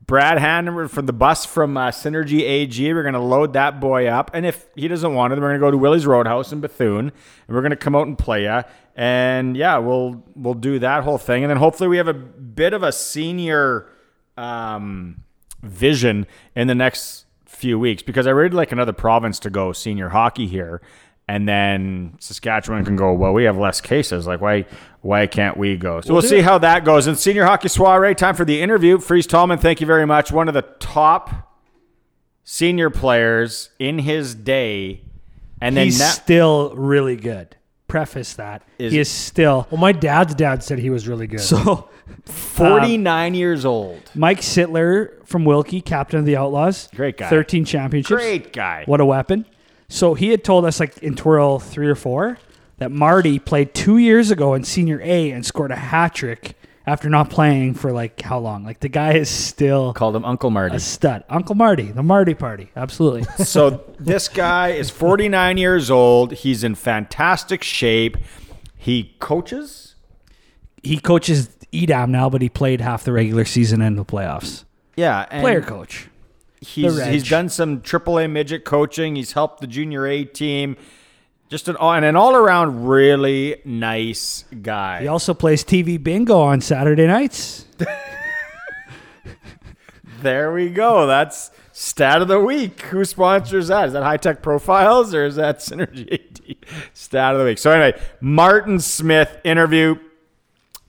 [0.07, 2.93] Brad Hanover from the bus from uh, Synergy AG.
[2.93, 4.30] We're going to load that boy up.
[4.36, 7.07] And if he doesn't want it, we're going to go to Willie's Roadhouse in Bethune.
[7.07, 8.61] And we're going to come out and play you.
[8.95, 11.43] And yeah, we'll we'll do that whole thing.
[11.43, 13.89] And then hopefully we have a bit of a senior
[14.38, 15.23] um,
[15.63, 17.24] vision in the next
[17.66, 20.82] few weeks because I really like another province to go senior hockey here.
[21.28, 24.28] And then Saskatchewan can go, well, we have less cases.
[24.28, 24.66] Like, why
[25.01, 25.99] why can't we go?
[26.01, 27.07] So we'll see how that goes.
[27.07, 28.99] And senior hockey soiree, time for the interview.
[28.99, 30.32] Fries Tallman, thank you very much.
[30.32, 31.32] One of the top
[32.43, 35.01] senior players in his day.
[35.59, 37.57] And then He's na- still really good.
[37.88, 41.40] Preface that Is- he is still Well, my dad's dad said he was really good.
[41.42, 41.90] so.
[42.08, 44.00] Um, 49 years old.
[44.14, 47.28] Mike Sittler from Wilkie, captain of the Outlaws, Great guy.
[47.30, 48.22] thirteen championships.
[48.22, 48.84] Great guy.
[48.86, 49.46] What a weapon.
[49.90, 52.38] So he had told us like in twirl three or four
[52.78, 56.56] that Marty played two years ago in senior A and scored a hat trick
[56.88, 58.64] after not playing for like how long?
[58.64, 60.76] Like the guy is still Called him Uncle Marty.
[60.76, 61.24] a stud.
[61.30, 62.72] Uncle Marty, the Marty party.
[62.76, 63.24] Absolutely.
[63.46, 66.34] so this guy is 49 years old.
[66.34, 68.18] He's in fantastic shape.
[68.78, 69.96] He coaches.
[70.84, 74.64] he coaches Edam now, but he played half the regular season and the playoffs.
[74.96, 76.08] Yeah, and Player coach.
[76.62, 79.16] He's he's done some AAA midget coaching.
[79.18, 80.78] He's helped the junior A team.
[81.48, 85.02] Just an and an all around really nice guy.
[85.02, 87.66] He also plays TV bingo on Saturday nights.
[90.22, 91.06] There we go.
[91.06, 92.82] That's stat of the week.
[92.84, 93.88] Who sponsors that?
[93.88, 96.58] Is that High Tech Profiles or is that Synergy AG?
[96.93, 97.60] Stat of the week.
[97.60, 99.98] So anyway, Martin Smith interview.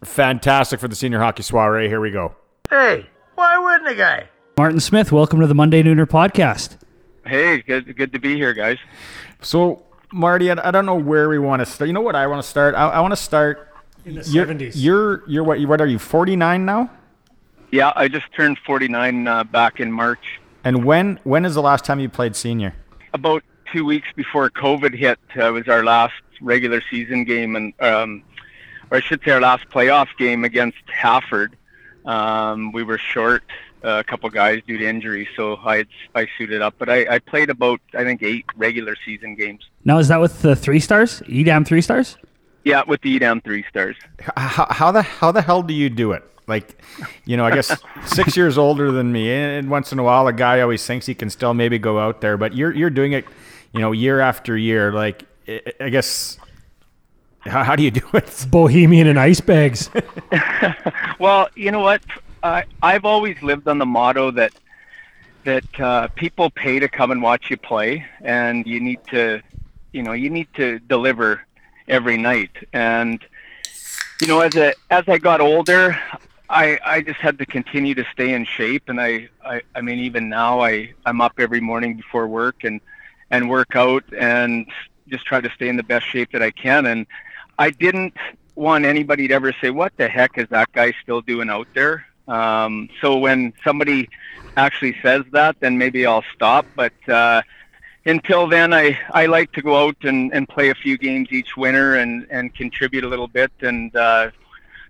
[0.05, 1.89] Fantastic for the senior hockey soiree.
[1.89, 2.35] Here we go.
[2.71, 4.29] Hey, why wouldn't a guy?
[4.57, 6.79] Martin Smith, welcome to the Monday Nooner podcast.
[7.27, 8.79] Hey, good good to be here, guys.
[9.43, 11.89] So Marty, I, I don't know where we want to start.
[11.89, 12.75] You know what I want to start?
[12.75, 13.73] I, I want to start
[14.05, 14.73] in the you're, 70s.
[14.75, 15.61] You're you're what?
[15.61, 15.99] What are you?
[15.99, 16.91] Forty nine now?
[17.73, 20.41] Yeah, I just turned 49 uh, back in March.
[20.65, 22.75] And when when is the last time you played senior?
[23.13, 23.43] About
[23.73, 28.23] two weeks before COVID hit uh, was our last regular season game, and um,
[28.91, 31.57] or I should say our last playoff game against Hafford.
[32.05, 33.43] Um, we were short
[33.85, 36.74] Uh, a couple guys due to injury, so I had, I suited up.
[36.79, 39.68] But I, I played about I think eight regular season games.
[39.85, 41.22] Now, is that with the three stars?
[41.29, 42.16] Edam three stars?
[42.64, 43.95] Yeah, with the Edam three stars.
[44.37, 46.24] How, how the how the hell do you do it?
[46.49, 46.81] Like,
[47.24, 50.33] you know, I guess six years older than me, and once in a while, a
[50.33, 53.24] guy always thinks he can still maybe go out there, but you're you're doing it,
[53.72, 54.93] you know, year after year.
[54.93, 56.39] Like, I I guess,
[57.41, 58.47] how, how do you do it?
[58.51, 59.91] Bohemian and ice bags.
[61.18, 62.03] Well, you know what?
[62.47, 64.53] I I've always lived on the motto that
[65.45, 69.41] that uh, people pay to come and watch you play, and you need to,
[69.93, 71.43] you know, you need to deliver
[71.89, 72.51] every night.
[72.73, 73.25] And
[74.21, 75.99] you know, as a as I got older,
[76.49, 79.99] I I just had to continue to stay in shape, and I I, I mean,
[79.99, 82.81] even now, I I'm up every morning before work and
[83.31, 84.67] and work out and
[85.09, 86.87] just try to stay in the best shape that I can.
[86.87, 87.07] And
[87.59, 88.14] I didn't
[88.55, 92.05] want anybody to ever say, "What the heck is that guy still doing out there?"
[92.29, 94.09] Um, so when somebody
[94.57, 96.67] actually says that, then maybe I'll stop.
[96.75, 97.43] But uh,
[98.05, 101.57] until then, I, I like to go out and, and play a few games each
[101.57, 103.53] winter and, and contribute a little bit.
[103.61, 104.31] And uh,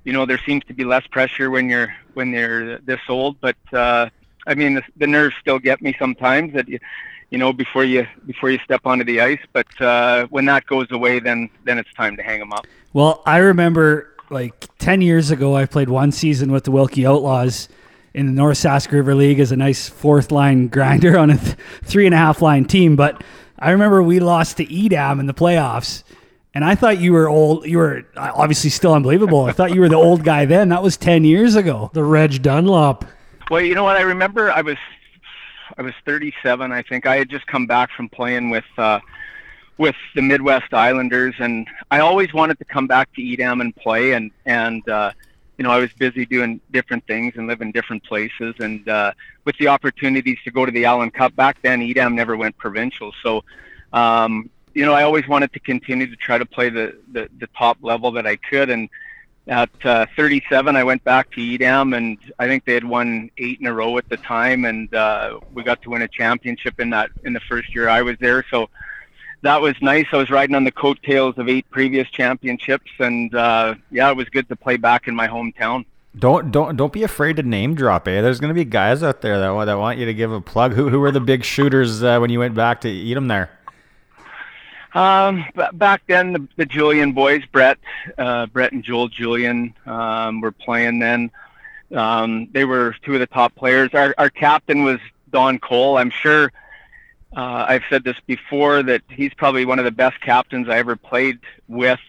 [0.05, 3.41] you know, there seems to be less pressure when you're when you're this old.
[3.41, 4.09] But uh,
[4.47, 6.79] I mean, the, the nerves still get me sometimes that you,
[7.31, 9.41] you know, before you before you step onto the ice.
[9.53, 12.67] But uh, when that goes away, then then it's time to hang them up.
[12.93, 17.69] Well, I remember like 10 years ago, I played one season with the Wilkie Outlaws
[18.15, 21.57] in the North Sask River League as a nice fourth line grinder on a th-
[21.85, 22.97] three and a half line team.
[22.97, 23.23] But
[23.59, 26.03] I remember we lost to Edam in the playoffs.
[26.55, 27.67] And I thought you were old.
[27.67, 29.45] You were obviously still unbelievable.
[29.45, 30.71] I thought you were the old guy then.
[30.71, 31.91] That was 10 years ago.
[31.93, 33.05] The Reg Dunlop.
[33.51, 33.97] Well, you know what?
[33.97, 34.79] I remember I was
[35.77, 36.73] I was 37.
[36.73, 39.01] I think I had just come back from playing with uh,
[39.79, 44.13] with the Midwest Islanders, and I always wanted to come back to Edam and play.
[44.13, 45.13] And and uh,
[45.59, 48.55] you know, I was busy doing different things and living different places.
[48.59, 49.13] And uh,
[49.45, 53.13] with the opportunities to go to the Allen Cup back then, Edam never went provincial.
[53.23, 53.45] So,
[53.93, 57.47] um, you know, I always wanted to continue to try to play the the, the
[57.59, 58.71] top level that I could.
[58.71, 58.89] And
[59.49, 63.61] at uh, 37, I went back to Edam, and I think they had won eight
[63.61, 66.91] in a row at the time, and uh, we got to win a championship in
[66.91, 68.45] that in the first year I was there.
[68.51, 68.69] So
[69.47, 70.07] that was nice.
[70.13, 74.29] I was riding on the coattails of eight previous championships, and uh, yeah, it was
[74.29, 75.85] good to play back in my hometown.
[76.19, 78.09] Don't don't don't be afraid to name drop.
[78.09, 80.33] Eh, there's going to be guys out there that want, that want you to give
[80.33, 80.73] a plug.
[80.73, 83.51] Who who were the big shooters uh, when you went back to Edam there?
[84.95, 85.45] Um,
[85.75, 87.79] back then, the, the Julian boys, Brett,
[88.17, 91.31] uh, Brett and Joel Julian, um, were playing then.
[91.95, 93.91] Um, they were two of the top players.
[93.93, 94.99] Our, our captain was
[95.31, 95.99] Don Cole.
[95.99, 96.51] I'm sure
[97.37, 100.97] uh, I've said this before that he's probably one of the best captains I ever
[100.97, 101.39] played
[101.69, 102.01] with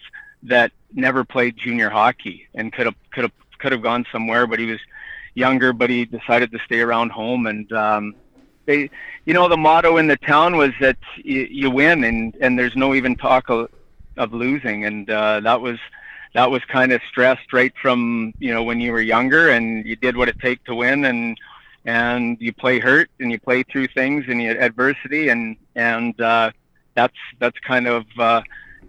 [0.43, 4.57] that never played junior hockey and could have could have could have gone somewhere, but
[4.57, 4.79] he was
[5.33, 7.47] younger, but he decided to stay around home.
[7.47, 8.15] And um,
[8.65, 8.89] they,
[9.25, 12.75] you know, the motto in the town was that you, you win, and and there's
[12.77, 13.69] no even talk of,
[14.15, 15.77] of losing, and uh, that was
[16.35, 19.97] that was kind of stressed right from you know when you were younger, and you
[19.97, 21.37] did what it take to win, and
[21.87, 26.51] and you play hurt, and you play through things, and you adversity, and and uh,
[26.93, 28.41] that's that's kind of uh,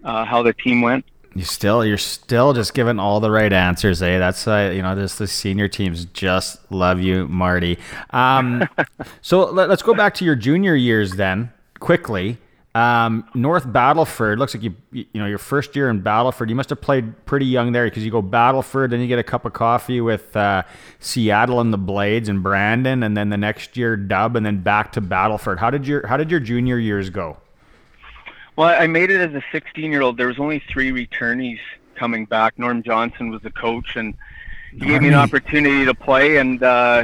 [0.03, 1.05] uh, how the team went.
[1.33, 4.19] You still you're still just giving all the right answers, eh?
[4.19, 7.79] That's uh, you know this the senior teams just love you, Marty.
[8.09, 8.67] Um,
[9.21, 12.37] so let, us go back to your junior years then quickly.
[12.75, 16.49] Um, North Battleford looks like you you know your first year in Battleford.
[16.49, 19.23] You must have played pretty young there because you go Battleford, then you get a
[19.23, 20.61] cup of coffee with uh,
[20.99, 24.91] Seattle and the Blades and Brandon, and then the next year Dub, and then back
[24.93, 25.57] to Battleford.
[25.57, 27.37] How did your how did your junior years go?
[28.55, 30.17] Well, I made it as a 16 year old.
[30.17, 31.59] There was only three returnees
[31.95, 32.59] coming back.
[32.59, 34.13] Norm Johnson was the coach, and
[34.73, 36.37] he gave me an opportunity to play.
[36.37, 37.03] And uh,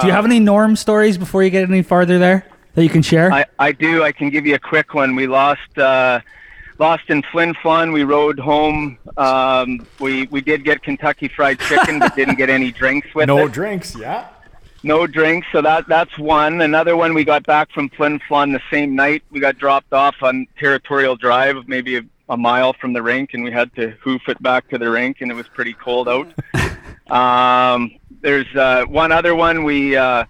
[0.00, 3.02] Do you have any Norm stories before you get any farther there that you can
[3.02, 3.32] share?
[3.32, 4.02] I, I do.
[4.02, 5.14] I can give you a quick one.
[5.16, 6.20] We lost uh,
[6.78, 7.92] lost in Flin Flon.
[7.92, 8.98] We rode home.
[9.16, 13.38] Um, we we did get Kentucky Fried Chicken, but didn't get any drinks with No
[13.38, 13.40] it.
[13.42, 14.28] No drinks, yeah.
[14.82, 15.46] No drinks.
[15.52, 16.60] So that that's one.
[16.60, 17.14] Another one.
[17.14, 19.22] We got back from Flin Flon the same night.
[19.30, 23.44] We got dropped off on Territorial Drive, maybe a, a mile from the rink, and
[23.44, 26.32] we had to hoof it back to the rink, and it was pretty cold out.
[27.10, 29.64] um, there's uh, one other one.
[29.64, 30.24] We uh,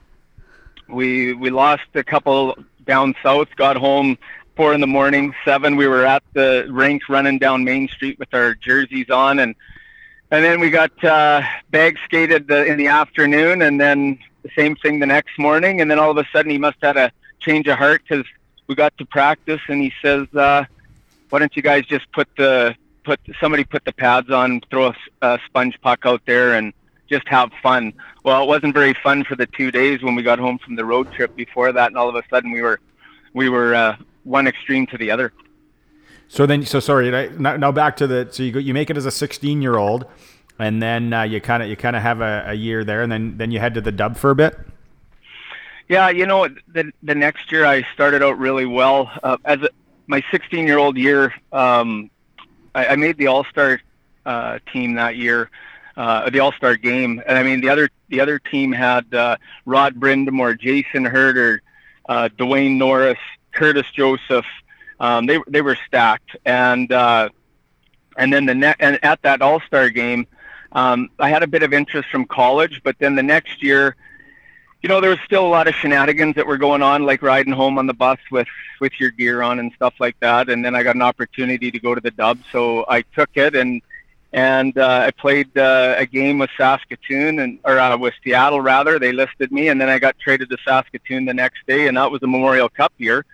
[0.89, 3.48] we we lost a couple down south.
[3.56, 4.19] Got home
[4.56, 5.77] four in the morning, seven.
[5.77, 9.55] We were at the rink running down Main Street with our jerseys on, and
[10.31, 14.77] and then we got uh, bag skated the, in the afternoon, and then the same
[14.77, 15.81] thing the next morning.
[15.81, 18.27] And then all of a sudden, he must have had a change of heart because
[18.66, 20.65] we got to practice, and he says, uh,
[21.31, 22.74] "Why don't you guys just put the
[23.05, 26.73] put somebody put the pads on, throw a, a sponge puck out there, and
[27.09, 27.93] just have fun."
[28.25, 30.85] Well, it wasn't very fun for the two days when we got home from the
[30.85, 32.81] road trip before that, and all of a sudden we were
[33.33, 35.33] we were uh, one extreme to the other.
[36.29, 37.11] So then, so sorry.
[37.39, 38.29] Now, now back to the.
[38.31, 40.07] So you go, you make it as a 16 year old,
[40.59, 43.13] and then uh, you kind of you kind of have a, a year there, and
[43.13, 44.59] then then you head to the Dub for a bit.
[45.89, 49.11] Yeah, you know, the the next year I started out really well.
[49.23, 49.71] Uh, as a,
[50.07, 52.11] my 16 year old year, um,
[52.75, 53.81] I, I made the All Star
[54.25, 55.51] uh, team that year,
[55.97, 59.37] uh, the All Star game, and I mean the other the other team had uh,
[59.65, 61.62] Rod Brind'Amour, Jason Herter,
[62.09, 63.19] uh, Dwayne Norris,
[63.53, 64.47] Curtis Joseph.
[65.01, 67.29] Um, they they were stacked, and uh,
[68.16, 70.27] and then the ne- and at that All Star game,
[70.73, 73.97] um, I had a bit of interest from college, but then the next year
[74.85, 77.55] you know, there was still a lot of shenanigans that were going on, like riding
[77.55, 78.47] home on the bus with
[78.81, 80.51] with your gear on and stuff like that.
[80.51, 83.55] And then I got an opportunity to go to the Dub, so I took it
[83.55, 83.81] and
[84.35, 88.98] and uh, I played uh, a game with Saskatoon and or uh, with Seattle rather.
[88.98, 92.11] They listed me, and then I got traded to Saskatoon the next day, and that
[92.11, 93.24] was the Memorial Cup year.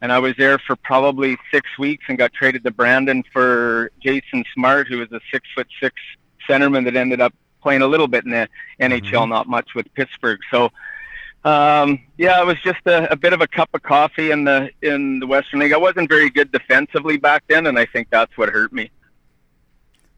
[0.00, 4.44] And I was there for probably six weeks and got traded to Brandon for Jason
[4.54, 5.94] Smart, who was a six foot six
[6.48, 8.48] centerman that ended up playing a little bit in the
[8.80, 10.40] NHL, not much with Pittsburgh.
[10.50, 10.70] So
[11.44, 14.70] Um, yeah, it was just a, a bit of a cup of coffee in the
[14.80, 15.74] in the Western League.
[15.74, 18.90] I wasn't very good defensively back then, and I think that's what hurt me.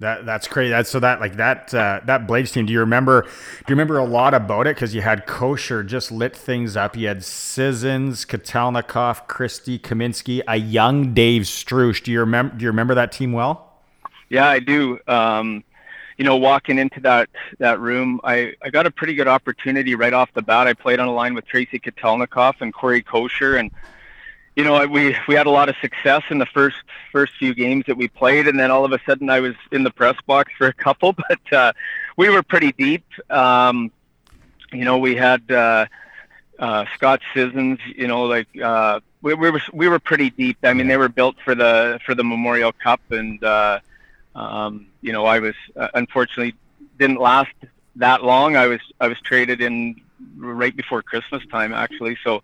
[0.02, 0.70] That that's crazy.
[0.70, 2.66] That's so that like that uh, that Blades team.
[2.66, 3.22] Do you remember?
[3.22, 3.28] Do
[3.68, 4.74] you remember a lot about it?
[4.74, 6.96] Because you had Kocur just lit things up.
[6.96, 12.02] You had Scissons, Katelnikoff, Christie, Kaminski, a young Dave Struch.
[12.02, 12.56] Do you remember?
[12.56, 13.74] Do you remember that team well?
[14.28, 14.98] Yeah, I do.
[15.06, 15.62] Um,
[16.16, 17.28] you know, walking into that
[17.60, 20.66] that room, I, I got a pretty good opportunity right off the bat.
[20.66, 23.70] I played on a line with Tracy Katelnikoff and Corey Kocur, and
[24.56, 26.76] you know, we we had a lot of success in the first
[27.10, 29.82] first few games that we played, and then all of a sudden I was in
[29.82, 31.72] the press box for a couple, but uh,
[32.16, 33.04] we were pretty deep.
[33.30, 33.90] Um,
[34.72, 35.86] you know, we had uh,
[36.58, 37.78] uh, Scott Scissons.
[37.96, 40.58] You know, like uh, we, we were we were pretty deep.
[40.62, 43.80] I mean, they were built for the for the Memorial Cup, and uh,
[44.34, 46.54] um, you know, I was uh, unfortunately
[46.98, 47.54] didn't last
[47.96, 48.56] that long.
[48.56, 50.00] I was I was traded in
[50.36, 52.18] right before Christmas time, actually.
[52.22, 52.42] So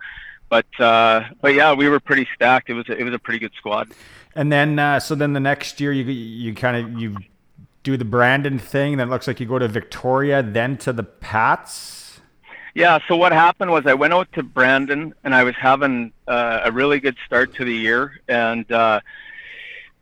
[0.49, 2.71] but uh, but yeah, we were pretty stacked.
[2.71, 3.93] It was a, it was a pretty good squad.
[4.35, 7.17] And then uh, so then the next year you you kind of you
[7.83, 8.97] do the Brandon thing.
[8.97, 12.21] Then it looks like you go to Victoria, then to the Pats.
[12.75, 12.99] Yeah.
[13.09, 16.73] So what happened was I went out to Brandon, and I was having uh, a
[16.73, 19.01] really good start to the year, and uh,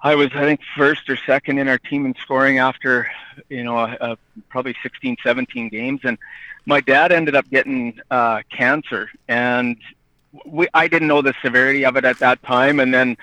[0.01, 3.09] I was I think first or second in our team in scoring after
[3.49, 4.17] you know uh,
[4.49, 6.19] probably 16, 17 games, and
[6.67, 9.77] my dad ended up getting uh, cancer, and
[10.45, 13.17] we, I didn't know the severity of it at that time, and then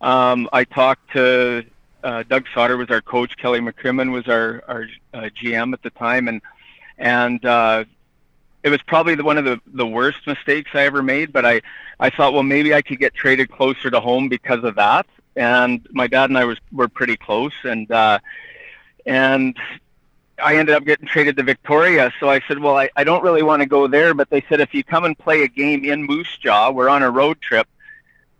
[0.00, 1.64] um, I talked to
[2.02, 5.90] uh, Doug Sauter was our coach, Kelly McCrimmon was our our uh, GM at the
[5.90, 6.40] time, and
[6.98, 7.84] and uh,
[8.62, 11.32] it was probably the, one of the the worst mistakes I ever made.
[11.32, 11.60] But I
[11.98, 15.06] I thought, well, maybe I could get traded closer to home because of that.
[15.36, 18.18] And my dad and I was were pretty close, and uh,
[19.06, 19.56] and
[20.42, 22.12] I ended up getting traded to Victoria.
[22.20, 24.14] So I said, well, I, I don't really want to go there.
[24.14, 27.02] But they said, if you come and play a game in Moose Jaw, we're on
[27.02, 27.66] a road trip.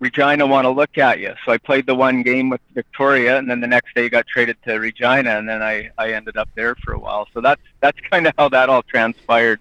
[0.00, 1.34] Regina want to look at you.
[1.44, 4.56] So I played the one game with Victoria, and then the next day got traded
[4.64, 7.28] to Regina, and then I, I ended up there for a while.
[7.34, 9.60] So that's that's kind of how that all transpired.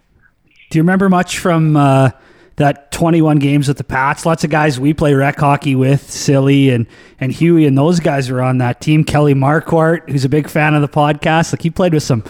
[0.69, 2.11] Do you remember much from uh,
[2.59, 4.25] that 21 games with the Pats?
[4.25, 6.85] Lots of guys we play rec hockey with, Silly and
[7.19, 9.03] and Huey, and those guys were on that team.
[9.03, 12.23] Kelly Marquardt, who's a big fan of the podcast, like he played with some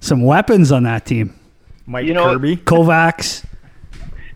[0.00, 1.38] some weapons on that team.
[1.86, 2.56] Mike You know- Kirby.
[2.56, 3.44] Kovacs.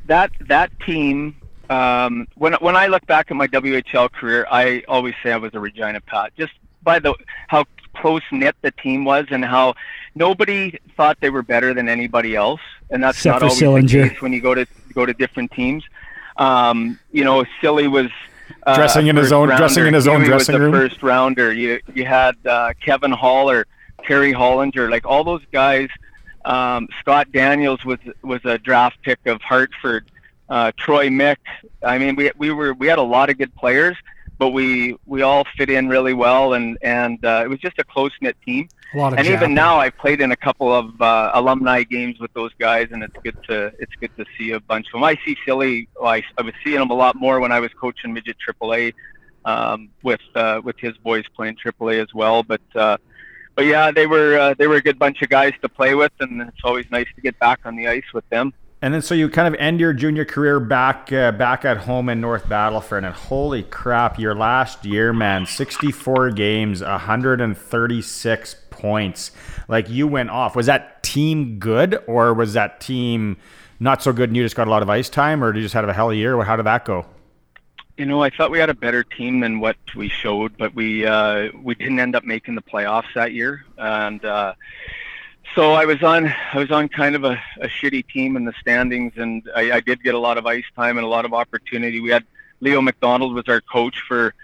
[0.06, 1.36] that that team
[1.70, 5.52] um, when when I look back at my WHL career, I always say I was
[5.54, 6.52] a Regina Pat, just
[6.82, 7.14] by the
[7.48, 7.64] how
[7.96, 9.74] close knit the team was and how
[10.14, 12.60] nobody thought they were better than anybody else,
[12.90, 14.02] and that's Except not for always Sillinger.
[14.04, 14.66] the case when you go to
[14.96, 15.84] go to different teams.
[16.38, 18.08] Um, you know, Silly was
[18.66, 20.72] uh, Dressing in his own- dressing in his own Huey dressing was room.
[20.72, 21.52] first rounder.
[21.52, 23.66] You you had uh, Kevin Hall or
[24.04, 25.88] Terry Hollinger, like all those guys.
[26.44, 30.10] Um, Scott Daniels was was a draft pick of Hartford.
[30.48, 31.36] Uh, Troy Mick.
[31.82, 33.96] I mean, we we were we had a lot of good players,
[34.38, 37.84] but we we all fit in really well, and and uh, it was just a
[37.84, 38.68] close knit team.
[38.94, 42.20] A lot of And even now, I've played in a couple of uh, alumni games
[42.20, 45.04] with those guys, and it's good to it's good to see a bunch of them.
[45.04, 45.88] I see Silly.
[45.98, 48.94] Well, I, I was seeing him a lot more when I was coaching midget AAA
[49.44, 52.42] um, with uh, with his boys playing AAA as well.
[52.42, 52.98] But uh,
[53.54, 56.12] but yeah, they were uh, they were a good bunch of guys to play with,
[56.20, 58.52] and it's always nice to get back on the ice with them.
[58.82, 62.10] And then so you kind of end your junior career back uh, back at home
[62.10, 69.30] in North Battleford, and holy crap, your last year, man, 64 games, 136 points.
[69.66, 70.54] Like you went off.
[70.54, 73.38] Was that team good, or was that team
[73.80, 75.64] not so good, and you just got a lot of ice time, or did you
[75.64, 76.40] just have a hell of a year?
[76.42, 77.06] How did that go?
[77.96, 81.06] You know, I thought we had a better team than what we showed, but we
[81.06, 84.52] uh, we didn't end up making the playoffs that year, and uh,
[85.56, 88.52] so I was on I was on kind of a, a shitty team in the
[88.60, 91.32] standings, and I, I did get a lot of ice time and a lot of
[91.32, 91.98] opportunity.
[91.98, 92.24] We had
[92.60, 94.34] Leo McDonald was our coach for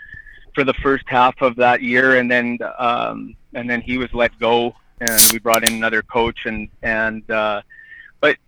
[0.55, 4.37] for the first half of that year, and then um, and then he was let
[4.41, 7.61] go, and we brought in another coach, and and uh,
[8.21, 8.39] but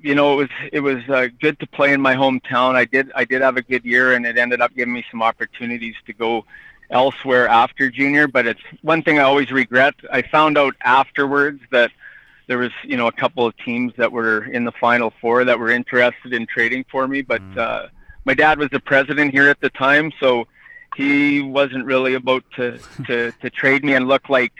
[0.00, 2.74] you know, it was it was uh, good to play in my hometown.
[2.74, 5.22] I did I did have a good year, and it ended up giving me some
[5.22, 6.46] opportunities to go
[6.88, 8.28] elsewhere after junior.
[8.28, 9.94] But it's one thing I always regret.
[10.10, 11.90] I found out afterwards that
[12.48, 15.58] there was you know a couple of teams that were in the final four that
[15.58, 17.86] were interested in trading for me, but uh,
[18.24, 20.48] my dad was the president here at the time, so
[20.96, 24.52] he wasn't really about to to to trade me and look like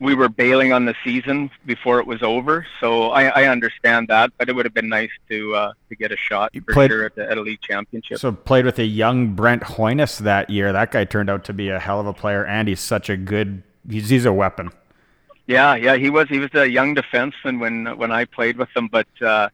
[0.00, 2.66] we were bailing on the season before it was over.
[2.80, 6.10] So I, I understand that, but it would have been nice to uh, to get
[6.10, 8.18] a shot for played- sure at, the, at a league championship.
[8.18, 10.72] So played with a young Brent Hoynes that year.
[10.72, 13.16] That guy turned out to be a hell of a player, and he's such a
[13.16, 13.62] good.
[13.88, 14.70] He's, he's a weapon.
[15.46, 18.88] Yeah, yeah, he was he was a young defenseman when when I played with him,
[18.88, 19.50] but uh,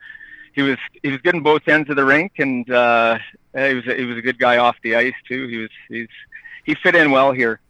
[0.53, 3.19] he was he was good in both ends of the rink, and uh,
[3.55, 5.49] he was he was a good guy off the ice too.
[5.49, 6.09] He was he's
[6.65, 7.61] he fit in well here.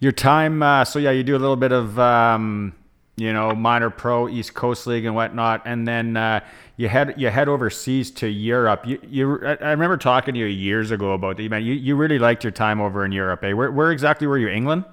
[0.00, 2.74] Your time, uh, so yeah, you do a little bit of um,
[3.16, 6.40] you know minor pro East Coast League and whatnot, and then uh,
[6.76, 8.86] you head you head overseas to Europe.
[8.86, 11.50] You, you I remember talking to you years ago about that.
[11.50, 13.42] Man, you you really liked your time over in Europe.
[13.42, 13.52] Eh?
[13.52, 14.48] Where where exactly were you?
[14.48, 14.84] England?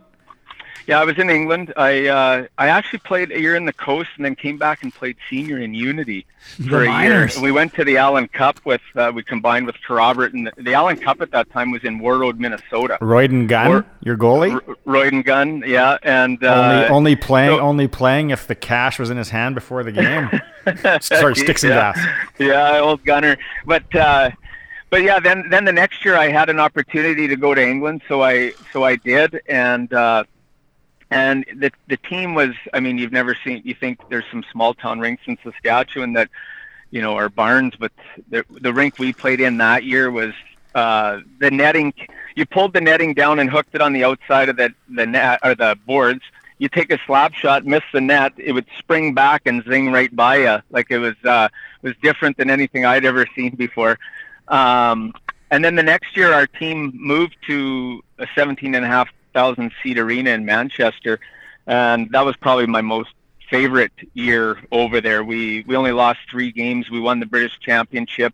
[0.88, 1.74] Yeah, I was in England.
[1.78, 4.94] I uh, I actually played a year in the coast, and then came back and
[4.94, 6.26] played senior in Unity
[6.70, 7.36] for a minors.
[7.36, 7.44] year.
[7.44, 10.74] We went to the Allen Cup with uh, we combined with Kerrobert, and the, the
[10.74, 13.00] Allen Cup at that time was in Warroad, Minnesota.
[13.02, 14.54] Royden Gunn, Or- your goalie.
[14.54, 19.00] R- Royden Gunn, yeah, and uh, only only playing so- only playing if the cash
[19.00, 20.30] was in his hand before the game.
[21.02, 21.94] Sorry, sticks and yeah.
[21.94, 22.08] gas.
[22.38, 23.38] Yeah, old gunner.
[23.66, 24.30] But uh,
[24.92, 28.04] but yeah, then then the next year I had an opportunity to go to England,
[28.08, 30.24] so I so I did, and uh,
[31.12, 32.52] and the the team was.
[32.74, 33.62] I mean, you've never seen.
[33.64, 36.30] You think there's some small town rinks in Saskatchewan that
[36.92, 37.92] you know are barns, but
[38.30, 40.34] the the rink we played in that year was
[40.74, 41.94] uh, the netting.
[42.36, 45.40] You pulled the netting down and hooked it on the outside of the the net
[45.44, 46.22] or the boards.
[46.58, 50.14] You take a slap shot, miss the net, it would spring back and zing right
[50.16, 50.62] by you.
[50.70, 51.50] Like it was uh,
[51.82, 54.00] was different than anything I'd ever seen before.
[54.48, 55.14] Um,
[55.52, 59.72] and then the next year, our team moved to a 17 and a half thousand
[59.84, 61.20] seat arena in Manchester,
[61.68, 63.12] and that was probably my most
[63.50, 65.24] favorite year over there.
[65.24, 66.90] We we only lost three games.
[66.90, 68.34] We won the British Championship,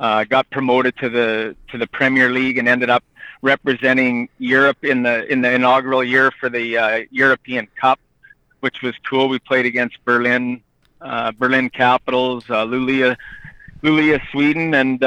[0.00, 3.04] uh, got promoted to the to the Premier League, and ended up
[3.42, 7.98] representing Europe in the in the inaugural year for the uh, European Cup,
[8.60, 9.28] which was cool.
[9.28, 10.62] We played against Berlin,
[11.00, 13.16] uh, Berlin Capitals, uh, Luleå,
[13.82, 15.02] Luleå, Sweden, and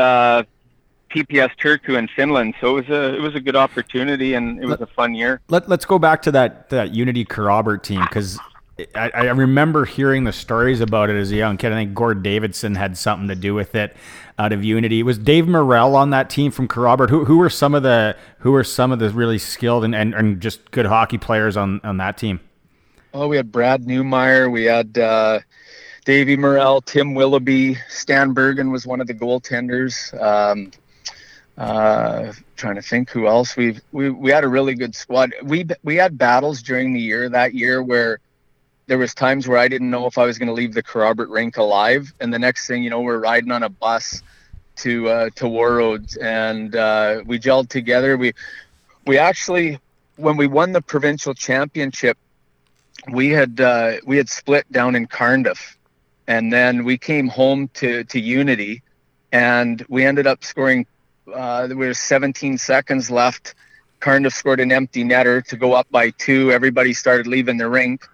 [1.10, 2.56] TPS Turku in Finland.
[2.62, 5.42] So it was a it was a good opportunity, and it was a fun year.
[5.50, 8.40] Let, let's go back to that that Unity Kerrobert team because
[8.96, 11.72] I, I remember hearing the stories about it as a young kid.
[11.72, 13.96] I think Gord Davidson had something to do with it
[14.38, 15.04] out of Unity.
[15.04, 17.10] Was Dave Morell on that team from Kerrobert?
[17.10, 20.14] Who who were some of the who were some of the really skilled and, and,
[20.14, 22.40] and just good hockey players on, on that team?
[23.14, 24.52] Oh, we had Brad Newmeyer.
[24.52, 25.40] We had uh,
[26.06, 30.14] Davey Morrell, Tim Willoughby, Stan Bergen was one of the goaltenders.
[30.22, 30.72] Um,
[31.60, 35.34] uh, trying to think who else we've we we had a really good squad.
[35.44, 38.20] We we had battles during the year that year where
[38.88, 41.30] there was times where I didn't know if I was going to leave the Kerrobert
[41.30, 44.24] rink alive, and the next thing you know, we're riding on a bus
[44.78, 48.18] to uh, to Warroads, and uh, we gelled together.
[48.18, 48.34] We
[49.06, 49.80] we actually
[50.16, 52.18] when we won the provincial championship
[53.12, 55.78] we had uh, we had split down in Cardiff,
[56.28, 58.82] and then we came home to to Unity,
[59.32, 60.86] and we ended up scoring.
[61.34, 63.56] Uh, there was 17 seconds left.
[64.00, 66.52] Cardiff scored an empty netter to go up by two.
[66.52, 68.08] Everybody started leaving the rink.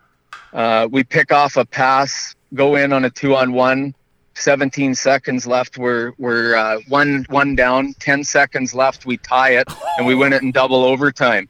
[0.54, 3.94] Uh, we pick off a pass, go in on a two on one.
[4.36, 5.78] 17 seconds left.
[5.78, 7.94] We're we're uh, one one down.
[8.00, 9.06] 10 seconds left.
[9.06, 9.68] We tie it,
[9.98, 11.50] and we win it in double overtime.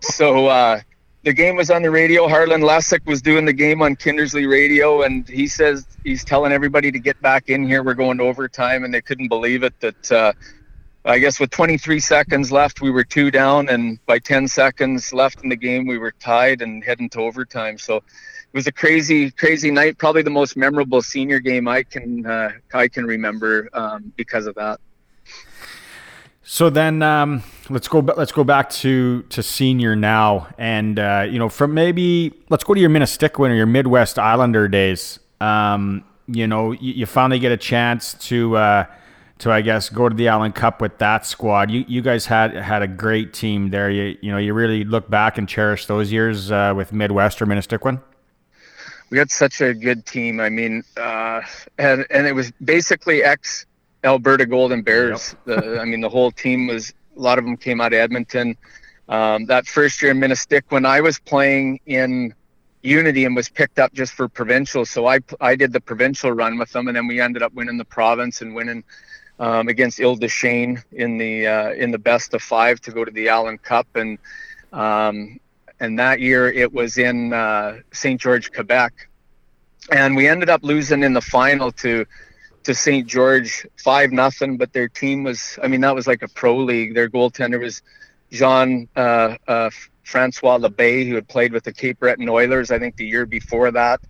[0.00, 0.46] So.
[0.46, 0.80] Uh,
[1.24, 2.26] the game was on the radio.
[2.26, 6.90] Harlan Lessick was doing the game on Kindersley radio, and he says he's telling everybody
[6.90, 7.84] to get back in here.
[7.84, 9.78] We're going to overtime, and they couldn't believe it.
[9.78, 10.32] That uh,
[11.04, 15.42] I guess with 23 seconds left, we were two down, and by 10 seconds left
[15.42, 17.76] in the game, we were tied and heading to overtime.
[17.76, 18.04] So it
[18.52, 19.98] was a crazy, crazy night.
[19.98, 24.54] Probably the most memorable senior game I can uh, I can remember um, because of
[24.54, 24.78] that.
[26.44, 28.00] So then um, let's go.
[28.00, 32.74] Let's go back to to senior now, and uh, you know, from maybe let's go
[32.74, 35.18] to your Minnesota or your Midwest Islander days.
[35.40, 38.84] Um, you know, you, you finally get a chance to uh,
[39.42, 41.70] to I guess go to the Allen Cup with that squad.
[41.70, 43.90] You you guys had had a great team there.
[43.90, 47.46] You you know, you really look back and cherish those years uh, with Midwest or
[47.46, 48.00] Minnestiquin.
[49.10, 50.38] we had such a good team.
[50.38, 51.40] I mean, uh,
[51.76, 53.66] and and it was basically ex
[54.04, 55.34] Alberta Golden Bears.
[55.44, 56.94] The, I mean, the whole team was.
[57.14, 58.56] A lot of them came out of Edmonton.
[59.06, 62.32] Um, that first year in Minnestic, when I was playing in
[62.80, 66.58] Unity and was picked up just for provincial, so I I did the provincial run
[66.58, 68.82] with them, and then we ended up winning the province and winning
[69.38, 70.28] um, against Ile de
[70.92, 74.18] in the uh, in the best of five to go to the Allen Cup, and
[74.72, 75.40] um,
[75.80, 78.20] and that year it was in uh, St.
[78.20, 79.08] George, Quebec,
[79.90, 82.06] and we ended up losing in the final to
[82.64, 83.06] to St.
[83.06, 84.56] George five nothing.
[84.56, 86.94] But their team was, I mean, that was like a pro league.
[86.94, 87.82] Their goaltender was
[88.30, 89.70] Jean uh, uh,
[90.04, 93.70] Francois Labbé, who had played with the Cape Breton Oilers, I think, the year before
[93.72, 94.00] that.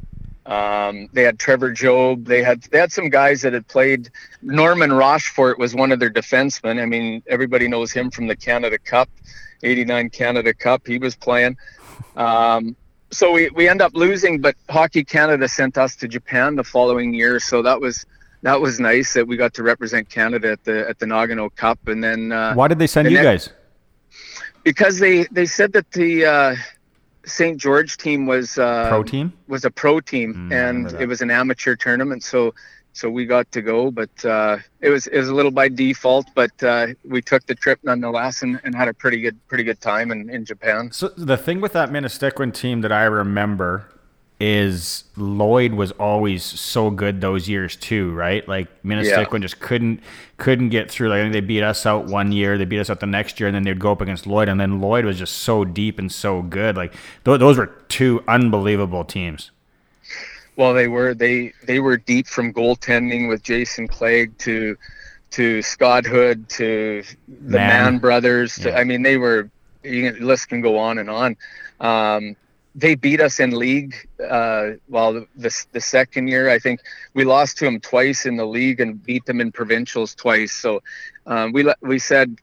[0.45, 2.27] Um, they had Trevor Jobe.
[2.27, 4.11] They had they had some guys that had played.
[4.43, 6.83] Norman Rochefort was one of their defensemen.
[6.83, 9.09] I mean, everybody knows him from the Canada Cup,
[9.63, 10.87] '89 Canada Cup.
[10.87, 11.57] He was playing.
[12.17, 12.77] Um,
[13.11, 17.15] so we, we end up losing, but Hockey Canada sent us to Japan the following
[17.15, 17.39] year.
[17.39, 18.05] So that was
[18.43, 21.79] that was nice that we got to represent Canada at the at the Nagano Cup,
[21.87, 23.51] and then uh, Why did they send you guys?
[24.65, 26.57] because they they said that the uh,
[27.25, 27.59] St.
[27.59, 29.33] George team was uh, Pro team?
[29.49, 32.55] was a pro team, Mm, and it was an amateur tournament, so
[32.95, 36.27] so we got to go, but uh, it was it was a little by default,
[36.35, 39.81] but uh, we took the trip nonetheless, and, and had a pretty good pretty good
[39.81, 40.91] time in, in Japan.
[40.93, 43.89] So the thing with that Minnesota team that I remember
[44.43, 48.47] is Lloyd was always so good those years too, right?
[48.49, 50.01] Like Minnesota just couldn't
[50.37, 51.11] couldn't get through.
[51.11, 53.39] Like I think they beat us out one year, they beat us out the next
[53.39, 55.97] year, and then they'd go up against Lloyd, and then Lloyd was just so deep
[55.97, 56.77] and so good.
[56.77, 56.93] Like
[57.25, 59.53] th- those were two unbelievable teams.
[60.57, 64.77] Well, they were they they were deep from goaltending with Jason Clegg to
[65.31, 67.69] to Scott Hood to the Man.
[67.69, 68.57] Mann brothers.
[68.57, 68.77] To, Yeah.
[68.79, 69.49] I mean, they were
[69.85, 71.37] you can, the list can go on and on.
[71.79, 72.35] Um,
[72.75, 73.95] they beat us in league.
[74.19, 76.81] Uh, well, the, the second year, I think
[77.15, 80.53] we lost to them twice in the league and beat them in provincials twice.
[80.53, 80.83] So
[81.27, 82.37] um, we we said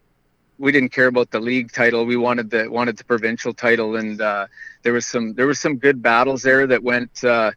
[0.59, 2.05] we didn't care about the league title.
[2.05, 4.47] We wanted the wanted the provincial title, and uh,
[4.83, 7.51] there was some there was some good battles there that went uh,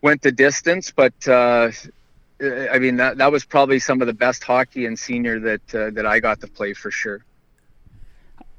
[0.00, 0.90] went the distance.
[0.90, 1.70] But uh,
[2.40, 5.90] I mean that that was probably some of the best hockey and senior that uh,
[5.90, 7.22] that I got to play for sure.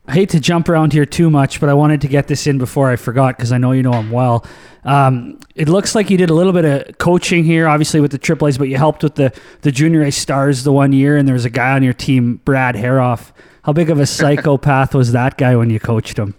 [0.10, 2.58] I hate to jump around here too much, but I wanted to get this in
[2.58, 4.44] before I forgot because I know you know him well.
[4.84, 8.18] Um, it looks like you did a little bit of coaching here, obviously with the
[8.18, 9.32] AAA's, but you helped with the
[9.62, 12.38] the Junior A Stars the one year, and there was a guy on your team,
[12.44, 13.32] Brad Haroff.
[13.62, 16.34] How big of a psychopath was that guy when you coached him?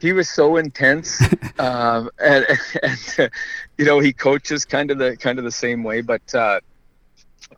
[0.00, 1.20] he was so intense
[1.58, 2.46] um, and,
[2.84, 3.30] and
[3.78, 6.60] you know he coaches kind of the kind of the same way but uh,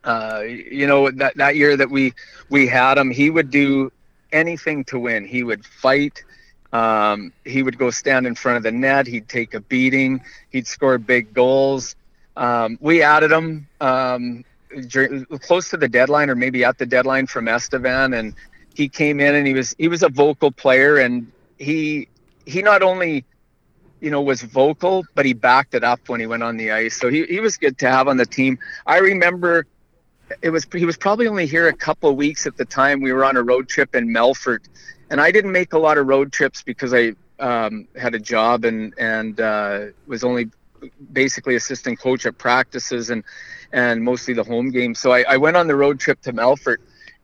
[0.04, 2.14] uh, you know that that year that we
[2.48, 3.92] we had him he would do
[4.32, 5.24] anything to win.
[5.24, 6.22] He would fight.
[6.72, 9.06] Um, he would go stand in front of the net.
[9.06, 10.22] He'd take a beating.
[10.50, 11.96] He'd score big goals.
[12.36, 14.44] Um, we added him um,
[15.40, 18.34] close to the deadline or maybe at the deadline from Estevan and
[18.74, 22.08] he came in and he was he was a vocal player and he
[22.46, 23.24] he not only
[24.00, 26.96] you know was vocal but he backed it up when he went on the ice.
[26.96, 28.58] So he, he was good to have on the team.
[28.86, 29.66] I remember
[30.42, 33.12] it was he was probably only here a couple of weeks at the time we
[33.12, 34.60] were on a road trip in melfort.
[35.10, 38.64] And i didn't make a lot of road trips because i um, had a job
[38.64, 40.50] and and uh, was only
[41.12, 43.24] basically assistant coach at practices and
[43.72, 46.78] and mostly the home games so I, I went on the road trip to melfort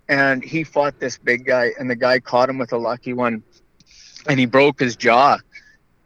[0.08, 3.42] and he fought this big guy and the guy caught him with a lucky one
[4.28, 5.38] and he broke his jaw.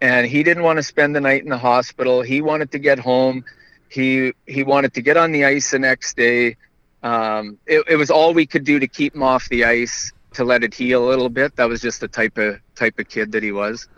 [0.00, 2.22] And he didn't want to spend the night in the hospital.
[2.22, 3.44] He wanted to get home.
[3.88, 6.56] He he wanted to get on the ice the next day
[7.02, 10.44] um, it, it was all we could do to keep him off the ice to
[10.44, 13.32] let it heal a little bit that was just the type of type of kid
[13.32, 13.88] that he was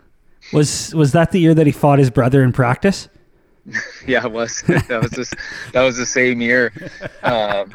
[0.51, 3.07] Was was that the year that he fought his brother in practice?
[4.07, 4.61] yeah, it was.
[4.67, 5.31] that was this.
[5.71, 6.73] That was the same year.
[7.21, 7.71] Um,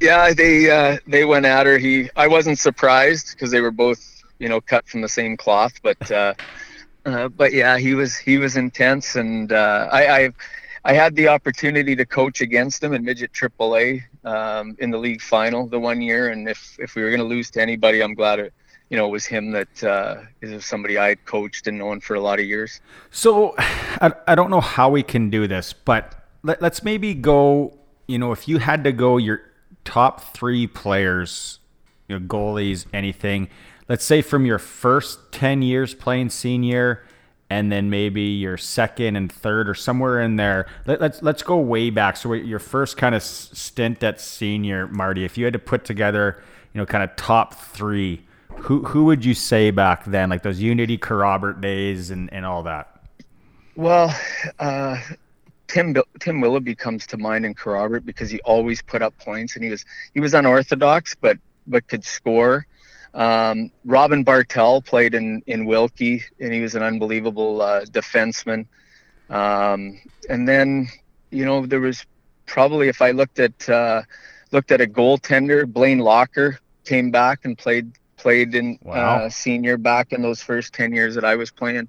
[0.00, 1.78] yeah, they uh, they went at her.
[1.78, 5.72] He, I wasn't surprised because they were both, you know, cut from the same cloth.
[5.82, 6.34] But, uh,
[7.06, 10.30] uh, but yeah, he was he was intense, and uh, I, I
[10.84, 15.22] I had the opportunity to coach against him in midget AAA um, in the league
[15.22, 16.28] final the one year.
[16.28, 18.52] And if if we were going to lose to anybody, I'm glad it,
[18.90, 22.14] you know, it was him that uh, is somebody I had coached and known for
[22.14, 22.80] a lot of years.
[23.10, 27.78] So I, I don't know how we can do this, but let, let's maybe go,
[28.06, 29.40] you know, if you had to go your
[29.84, 31.60] top three players,
[32.08, 33.48] you know, goalies, anything,
[33.88, 37.04] let's say from your first 10 years playing senior
[37.54, 40.66] and then maybe your second and third or somewhere in there.
[40.86, 42.16] Let, let's let's go way back.
[42.16, 46.42] So your first kind of stint at senior, Marty, if you had to put together,
[46.72, 48.24] you know, kind of top three,
[48.56, 52.64] who who would you say back then, like those Unity Robert days and, and all
[52.64, 52.90] that?
[53.76, 54.12] Well,
[54.58, 55.00] uh,
[55.68, 59.64] Tim Tim Willoughby comes to mind in Robert because he always put up points and
[59.64, 62.66] he was he was unorthodox but but could score.
[63.14, 68.66] Um, Robin Bartel played in in Wilkie and he was an unbelievable uh, defenseman.
[69.30, 70.88] Um, and then
[71.30, 72.04] you know there was
[72.46, 74.02] probably if I looked at uh,
[74.52, 79.26] looked at a goaltender, Blaine Locker came back and played played in Wow.
[79.26, 81.88] uh, senior back in those first ten years that I was playing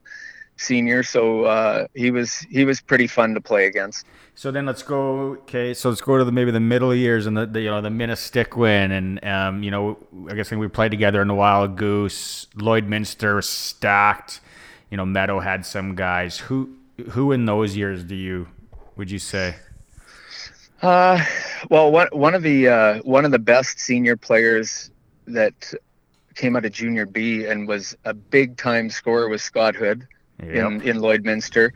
[0.57, 1.03] senior.
[1.03, 4.05] So uh, he was he was pretty fun to play against.
[4.37, 5.31] So then let's go.
[5.43, 7.81] Okay, so let's go to the maybe the middle years and the, the you know
[7.81, 9.97] the Minnestickwin and um you know
[10.29, 12.47] I guess we played together in the Wild Goose.
[12.57, 14.41] Lloydminster stacked.
[14.89, 16.37] You know Meadow had some guys.
[16.37, 16.75] Who
[17.11, 18.47] who in those years do you
[18.97, 19.55] would you say?
[20.81, 21.23] Uh,
[21.69, 24.91] well, one one of the uh, one of the best senior players
[25.27, 25.73] that
[26.35, 30.05] came out of junior B and was a big time scorer was Scott Hood
[30.39, 31.71] in, in Lloydminster.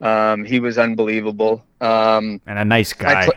[0.00, 1.64] Um, he was unbelievable.
[1.80, 3.28] Um, and a nice guy.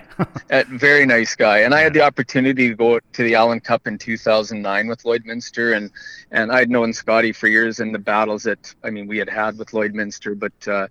[0.49, 1.59] a very nice guy.
[1.59, 5.75] And I had the opportunity to go to the Allen Cup in 2009 with Lloydminster,
[5.75, 5.91] and
[6.31, 9.57] and I'd known Scotty for years in the battles that I mean we had had
[9.57, 10.39] with Lloydminster.
[10.39, 10.87] But uh,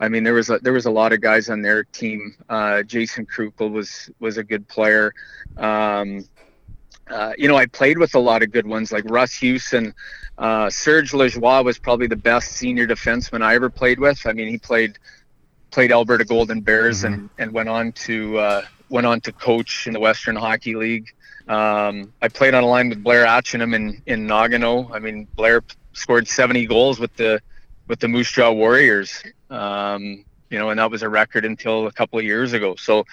[0.00, 2.34] I mean there was a, there was a lot of guys on their team.
[2.48, 5.12] Uh, Jason Krukel was was a good player.
[5.58, 6.24] Um,
[7.10, 9.94] uh, you know, I played with a lot of good ones like Russ Houston.
[10.38, 14.26] Uh, Serge Lajoie was probably the best senior defenseman I ever played with.
[14.26, 14.98] I mean, he played
[15.70, 19.92] played Alberta Golden Bears and, and went on to uh, went on to coach in
[19.92, 21.08] the Western Hockey League.
[21.48, 24.90] Um, I played on a line with Blair Atcheynum in, in Nagano.
[24.92, 25.62] I mean, Blair
[25.92, 27.40] scored 70 goals with the
[27.88, 29.22] with the Moose Jaw Warriors.
[29.50, 32.76] Um, you know, and that was a record until a couple of years ago.
[32.76, 33.04] So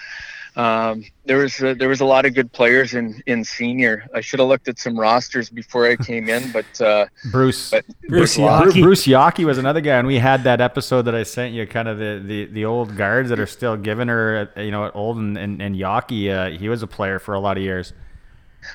[0.58, 4.08] um, there was uh, there was a lot of good players in in senior.
[4.12, 7.84] I should have looked at some rosters before I came in, but uh, Bruce but
[8.08, 8.82] Bruce Bru- Yockey.
[8.82, 11.86] Bruce Yockey was another guy, and we had that episode that I sent you, kind
[11.86, 14.96] of the, the, the old guards that are still giving her, uh, you know, at
[14.96, 17.92] old and and, and Yockey, uh, he was a player for a lot of years.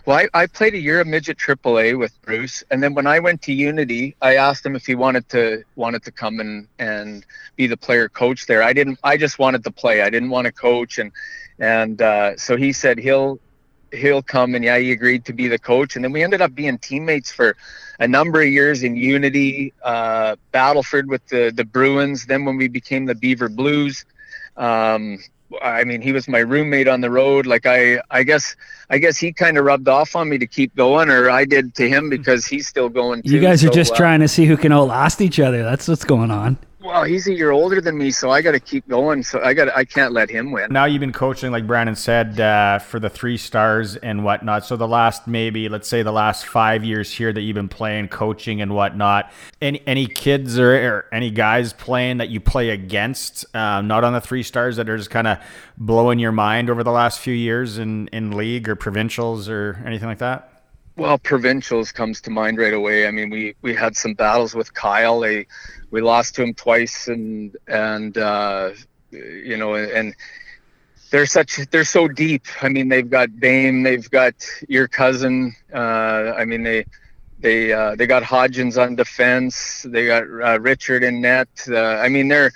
[0.05, 3.19] Well, I, I played a year of midget AAA with Bruce, and then when I
[3.19, 7.25] went to Unity, I asked him if he wanted to wanted to come and and
[7.55, 8.63] be the player coach there.
[8.63, 8.99] I didn't.
[9.03, 10.01] I just wanted to play.
[10.01, 11.11] I didn't want to coach, and
[11.59, 13.39] and uh, so he said he'll
[13.91, 16.53] he'll come, and yeah, he agreed to be the coach, and then we ended up
[16.55, 17.55] being teammates for
[17.99, 22.25] a number of years in Unity, uh, Battleford with the the Bruins.
[22.25, 24.05] Then when we became the Beaver Blues.
[24.55, 25.17] Um,
[25.61, 27.45] I mean, he was my roommate on the road.
[27.45, 28.55] Like I, I guess,
[28.89, 31.75] I guess he kind of rubbed off on me to keep going, or I did
[31.75, 33.21] to him because he's still going.
[33.21, 33.31] Too.
[33.31, 35.63] You guys are So, just uh, trying to see who can outlast each other.
[35.63, 36.57] That's what's going on.
[36.83, 39.23] Well, he's a year older than me, so I got to keep going.
[39.23, 40.67] So I got, I can't let him win.
[40.69, 44.65] Now you've been coaching, like Brandon said, uh, for the three stars and whatnot.
[44.65, 48.09] So the last maybe, let's say, the last five years here that you've been playing,
[48.09, 49.31] coaching and whatnot.
[49.61, 54.11] Any any kids or, or any guys playing that you play against, uh, not on
[54.11, 55.37] the three stars, that are just kind of
[55.77, 60.09] blowing your mind over the last few years in in league or provincials or anything
[60.09, 60.52] like that?
[60.95, 63.07] Well, provincials comes to mind right away.
[63.07, 65.19] I mean, we we had some battles with Kyle.
[65.19, 65.47] They
[65.89, 68.71] we lost to him twice, and and uh,
[69.09, 70.13] you know, and
[71.09, 72.45] they're such they're so deep.
[72.61, 74.35] I mean, they've got Dame, they've got
[74.69, 75.55] your cousin.
[75.73, 76.85] Uh, I mean, they
[77.39, 79.85] they uh, they got Hodgins on defense.
[79.87, 81.49] They got uh, Richard in net.
[81.67, 82.51] Uh, I mean, they're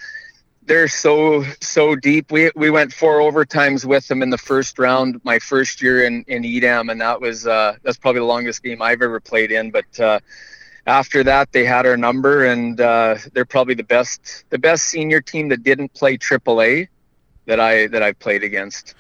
[0.68, 2.32] they're so so deep.
[2.32, 6.24] We we went four overtimes with them in the first round, my first year in
[6.28, 9.72] in Edam, and that was uh, that's probably the longest game I've ever played in.
[9.72, 10.20] But uh,
[10.86, 15.22] after that, they had our number, and uh, they're probably the best the best senior
[15.22, 16.90] team that didn't play AAA
[17.46, 18.94] that I that I've played against.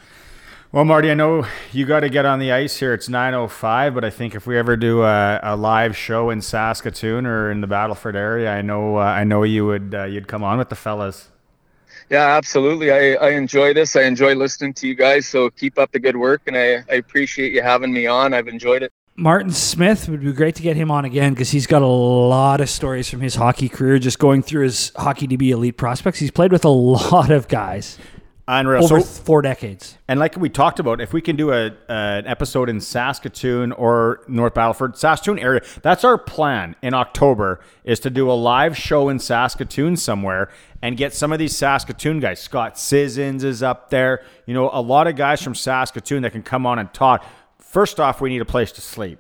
[0.72, 2.94] Well, Marty, I know you got to get on the ice here.
[2.94, 7.26] It's 9:05, but I think if we ever do a, a live show in Saskatoon
[7.26, 10.44] or in the Battleford area, I know uh, I know you would uh, you'd come
[10.44, 11.30] on with the fellas.
[12.10, 12.92] Yeah, absolutely.
[12.92, 13.96] I, I enjoy this.
[13.96, 15.28] I enjoy listening to you guys.
[15.28, 18.34] So keep up the good work, and I, I appreciate you having me on.
[18.34, 18.94] I've enjoyed it.
[19.20, 22.62] Martin Smith would be great to get him on again because he's got a lot
[22.62, 23.98] of stories from his hockey career.
[23.98, 27.98] Just going through his hockey DB elite prospects, he's played with a lot of guys
[28.50, 28.84] Unreal.
[28.84, 29.98] over So- four decades.
[30.08, 34.22] And like we talked about, if we can do a, an episode in Saskatoon or
[34.30, 39.10] North Battleford, Saskatoon area, that's our plan in October is to do a live show
[39.10, 40.50] in Saskatoon somewhere
[40.82, 42.40] and get some of these Saskatoon guys.
[42.40, 44.24] Scott Scissons is up there.
[44.46, 47.26] You know, a lot of guys from Saskatoon that can come on and talk.
[47.60, 49.20] First off, we need a place to sleep.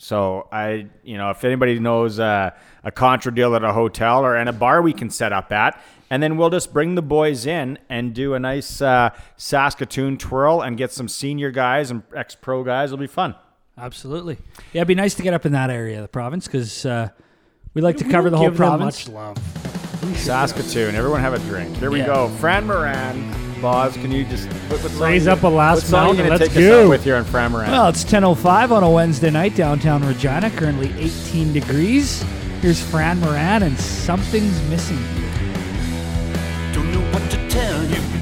[0.00, 2.50] So I, you know, if anybody knows uh,
[2.84, 5.80] a contra deal at a hotel or in a bar we can set up at,
[6.10, 10.62] and then we'll just bring the boys in and do a nice uh, Saskatoon twirl
[10.62, 12.90] and get some senior guys and ex-pro guys.
[12.90, 13.34] It'll be fun.
[13.76, 14.38] Absolutely.
[14.72, 17.08] Yeah, it'd be nice to get up in that area of the province because uh,
[17.74, 19.06] we like to We cover the whole give province.
[19.06, 19.38] Much love.
[20.16, 21.76] Saskatoon, everyone have a drink.
[21.76, 22.06] Here we Yeah.
[22.06, 22.28] go.
[22.40, 25.84] Fran Moran, Boz, can you just what, what song Raise you- up a last what
[25.84, 26.84] song mountain, You let's take us go.
[26.84, 27.70] out with here on Fran Moran.
[27.70, 32.22] Well, it's 10.05 on a Wednesday night downtown Regina, currently 18 degrees.
[32.62, 34.98] Here's Fran Moran and Something's Missing.
[37.58, 38.17] Tell you,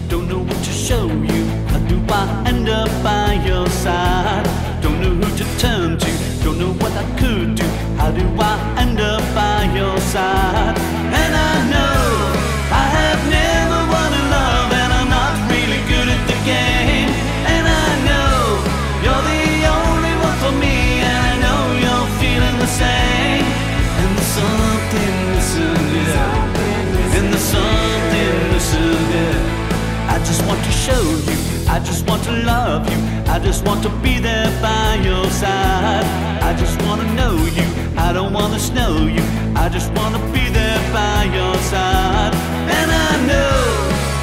[32.27, 32.99] to love you.
[33.31, 36.07] I just want to be there by your side.
[36.43, 37.67] I just want to know you.
[37.97, 39.23] I don't want to snow you.
[39.55, 42.35] I just want to be there by your side.
[42.79, 43.59] And I know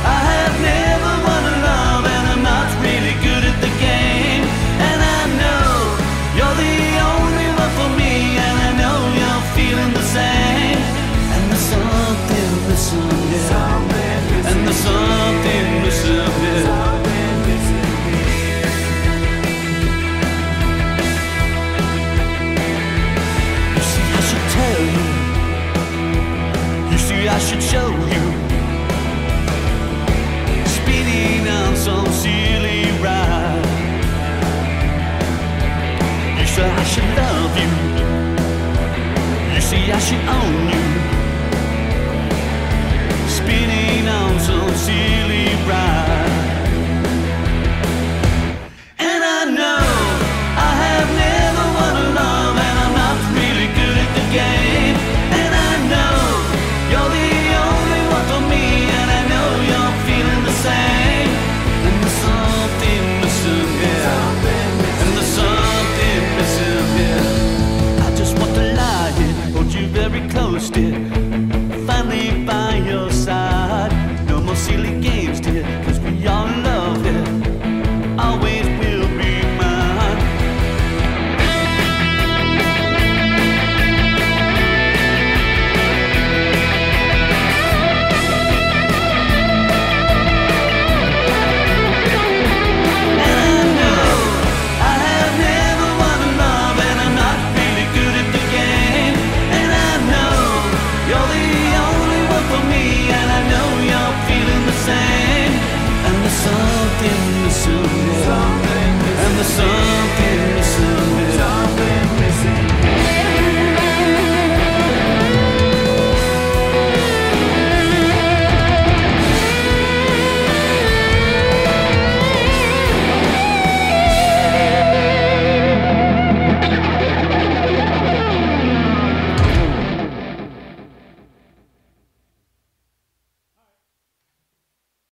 [0.04, 4.44] I have never won a love, and I'm not really good at the game.
[4.88, 5.68] And I know
[6.38, 6.78] you're the
[7.14, 10.80] only one for me, and I know you're feeling the same.
[11.34, 14.50] And there's something missing, yeah.
[14.50, 15.23] And there's something
[36.94, 37.70] She love you.
[39.56, 40.84] You see, how she own you.
[43.28, 46.33] Spinning on some silly ride.